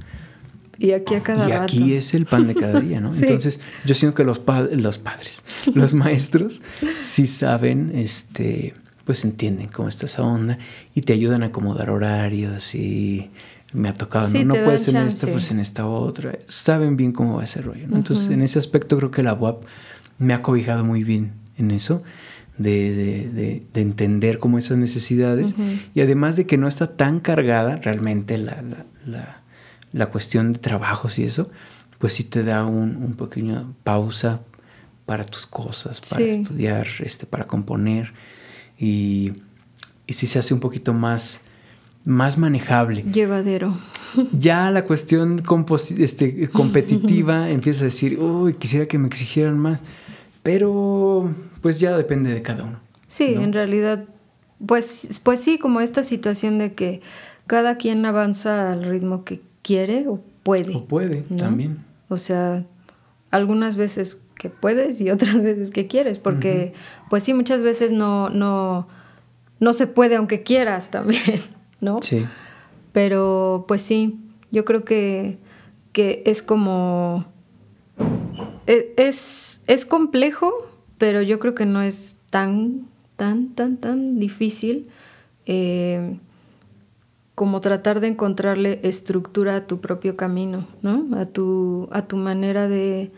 Y 0.79 0.93
aquí 0.93 1.15
a 1.15 1.23
cada 1.23 1.49
y 1.49 1.53
aquí 1.53 1.95
es 1.95 2.13
el 2.13 2.27
pan 2.27 2.47
de 2.47 2.55
cada 2.55 2.81
día, 2.81 3.01
¿no? 3.01 3.15
Entonces, 3.15 3.61
yo 3.87 3.95
siento 3.95 4.15
que 4.15 4.25
los, 4.25 4.43
los 4.73 4.99
padres, 4.99 5.45
los 5.73 5.95
maestros, 5.95 6.61
sí 7.01 7.27
saben, 7.27 7.93
este, 7.95 8.75
pues 9.05 9.25
entienden 9.25 9.69
cómo 9.69 9.89
está 9.89 10.07
esa 10.07 10.23
onda 10.23 10.59
y 10.95 11.03
te 11.03 11.13
ayudan 11.13 11.43
a 11.43 11.47
acomodar 11.47 11.91
horarios 11.91 12.75
y 12.75 13.31
me 13.73 13.89
ha 13.89 13.95
tocado, 13.95 14.29
no, 14.45 14.45
no 14.45 14.65
puedes 14.65 14.87
en 14.89 14.97
esta, 14.97 15.27
pues 15.29 15.51
en 15.51 15.59
esta 15.59 15.87
otra. 15.87 16.39
Saben 16.47 16.97
bien 16.97 17.13
cómo 17.13 17.37
va 17.37 17.45
ese 17.45 17.63
rollo. 17.63 17.85
Entonces, 17.91 18.29
en 18.29 18.43
ese 18.43 18.59
aspecto 18.59 18.99
creo 18.99 19.11
que 19.11 19.23
la 19.23 19.33
UAP 19.33 19.65
me 20.19 20.35
ha 20.35 20.43
cobijado 20.43 20.85
muy 20.85 21.05
bien 21.05 21.33
en 21.57 21.71
eso, 21.71 22.03
de, 22.59 22.95
de, 22.95 23.63
de, 23.73 23.81
entender 23.81 24.39
como 24.39 24.59
esas 24.59 24.77
necesidades. 24.77 25.55
Y 25.95 26.03
además 26.03 26.37
de 26.37 26.47
que 26.47 26.59
no 26.59 26.69
está 26.69 26.97
tan 26.97 27.19
cargada 27.19 27.77
realmente 27.77 28.37
la, 28.37 28.63
la, 29.07 29.41
la, 29.93 30.07
cuestión 30.11 30.53
de 30.53 30.59
trabajos 30.59 31.19
y 31.19 31.25
eso, 31.25 31.51
pues 31.99 32.13
sí 32.13 32.25
te 32.25 32.45
da 32.45 32.67
un, 32.67 32.97
un 32.97 33.15
pequeño 33.15 33.75
pausa 33.85 34.43
para 35.07 35.25
tus 35.25 35.47
cosas, 35.47 36.01
para 36.01 36.25
estudiar, 36.25 36.87
este, 37.01 37.25
para 37.27 37.47
componer 37.47 38.13
y, 38.79 39.33
y 40.07 40.13
sí 40.13 40.27
se 40.27 40.39
hace 40.39 40.55
un 40.55 40.61
poquito 40.61 40.93
más, 40.93 41.41
más 42.05 42.39
manejable. 42.39 43.03
Llevadero. 43.03 43.75
Ya 44.33 44.71
la 44.71 44.83
cuestión 44.83 45.43
este, 45.99 46.49
competitiva 46.49 47.51
empieza 47.51 47.83
a 47.83 47.85
decir, 47.85 48.19
uy, 48.19 48.55
quisiera 48.55 48.87
que 48.87 48.99
me 48.99 49.09
exigieran 49.09 49.59
más, 49.59 49.81
pero 50.43 51.35
pues 51.61 51.81
ya 51.81 51.97
depende 51.97 52.33
de 52.33 52.43
cada 52.43 52.65
uno. 52.65 52.81
Sí, 53.07 53.35
en 53.35 53.53
realidad, 53.53 54.05
pues, 54.67 55.21
pues 55.23 55.41
sí, 55.41 55.59
como 55.59 55.81
esta 55.81 56.03
situación 56.03 56.59
de 56.59 56.75
que 56.75 57.03
cada 57.47 57.77
quien 57.77 58.05
avanza 58.07 58.73
al 58.73 58.85
ritmo 58.85 59.25
que 59.25 59.43
quiere 59.63 60.09
o 60.09 60.21
puede. 60.43 60.75
O 60.75 60.87
puede, 60.87 61.23
también. 61.37 61.85
O 62.09 62.17
sea, 62.17 62.65
algunas 63.31 63.77
veces 63.77 64.22
que 64.37 64.51
puedes 64.51 65.01
y 65.01 65.11
otras 65.13 65.43
veces 65.43 65.71
que 65.71 65.87
quieres, 65.87 66.19
porque 66.19 66.73
pues 67.11 67.23
sí, 67.23 67.35
muchas 67.35 67.63
veces 67.63 67.93
no, 67.93 68.29
no, 68.31 68.89
no 69.61 69.73
se 69.73 69.87
puede 69.87 70.17
aunque 70.17 70.43
quieras 70.43 70.91
también, 70.91 71.41
¿no? 71.81 72.01
Sí. 72.03 72.27
Pero 72.93 73.65
pues 73.69 73.83
sí, 73.83 74.21
yo 74.51 74.65
creo 74.65 74.85
que, 74.85 75.39
que 75.93 76.23
es 76.27 76.43
como... 76.43 77.27
E, 78.67 78.95
es, 78.97 79.63
es 79.67 79.87
complejo, 79.87 80.53
pero 80.99 81.23
yo 81.23 81.39
creo 81.39 81.55
que 81.55 81.67
no 81.67 81.83
es 81.83 82.21
tan, 82.31 82.87
tan, 83.17 83.55
tan, 83.55 83.79
tan 83.79 84.19
difícil. 84.19 84.89
Eh, 85.47 86.17
como 87.35 87.61
tratar 87.61 88.01
de 88.01 88.09
encontrarle 88.09 88.81
estructura 88.83 89.57
a 89.57 89.67
tu 89.67 89.81
propio 89.81 90.17
camino, 90.17 90.67
¿no? 90.83 91.09
A 91.17 91.27
tu, 91.27 91.89
a 91.91 92.07
tu 92.07 92.17
manera 92.17 92.69
de, 92.69 93.11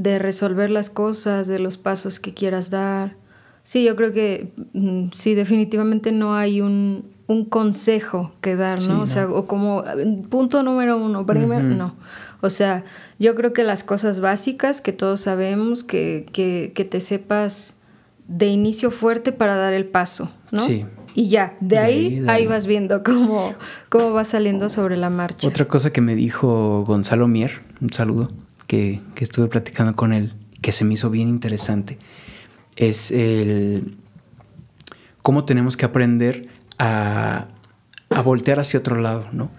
de 0.00 0.18
resolver 0.18 0.70
las 0.70 0.88
cosas, 0.88 1.46
de 1.46 1.58
los 1.58 1.76
pasos 1.76 2.20
que 2.20 2.32
quieras 2.32 2.70
dar. 2.70 3.16
Sí, 3.62 3.84
yo 3.84 3.96
creo 3.96 4.12
que 4.12 4.52
mm, 4.72 5.08
sí, 5.12 5.34
definitivamente 5.34 6.10
no 6.10 6.34
hay 6.34 6.62
un, 6.62 7.04
un 7.26 7.44
consejo 7.44 8.32
que 8.40 8.56
dar, 8.56 8.80
¿no? 8.82 9.02
o 9.02 9.06
sea, 9.06 9.28
o 9.28 9.46
como 9.46 9.84
punto 10.30 10.62
número 10.62 10.96
uno, 10.96 11.26
primero, 11.26 11.62
no. 11.62 11.94
O 12.40 12.48
sea, 12.48 12.84
yo 13.18 13.34
creo 13.34 13.52
que 13.52 13.62
las 13.62 13.84
cosas 13.84 14.20
básicas 14.20 14.80
que 14.80 14.92
todos 14.92 15.20
sabemos, 15.20 15.84
que, 15.84 16.26
que, 16.32 16.72
que 16.74 16.86
te 16.86 17.00
sepas 17.00 17.74
de 18.26 18.46
inicio 18.46 18.90
fuerte 18.90 19.32
para 19.32 19.56
dar 19.56 19.74
el 19.74 19.84
paso, 19.84 20.30
¿no? 20.50 20.62
Sí. 20.62 20.86
Y 21.14 21.28
ya, 21.28 21.56
de, 21.60 21.78
ahí, 21.78 22.24
ahí, 22.28 22.46
vas 22.46 22.66
viendo 22.66 23.02
cómo, 23.02 23.52
cómo 23.90 24.12
va 24.12 24.24
saliendo 24.24 24.70
sobre 24.70 24.96
la 24.96 25.10
marcha. 25.10 25.46
Otra 25.46 25.66
cosa 25.68 25.90
que 25.92 26.00
me 26.00 26.14
dijo 26.14 26.84
Gonzalo 26.86 27.28
Mier, 27.28 27.62
un 27.82 27.92
saludo, 27.92 28.30
que, 28.70 29.02
estuve 29.18 29.48
platicando 29.48 29.96
con 29.96 30.12
él, 30.12 30.32
que 30.62 30.70
se 30.70 30.84
me 30.84 30.94
hizo 30.94 31.10
bien 31.10 31.28
interesante, 31.28 31.98
es 32.76 33.10
el 33.10 33.96
cómo 35.22 35.44
tenemos 35.44 35.76
que 35.76 35.84
aprender 35.84 36.48
a, 36.78 37.48
a 38.10 38.22
voltear 38.22 38.60
hacia 38.60 38.78
otro 38.78 39.00
lado, 39.00 39.26
¿no? 39.32 39.50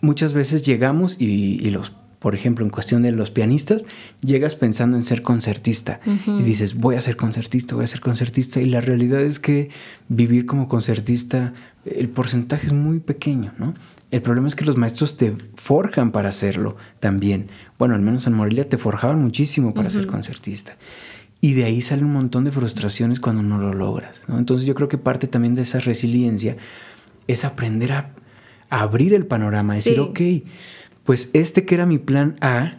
Muchas 0.00 0.32
veces 0.32 0.64
llegamos 0.64 1.16
y 1.18 1.68
los 1.68 1.92
por 2.24 2.34
ejemplo, 2.34 2.64
en 2.64 2.70
cuestión 2.70 3.02
de 3.02 3.12
los 3.12 3.30
pianistas, 3.30 3.84
llegas 4.22 4.56
pensando 4.56 4.96
en 4.96 5.02
ser 5.02 5.20
concertista 5.20 6.00
y 6.26 6.42
dices, 6.42 6.76
voy 6.76 6.96
a 6.96 7.02
ser 7.02 7.18
concertista, 7.18 7.74
voy 7.74 7.84
a 7.84 7.86
ser 7.86 8.00
concertista, 8.00 8.62
y 8.62 8.64
la 8.64 8.80
realidad 8.80 9.20
es 9.20 9.38
que 9.38 9.68
vivir 10.08 10.46
como 10.46 10.66
concertista, 10.66 11.52
el 11.84 12.08
porcentaje 12.08 12.64
es 12.64 12.72
muy 12.72 12.98
pequeño, 13.00 13.52
¿no? 13.58 13.74
El 14.10 14.22
problema 14.22 14.48
es 14.48 14.56
que 14.56 14.64
los 14.64 14.78
maestros 14.78 15.18
te 15.18 15.36
forjan 15.56 16.12
para 16.12 16.30
hacerlo 16.30 16.78
también. 16.98 17.48
Bueno, 17.78 17.94
al 17.94 18.00
menos 18.00 18.26
en 18.26 18.32
Morelia 18.32 18.66
te 18.70 18.78
forjaban 18.78 19.20
muchísimo 19.20 19.74
para 19.74 19.90
ser 19.90 20.06
concertista. 20.06 20.78
Y 21.42 21.52
de 21.52 21.64
ahí 21.64 21.82
sale 21.82 22.04
un 22.04 22.14
montón 22.14 22.44
de 22.44 22.52
frustraciones 22.52 23.20
cuando 23.20 23.42
no 23.42 23.58
lo 23.58 23.74
logras. 23.74 24.22
¿no? 24.28 24.38
Entonces 24.38 24.66
yo 24.66 24.74
creo 24.74 24.88
que 24.88 24.96
parte 24.96 25.26
también 25.26 25.54
de 25.54 25.60
esa 25.60 25.78
resiliencia 25.78 26.56
es 27.26 27.44
aprender 27.44 27.92
a, 27.92 28.12
abrir 28.70 29.12
el 29.12 29.26
panorama, 29.26 29.74
decir, 29.74 30.00
ok, 30.00 30.20
pues 31.04 31.30
este 31.32 31.64
que 31.64 31.74
era 31.74 31.86
mi 31.86 31.98
plan 31.98 32.36
A 32.40 32.78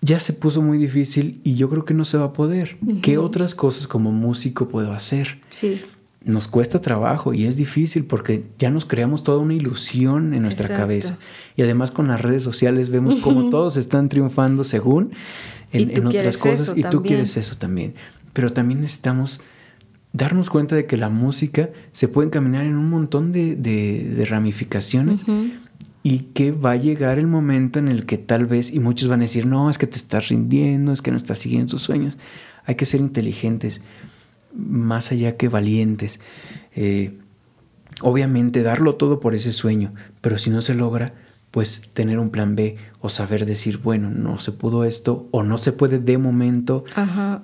ya 0.00 0.20
se 0.20 0.32
puso 0.32 0.62
muy 0.62 0.78
difícil 0.78 1.40
y 1.42 1.54
yo 1.54 1.68
creo 1.70 1.84
que 1.84 1.94
no 1.94 2.04
se 2.04 2.18
va 2.18 2.26
a 2.26 2.32
poder. 2.32 2.76
¿Qué 3.02 3.18
otras 3.18 3.54
cosas 3.54 3.86
como 3.86 4.12
músico 4.12 4.68
puedo 4.68 4.92
hacer? 4.92 5.40
Sí. 5.50 5.80
Nos 6.24 6.48
cuesta 6.48 6.80
trabajo 6.80 7.32
y 7.32 7.46
es 7.46 7.56
difícil 7.56 8.04
porque 8.04 8.44
ya 8.58 8.70
nos 8.70 8.84
creamos 8.84 9.22
toda 9.22 9.38
una 9.38 9.54
ilusión 9.54 10.34
en 10.34 10.42
nuestra 10.42 10.68
cabeza. 10.68 11.18
Y 11.56 11.62
además 11.62 11.90
con 11.90 12.08
las 12.08 12.20
redes 12.20 12.42
sociales 12.42 12.90
vemos 12.90 13.16
como 13.22 13.48
todos 13.48 13.76
están 13.76 14.08
triunfando 14.08 14.64
según 14.64 15.12
en, 15.72 16.06
otras 16.06 16.36
cosas 16.36 16.76
y 16.76 16.82
tú 16.82 17.02
quieres 17.02 17.36
eso 17.36 17.56
también. 17.56 17.94
Pero 18.32 18.50
también 18.52 18.82
necesitamos 18.82 19.40
darnos 20.12 20.50
cuenta 20.50 20.76
de 20.76 20.86
que 20.86 20.96
la 20.96 21.08
música 21.08 21.70
se 21.92 22.08
puede 22.08 22.28
encaminar 22.28 22.64
en 22.64 22.76
un 22.76 22.90
montón 22.90 23.32
de, 23.32 24.26
ramificaciones 24.28 25.24
y 26.06 26.20
que 26.34 26.52
va 26.52 26.70
a 26.70 26.76
llegar 26.76 27.18
el 27.18 27.26
momento 27.26 27.80
en 27.80 27.88
el 27.88 28.06
que 28.06 28.16
tal 28.16 28.46
vez, 28.46 28.72
y 28.72 28.78
muchos 28.78 29.08
van 29.08 29.18
a 29.18 29.22
decir, 29.24 29.44
no, 29.44 29.68
es 29.68 29.76
que 29.76 29.88
te 29.88 29.96
estás 29.96 30.28
rindiendo, 30.28 30.92
es 30.92 31.02
que 31.02 31.10
no 31.10 31.16
estás 31.16 31.38
siguiendo 31.38 31.72
tus 31.72 31.82
sueños. 31.82 32.16
Hay 32.64 32.76
que 32.76 32.86
ser 32.86 33.00
inteligentes, 33.00 33.80
más 34.54 35.10
allá 35.10 35.36
que 35.36 35.48
valientes. 35.48 36.20
Eh, 36.76 37.18
obviamente 38.02 38.62
darlo 38.62 38.94
todo 38.94 39.18
por 39.18 39.34
ese 39.34 39.52
sueño, 39.52 39.94
pero 40.20 40.38
si 40.38 40.48
no 40.48 40.62
se 40.62 40.76
logra, 40.76 41.12
pues 41.50 41.82
tener 41.92 42.20
un 42.20 42.30
plan 42.30 42.54
B 42.54 42.76
o 43.00 43.08
saber 43.08 43.44
decir, 43.44 43.78
bueno, 43.78 44.08
no 44.08 44.38
se 44.38 44.52
pudo 44.52 44.84
esto 44.84 45.26
o 45.32 45.42
no 45.42 45.58
se 45.58 45.72
puede 45.72 45.98
de 45.98 46.18
momento, 46.18 46.84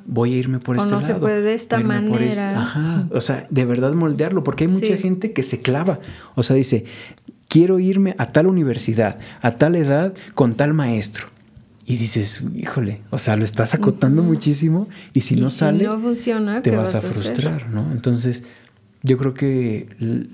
voy 0.06 0.34
a 0.34 0.36
irme 0.36 0.60
por 0.60 0.76
este 0.76 0.88
lado. 0.88 0.98
O 0.98 1.00
no 1.00 1.06
se 1.06 1.14
puede 1.16 1.42
de 1.42 1.54
esta 1.54 1.76
este, 1.78 1.88
manera. 1.88 3.08
O 3.10 3.20
sea, 3.20 3.44
de 3.50 3.64
verdad 3.64 3.92
moldearlo, 3.94 4.44
porque 4.44 4.64
hay 4.64 4.70
mucha 4.70 4.96
gente 4.98 5.32
que 5.32 5.42
se 5.42 5.62
clava. 5.62 5.98
O 6.36 6.44
sea, 6.44 6.54
dice, 6.54 6.84
quiero 7.52 7.78
irme 7.78 8.14
a 8.16 8.32
tal 8.32 8.46
universidad, 8.46 9.18
a 9.42 9.58
tal 9.58 9.76
edad, 9.76 10.14
con 10.34 10.54
tal 10.54 10.72
maestro. 10.72 11.26
Y 11.84 11.98
dices, 11.98 12.42
híjole, 12.54 13.02
o 13.10 13.18
sea, 13.18 13.36
lo 13.36 13.44
estás 13.44 13.74
acotando 13.74 14.22
muchísimo 14.22 14.88
y 15.12 15.20
si 15.20 15.36
no 15.36 15.50
sale, 15.50 15.86
funciona, 15.86 16.62
te 16.62 16.74
vas, 16.74 16.94
a 16.94 17.02
frustrar, 17.02 17.68
¿no? 17.68 17.92
Entonces, 17.92 18.42
yo 19.02 19.18
creo 19.18 19.34
que 19.34 19.86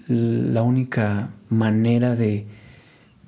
la 0.06 0.62
única 0.62 1.30
manera 1.48 2.14
de, 2.14 2.46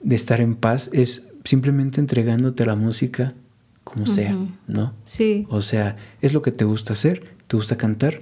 estar 0.08 0.40
en 0.40 0.54
paz 0.54 0.88
es 0.92 1.28
simplemente 1.42 2.00
entregándote 2.00 2.64
la 2.64 2.76
música 2.76 3.34
como 3.82 4.06
sea, 4.06 4.36
¿no? 4.68 4.94
Sí. 5.04 5.48
O 5.48 5.62
sea, 5.62 5.96
es 6.20 6.32
lo 6.32 6.42
que 6.42 6.52
te 6.52 6.64
gusta 6.64 6.92
hacer, 6.92 7.24
te 7.48 7.56
gusta 7.56 7.76
cantar, 7.76 8.20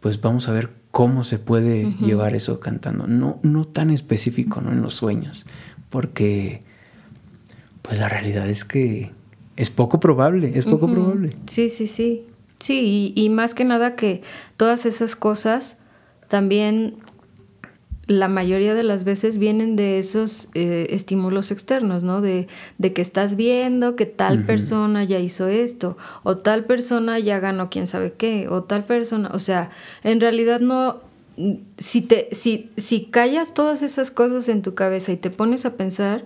pues 0.00 0.18
vamos 0.22 0.48
a 0.48 0.52
ver 0.52 0.79
cómo 0.90 1.24
se 1.24 1.38
puede 1.38 1.92
llevar 2.00 2.34
eso 2.34 2.60
cantando. 2.60 3.06
No, 3.06 3.38
no 3.42 3.64
tan 3.64 3.90
específico, 3.90 4.60
¿no? 4.60 4.72
En 4.72 4.82
los 4.82 4.94
sueños, 4.94 5.46
porque 5.88 6.60
pues 7.82 7.98
la 7.98 8.08
realidad 8.08 8.48
es 8.48 8.64
que 8.64 9.12
es 9.56 9.70
poco 9.70 10.00
probable, 10.00 10.52
es 10.54 10.64
poco 10.64 10.90
probable. 10.90 11.36
Sí, 11.46 11.68
sí, 11.68 11.86
sí. 11.86 12.26
Sí, 12.58 13.14
y, 13.16 13.28
más 13.30 13.54
que 13.54 13.64
nada 13.64 13.96
que 13.96 14.20
todas 14.58 14.84
esas 14.84 15.16
cosas 15.16 15.78
también 16.28 16.96
la 18.10 18.26
mayoría 18.26 18.74
de 18.74 18.82
las 18.82 19.04
veces 19.04 19.38
vienen 19.38 19.76
de 19.76 20.00
esos 20.00 20.48
eh, 20.54 20.88
estímulos 20.90 21.52
externos, 21.52 22.02
¿no? 22.02 22.20
De, 22.20 22.48
de, 22.76 22.92
que 22.92 23.02
estás 23.02 23.36
viendo 23.36 23.94
que 23.94 24.04
tal 24.04 24.42
persona 24.42 25.04
ya 25.04 25.20
hizo 25.20 25.46
esto, 25.46 25.96
o 26.24 26.36
tal 26.36 26.64
persona 26.64 27.20
ya 27.20 27.38
ganó 27.38 27.70
quién 27.70 27.86
sabe 27.86 28.14
qué, 28.14 28.48
o 28.48 28.64
tal 28.64 28.82
persona, 28.82 29.30
o 29.32 29.38
sea, 29.38 29.70
en 30.02 30.20
realidad 30.20 30.58
no, 30.58 30.96
si, 31.78 32.02
te, 32.02 32.28
si, 32.32 32.72
si 32.76 33.04
callas 33.04 33.54
todas 33.54 33.80
esas 33.80 34.10
cosas 34.10 34.48
en 34.48 34.62
tu 34.62 34.74
cabeza 34.74 35.12
y 35.12 35.16
te 35.16 35.30
pones 35.30 35.64
a 35.64 35.76
pensar, 35.76 36.24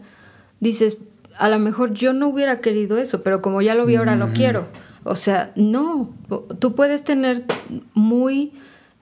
dices, 0.61 0.97
a 1.37 1.51
lo 1.51 1.59
mejor 1.59 1.93
yo 1.93 2.15
no 2.15 2.29
hubiera 2.29 2.63
querido 2.63 2.97
eso, 2.97 3.23
pero 3.23 3.43
como 3.43 3.61
ya 3.61 3.75
lo 3.75 3.85
vi 3.85 3.97
ahora 3.97 4.17
lo 4.17 4.29
quiero. 4.29 4.69
O 5.03 5.17
sea, 5.17 5.53
no, 5.55 6.15
tú 6.61 6.75
puedes 6.75 7.05
tener 7.05 7.45
muy 7.93 8.55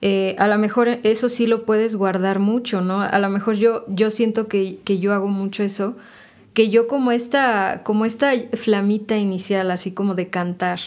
eh, 0.05 0.35
a 0.37 0.49
lo 0.49 0.57
mejor 0.57 0.89
eso 1.03 1.29
sí 1.29 1.47
lo 1.47 1.63
puedes 1.63 1.95
guardar 1.95 2.39
mucho, 2.39 2.81
¿no? 2.81 2.99
A 2.99 3.19
lo 3.19 3.29
mejor 3.29 3.55
yo, 3.55 3.85
yo 3.87 4.09
siento 4.09 4.49
que, 4.49 4.81
yo 4.85 5.13
hago 5.13 5.29
mucho 5.29 5.63
eso, 5.63 5.95
que 6.53 6.69
yo 6.69 6.89
como 6.89 7.13
esta, 7.13 7.83
como 7.85 8.03
esta 8.03 8.33
flamita 8.51 9.15
inicial, 9.15 9.71
así 9.71 9.93
como 9.93 10.13
de 10.13 10.27
cantar, 10.27 10.81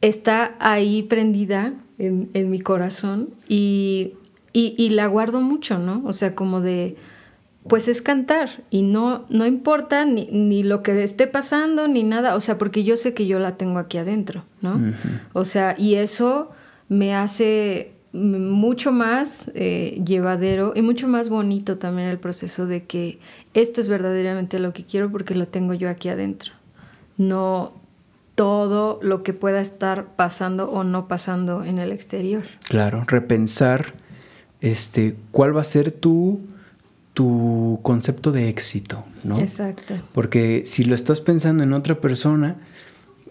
está 0.00 0.56
ahí 0.58 1.04
prendida 1.04 1.74
en, 2.00 2.50
mi 2.50 2.58
corazón 2.58 3.28
y, 3.46 4.14
y, 4.52 4.88
la 4.88 5.06
guardo 5.06 5.40
mucho, 5.40 5.78
¿no? 5.78 6.02
O 6.04 6.12
sea, 6.12 6.34
como 6.34 6.60
de, 6.60 6.96
pues 7.68 7.86
es 7.86 8.02
cantar 8.02 8.64
y 8.68 8.82
no, 8.82 9.26
no 9.28 9.46
importa 9.46 10.04
ni, 10.04 10.26
ni, 10.32 10.64
lo 10.64 10.82
que 10.82 11.04
esté 11.04 11.28
pasando 11.28 11.86
ni 11.86 12.02
nada, 12.02 12.34
o 12.34 12.40
sea, 12.40 12.58
porque 12.58 12.82
yo 12.82 12.96
sé 12.96 13.14
que 13.14 13.28
yo 13.28 13.38
la 13.38 13.56
tengo 13.56 13.78
aquí 13.78 13.96
adentro, 13.96 14.42
¿no? 14.60 14.80
O 15.34 15.44
sea, 15.44 15.76
y 15.78 15.94
eso 15.94 16.50
me 16.88 17.14
hace 17.14 17.92
mucho 18.12 18.92
más 18.92 19.50
eh, 19.54 20.00
llevadero 20.04 20.72
y 20.74 20.82
mucho 20.82 21.08
más 21.08 21.28
bonito 21.28 21.78
también 21.78 22.08
el 22.08 22.18
proceso 22.18 22.66
de 22.66 22.84
que 22.84 23.18
esto 23.54 23.80
es 23.80 23.88
verdaderamente 23.88 24.58
lo 24.58 24.72
que 24.72 24.84
quiero 24.84 25.10
porque 25.10 25.34
lo 25.34 25.46
tengo 25.46 25.74
yo 25.74 25.90
aquí 25.90 26.08
adentro. 26.08 26.52
No 27.16 27.72
todo 28.34 29.00
lo 29.02 29.24
que 29.24 29.32
pueda 29.32 29.60
estar 29.60 30.14
pasando 30.14 30.70
o 30.70 30.84
no 30.84 31.08
pasando 31.08 31.64
en 31.64 31.80
el 31.80 31.90
exterior. 31.90 32.44
Claro, 32.68 33.02
repensar 33.04 33.94
este, 34.60 35.16
cuál 35.32 35.56
va 35.56 35.62
a 35.62 35.64
ser 35.64 35.90
tu, 35.90 36.40
tu 37.14 37.80
concepto 37.82 38.30
de 38.30 38.48
éxito, 38.48 39.04
¿no? 39.24 39.38
Exacto. 39.38 39.94
Porque 40.12 40.62
si 40.66 40.84
lo 40.84 40.94
estás 40.94 41.20
pensando 41.20 41.64
en 41.64 41.72
otra 41.72 42.00
persona, 42.00 42.56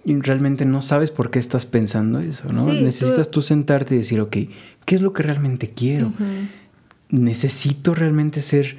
y 0.07 0.15
realmente 0.21 0.63
no 0.63 0.81
sabes 0.81 1.11
por 1.11 1.31
qué 1.31 1.37
estás 1.37 1.65
pensando 1.65 2.21
eso, 2.21 2.47
¿no? 2.47 2.71
Necesitas 2.71 3.29
tú... 3.29 3.41
sentarte 3.41 3.93
y 3.93 3.97
decir, 3.97 4.21
ok, 4.21 4.37
¿qué 4.85 4.95
es 4.95 5.01
lo 5.01 5.11
que 5.11 5.21
realmente 5.21 5.71
quiero? 5.71 6.13
Necesito 7.09 7.93
realmente 7.93 8.39
ser 8.39 8.77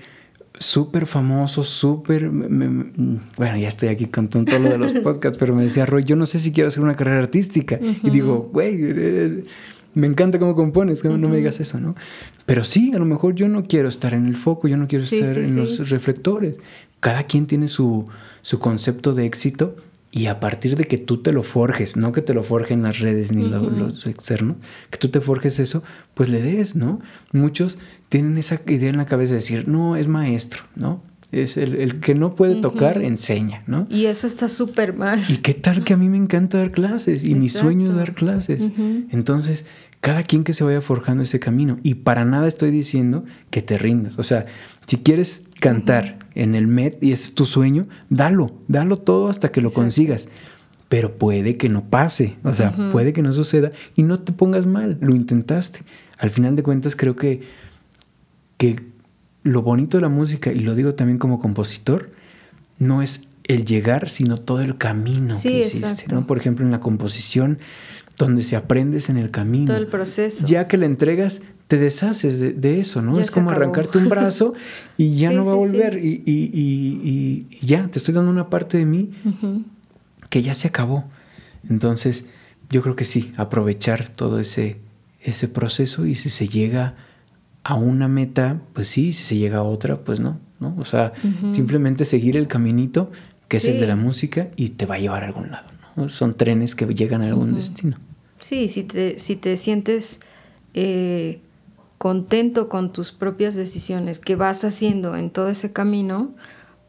súper 0.59 1.07
famoso, 1.07 1.65
súper... 1.65 2.31
Bueno, 2.31 3.59
ya 3.59 3.69
estoy 3.69 3.91
aquí 3.91 4.07
con 4.07 4.29
todo 4.29 4.59
lo 4.59 4.71
de 4.71 4.79
los 4.79 4.93
podcasts, 5.05 5.37
pero 5.37 5.55
me 5.55 5.65
decía 5.65 5.85
Roy, 5.85 6.05
yo 6.05 6.17
no 6.17 6.25
sé 6.25 6.39
si 6.39 6.51
quiero 6.51 6.69
hacer 6.69 6.83
una 6.83 6.95
carrera 6.95 7.19
artística. 7.19 7.79
Y 8.03 8.09
digo, 8.09 8.49
güey, 8.51 8.79
eh, 8.81 9.45
me 9.93 10.07
encanta 10.07 10.39
cómo 10.39 10.55
compones, 10.55 11.05
no 11.05 11.29
me 11.29 11.37
digas 11.37 11.61
eso, 11.61 11.79
¿no? 11.79 11.95
Pero 12.47 12.65
sí, 12.65 12.93
a 12.95 12.99
lo 12.99 13.05
mejor 13.05 13.35
yo 13.35 13.49
no 13.49 13.65
quiero 13.65 13.91
estar 13.91 14.15
en 14.15 14.25
el 14.25 14.35
foco, 14.35 14.67
yo 14.67 14.79
no 14.79 14.89
quiero 14.89 15.05
estar 15.05 15.37
en 15.37 15.57
los 15.57 15.91
reflectores. 15.91 16.57
Cada 17.01 17.25
quien 17.25 17.47
tiene 17.47 17.69
su, 17.69 18.07
su 18.41 18.59
concepto 18.59 19.13
de 19.13 19.27
éxito 19.27 19.77
Y 20.11 20.27
a 20.27 20.41
partir 20.41 20.77
de 20.77 20.85
que 20.85 20.97
tú 20.97 21.23
te 21.23 21.33
lo 21.33 21.43
forjes, 21.43 21.97
no 21.97 22.13
que 22.13 22.23
te 22.23 22.33
lo 22.33 22.43
forjen 22.43 22.83
las 22.83 22.99
redes 22.99 23.31
ni 23.31 23.47
los 23.47 24.07
externos, 24.07 24.57
que 24.91 24.97
tú 24.97 25.09
te 25.09 25.21
forjes 25.21 25.59
eso, 25.59 25.83
pues 26.15 26.31
le 26.31 26.41
des, 26.41 26.75
¿no? 26.75 27.01
Muchos 27.33 27.79
tienen 28.09 28.39
esa 28.39 28.61
idea 28.67 28.89
en 28.89 28.97
la 28.97 29.07
cabeza 29.07 29.33
de 29.33 29.41
decir, 29.41 29.69
no, 29.69 29.97
es 29.97 30.09
maestro, 30.09 30.63
¿no? 30.77 31.03
Es 31.31 31.59
el, 31.59 32.01
que 32.01 32.15
no 32.15 32.35
puede 32.35 32.63
tocar, 32.63 33.03
enseña, 33.03 33.63
¿no? 33.67 33.87
Y 33.91 34.07
eso 34.07 34.27
está 34.27 34.49
súper 34.49 34.95
mal. 34.95 35.23
¿Y 35.29 35.39
qué 35.39 35.53
tal 35.53 35.85
que 35.85 35.93
a 35.93 35.99
mí 35.99 36.09
me 36.09 36.17
encanta 36.17 36.57
dar 36.57 36.71
clases? 36.71 37.23
Y 37.23 37.35
mi 37.35 37.51
sueño 37.51 37.91
es 37.91 37.95
dar 37.95 38.15
clases. 38.15 38.71
Entonces, 39.11 39.67
cada 40.01 40.23
quien 40.23 40.43
que 40.43 40.55
se 40.55 40.65
vaya 40.65 40.81
forjando 40.81 41.23
ese 41.23 41.39
camino. 41.39 41.79
Y 41.83 41.97
para 41.97 42.25
nada 42.25 42.49
estoy 42.49 42.71
diciendo 42.71 43.25
que 43.51 43.61
te 43.61 43.77
rindas. 43.77 44.19
O 44.19 44.23
sea, 44.23 44.47
si 44.89 44.97
quieres 44.97 45.45
cantar 45.61 46.19
en 46.35 46.55
el 46.55 46.67
MED 46.67 46.95
y 47.03 47.13
es 47.13 47.35
tu 47.35 47.45
sueño, 47.45 47.87
dalo, 48.09 48.51
dalo 48.69 48.97
todo 48.97 49.29
hasta 49.29 49.51
que 49.51 49.61
lo 49.61 49.71
consigas. 49.71 50.29
Pero 50.89 51.19
puede 51.19 51.59
que 51.59 51.69
no 51.69 51.91
pase, 51.91 52.39
o 52.43 52.55
sea, 52.55 52.75
puede 52.91 53.13
que 53.13 53.21
no 53.21 53.35
suceda 53.35 53.69
y 53.95 54.03
no 54.03 54.19
te 54.19 54.33
pongas 54.33 54.67
mal, 54.67 54.97
lo 55.03 55.15
intentaste. 55.15 55.81
Al 56.17 56.31
final 56.31 56.57
de 56.57 56.63
cuentas 56.63 56.97
creo 56.97 57.17
que, 57.17 57.43
que 58.57 58.81
lo 59.43 59.61
bonito 59.61 59.99
de 59.99 60.03
la 60.03 60.09
música, 60.09 60.51
y 60.51 60.61
lo 60.61 60.75
digo 60.75 60.95
también 60.95 61.19
como 61.19 61.39
compositor, 61.39 62.11
no 62.79 63.03
es 63.03 63.29
el 63.45 63.67
llegar, 63.67 64.09
sino 64.09 64.39
todo 64.39 64.63
el 64.63 64.79
camino 64.79 65.35
que 65.43 65.67
hiciste. 65.67 66.07
¿no? 66.15 66.27
Por 66.27 66.39
ejemplo, 66.39 66.65
en 66.65 66.71
la 66.71 66.81
composición, 66.81 67.59
donde 68.17 68.43
se 68.43 68.57
aprendes 68.57 69.11
en 69.11 69.19
el 69.19 69.31
camino. 69.31 69.67
Todo 69.67 69.77
el 69.77 69.89
proceso. 69.89 70.47
Ya 70.47 70.67
que 70.67 70.79
la 70.79 70.87
entregas, 70.87 71.43
te 71.69 71.77
deshaces 71.77 72.41
de, 72.41 72.81
eso, 72.81 73.03
¿no? 73.03 73.21
es 73.21 73.31
como 73.31 73.51
arrancarte 73.51 73.99
un 73.99 74.09
brazo 74.09 74.55
y 74.97 75.15
ya 75.17 75.31
no 75.31 75.45
va 75.45 75.53
a 75.53 75.57
volver. 75.57 76.03
Y, 76.03 76.23
y, 76.27 77.47
ya, 77.61 77.87
te 77.89 77.99
estoy 77.99 78.15
dando 78.15 78.31
una 78.31 78.49
parte 78.49 78.79
de 78.79 78.87
mí 78.87 79.11
que 80.31 80.43
ya 80.43 80.55
se 80.55 80.67
acabó. 80.67 81.05
Entonces, 81.69 82.25
yo 82.71 82.83
creo 82.83 82.97
que 82.97 83.05
sí, 83.05 83.33
aprovechar 83.37 84.09
todo 84.09 84.41
ese, 84.41 84.79
ese 85.21 85.47
proceso 85.47 86.07
y 86.07 86.15
si 86.15 86.31
se 86.31 86.49
llega 86.49 86.95
a 87.65 87.75
una 87.75 88.09
meta, 88.09 88.63
pues 88.73 88.89
sí, 88.89 89.13
si 89.13 89.25
se 89.25 89.37
llega 89.37 89.59
a 89.59 89.63
otra, 89.63 89.99
pues 89.99 90.21
no, 90.21 90.41
¿no? 90.61 90.75
O 90.79 90.87
sea, 90.87 91.13
simplemente 91.51 92.07
seguir 92.07 92.39
el 92.39 92.49
caminito 92.49 93.11
que 93.47 93.59
es 93.59 93.67
el 93.67 93.79
de 93.79 93.87
la 93.87 93.97
música 93.97 94.49
y 94.57 94.71
te 94.71 94.87
va 94.87 94.95
a 94.95 94.99
llevar 94.99 95.23
a 95.23 95.27
algún 95.27 95.51
lado, 95.51 95.69
¿no? 95.97 96.09
Son 96.09 96.33
trenes 96.33 96.75
que 96.75 96.87
llegan 96.87 97.21
a 97.21 97.27
algún 97.27 97.55
destino. 97.55 97.99
Sí, 98.41 98.69
si 98.69 98.85
te, 98.85 99.19
si 99.19 99.37
te 99.37 99.59
sientes 99.59 100.21
eh, 100.73 101.41
contento 101.99 102.69
con 102.69 102.93
tus 102.93 103.13
propias 103.13 103.55
decisiones 103.55 104.21
que 104.21 104.37
vas 104.37 104.65
haciendo 104.65 105.17
en 105.17 105.31
todo 105.31 105.51
ese 105.51 105.73
camino, 105.73 106.35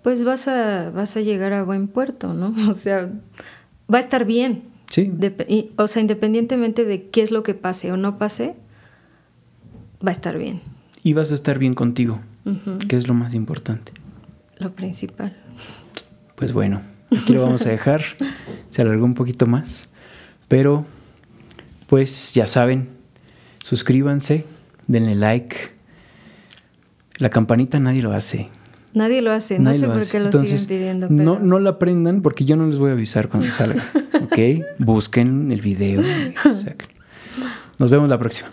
pues 0.03 0.23
vas 0.23 0.47
a, 0.47 0.91
vas 0.91 1.17
a 1.17 1.21
llegar 1.21 1.51
a 1.53 1.63
buen 1.63 1.87
puerto, 1.87 2.33
¿no? 2.33 2.53
O 2.69 2.73
sea, 2.73 3.11
va 3.91 3.97
a 3.97 4.01
estar 4.01 4.25
bien. 4.25 4.63
Sí. 4.89 5.11
o 5.75 5.87
sea, 5.87 6.01
independientemente 6.01 6.83
de 6.83 7.09
qué 7.09 7.21
es 7.21 7.29
lo 7.29 7.43
que 7.43 7.53
pase 7.53 7.91
o 7.91 7.97
no 7.97 8.17
pase, 8.17 8.55
va 10.03 10.09
a 10.09 10.11
estar 10.11 10.37
bien. 10.37 10.61
Y 11.03 11.13
vas 11.13 11.31
a 11.31 11.35
estar 11.35 11.59
bien 11.59 11.75
contigo, 11.75 12.19
que 12.87 12.97
es 12.97 13.07
lo 13.07 13.13
más 13.13 13.35
importante. 13.35 13.91
Lo 14.57 14.73
principal. 14.73 15.37
Pues 16.35 16.53
bueno, 16.53 16.81
aquí 17.15 17.33
lo 17.33 17.43
vamos 17.43 17.67
a 17.67 17.69
dejar. 17.69 18.01
Se 18.71 18.81
alargó 18.81 19.05
un 19.05 19.13
poquito 19.13 19.45
más, 19.45 19.85
pero 20.47 20.85
pues 21.85 22.33
ya 22.33 22.47
saben, 22.47 22.89
suscríbanse 23.63 24.43
denle 24.89 25.15
like. 25.15 25.55
La 27.17 27.29
campanita 27.29 27.79
nadie 27.79 28.01
lo 28.01 28.11
hace. 28.11 28.49
Nadie 28.93 29.21
lo 29.21 29.31
hace, 29.31 29.59
no 29.59 29.73
sé 29.73 29.87
por 29.87 30.05
qué 30.07 30.19
lo 30.19 30.31
siguen 30.31 30.65
pidiendo. 30.65 31.07
No, 31.09 31.39
no 31.39 31.59
la 31.59 31.71
aprendan 31.71 32.21
porque 32.21 32.43
yo 32.43 32.55
no 32.55 32.65
les 32.67 32.79
voy 32.79 32.89
a 32.89 32.93
avisar 32.93 33.29
cuando 33.29 33.47
salga. 33.49 33.83
¿Ok? 34.23 34.65
Busquen 34.79 35.51
el 35.51 35.61
video. 35.61 36.01
Nos 37.77 37.89
vemos 37.89 38.09
la 38.09 38.17
próxima. 38.17 38.49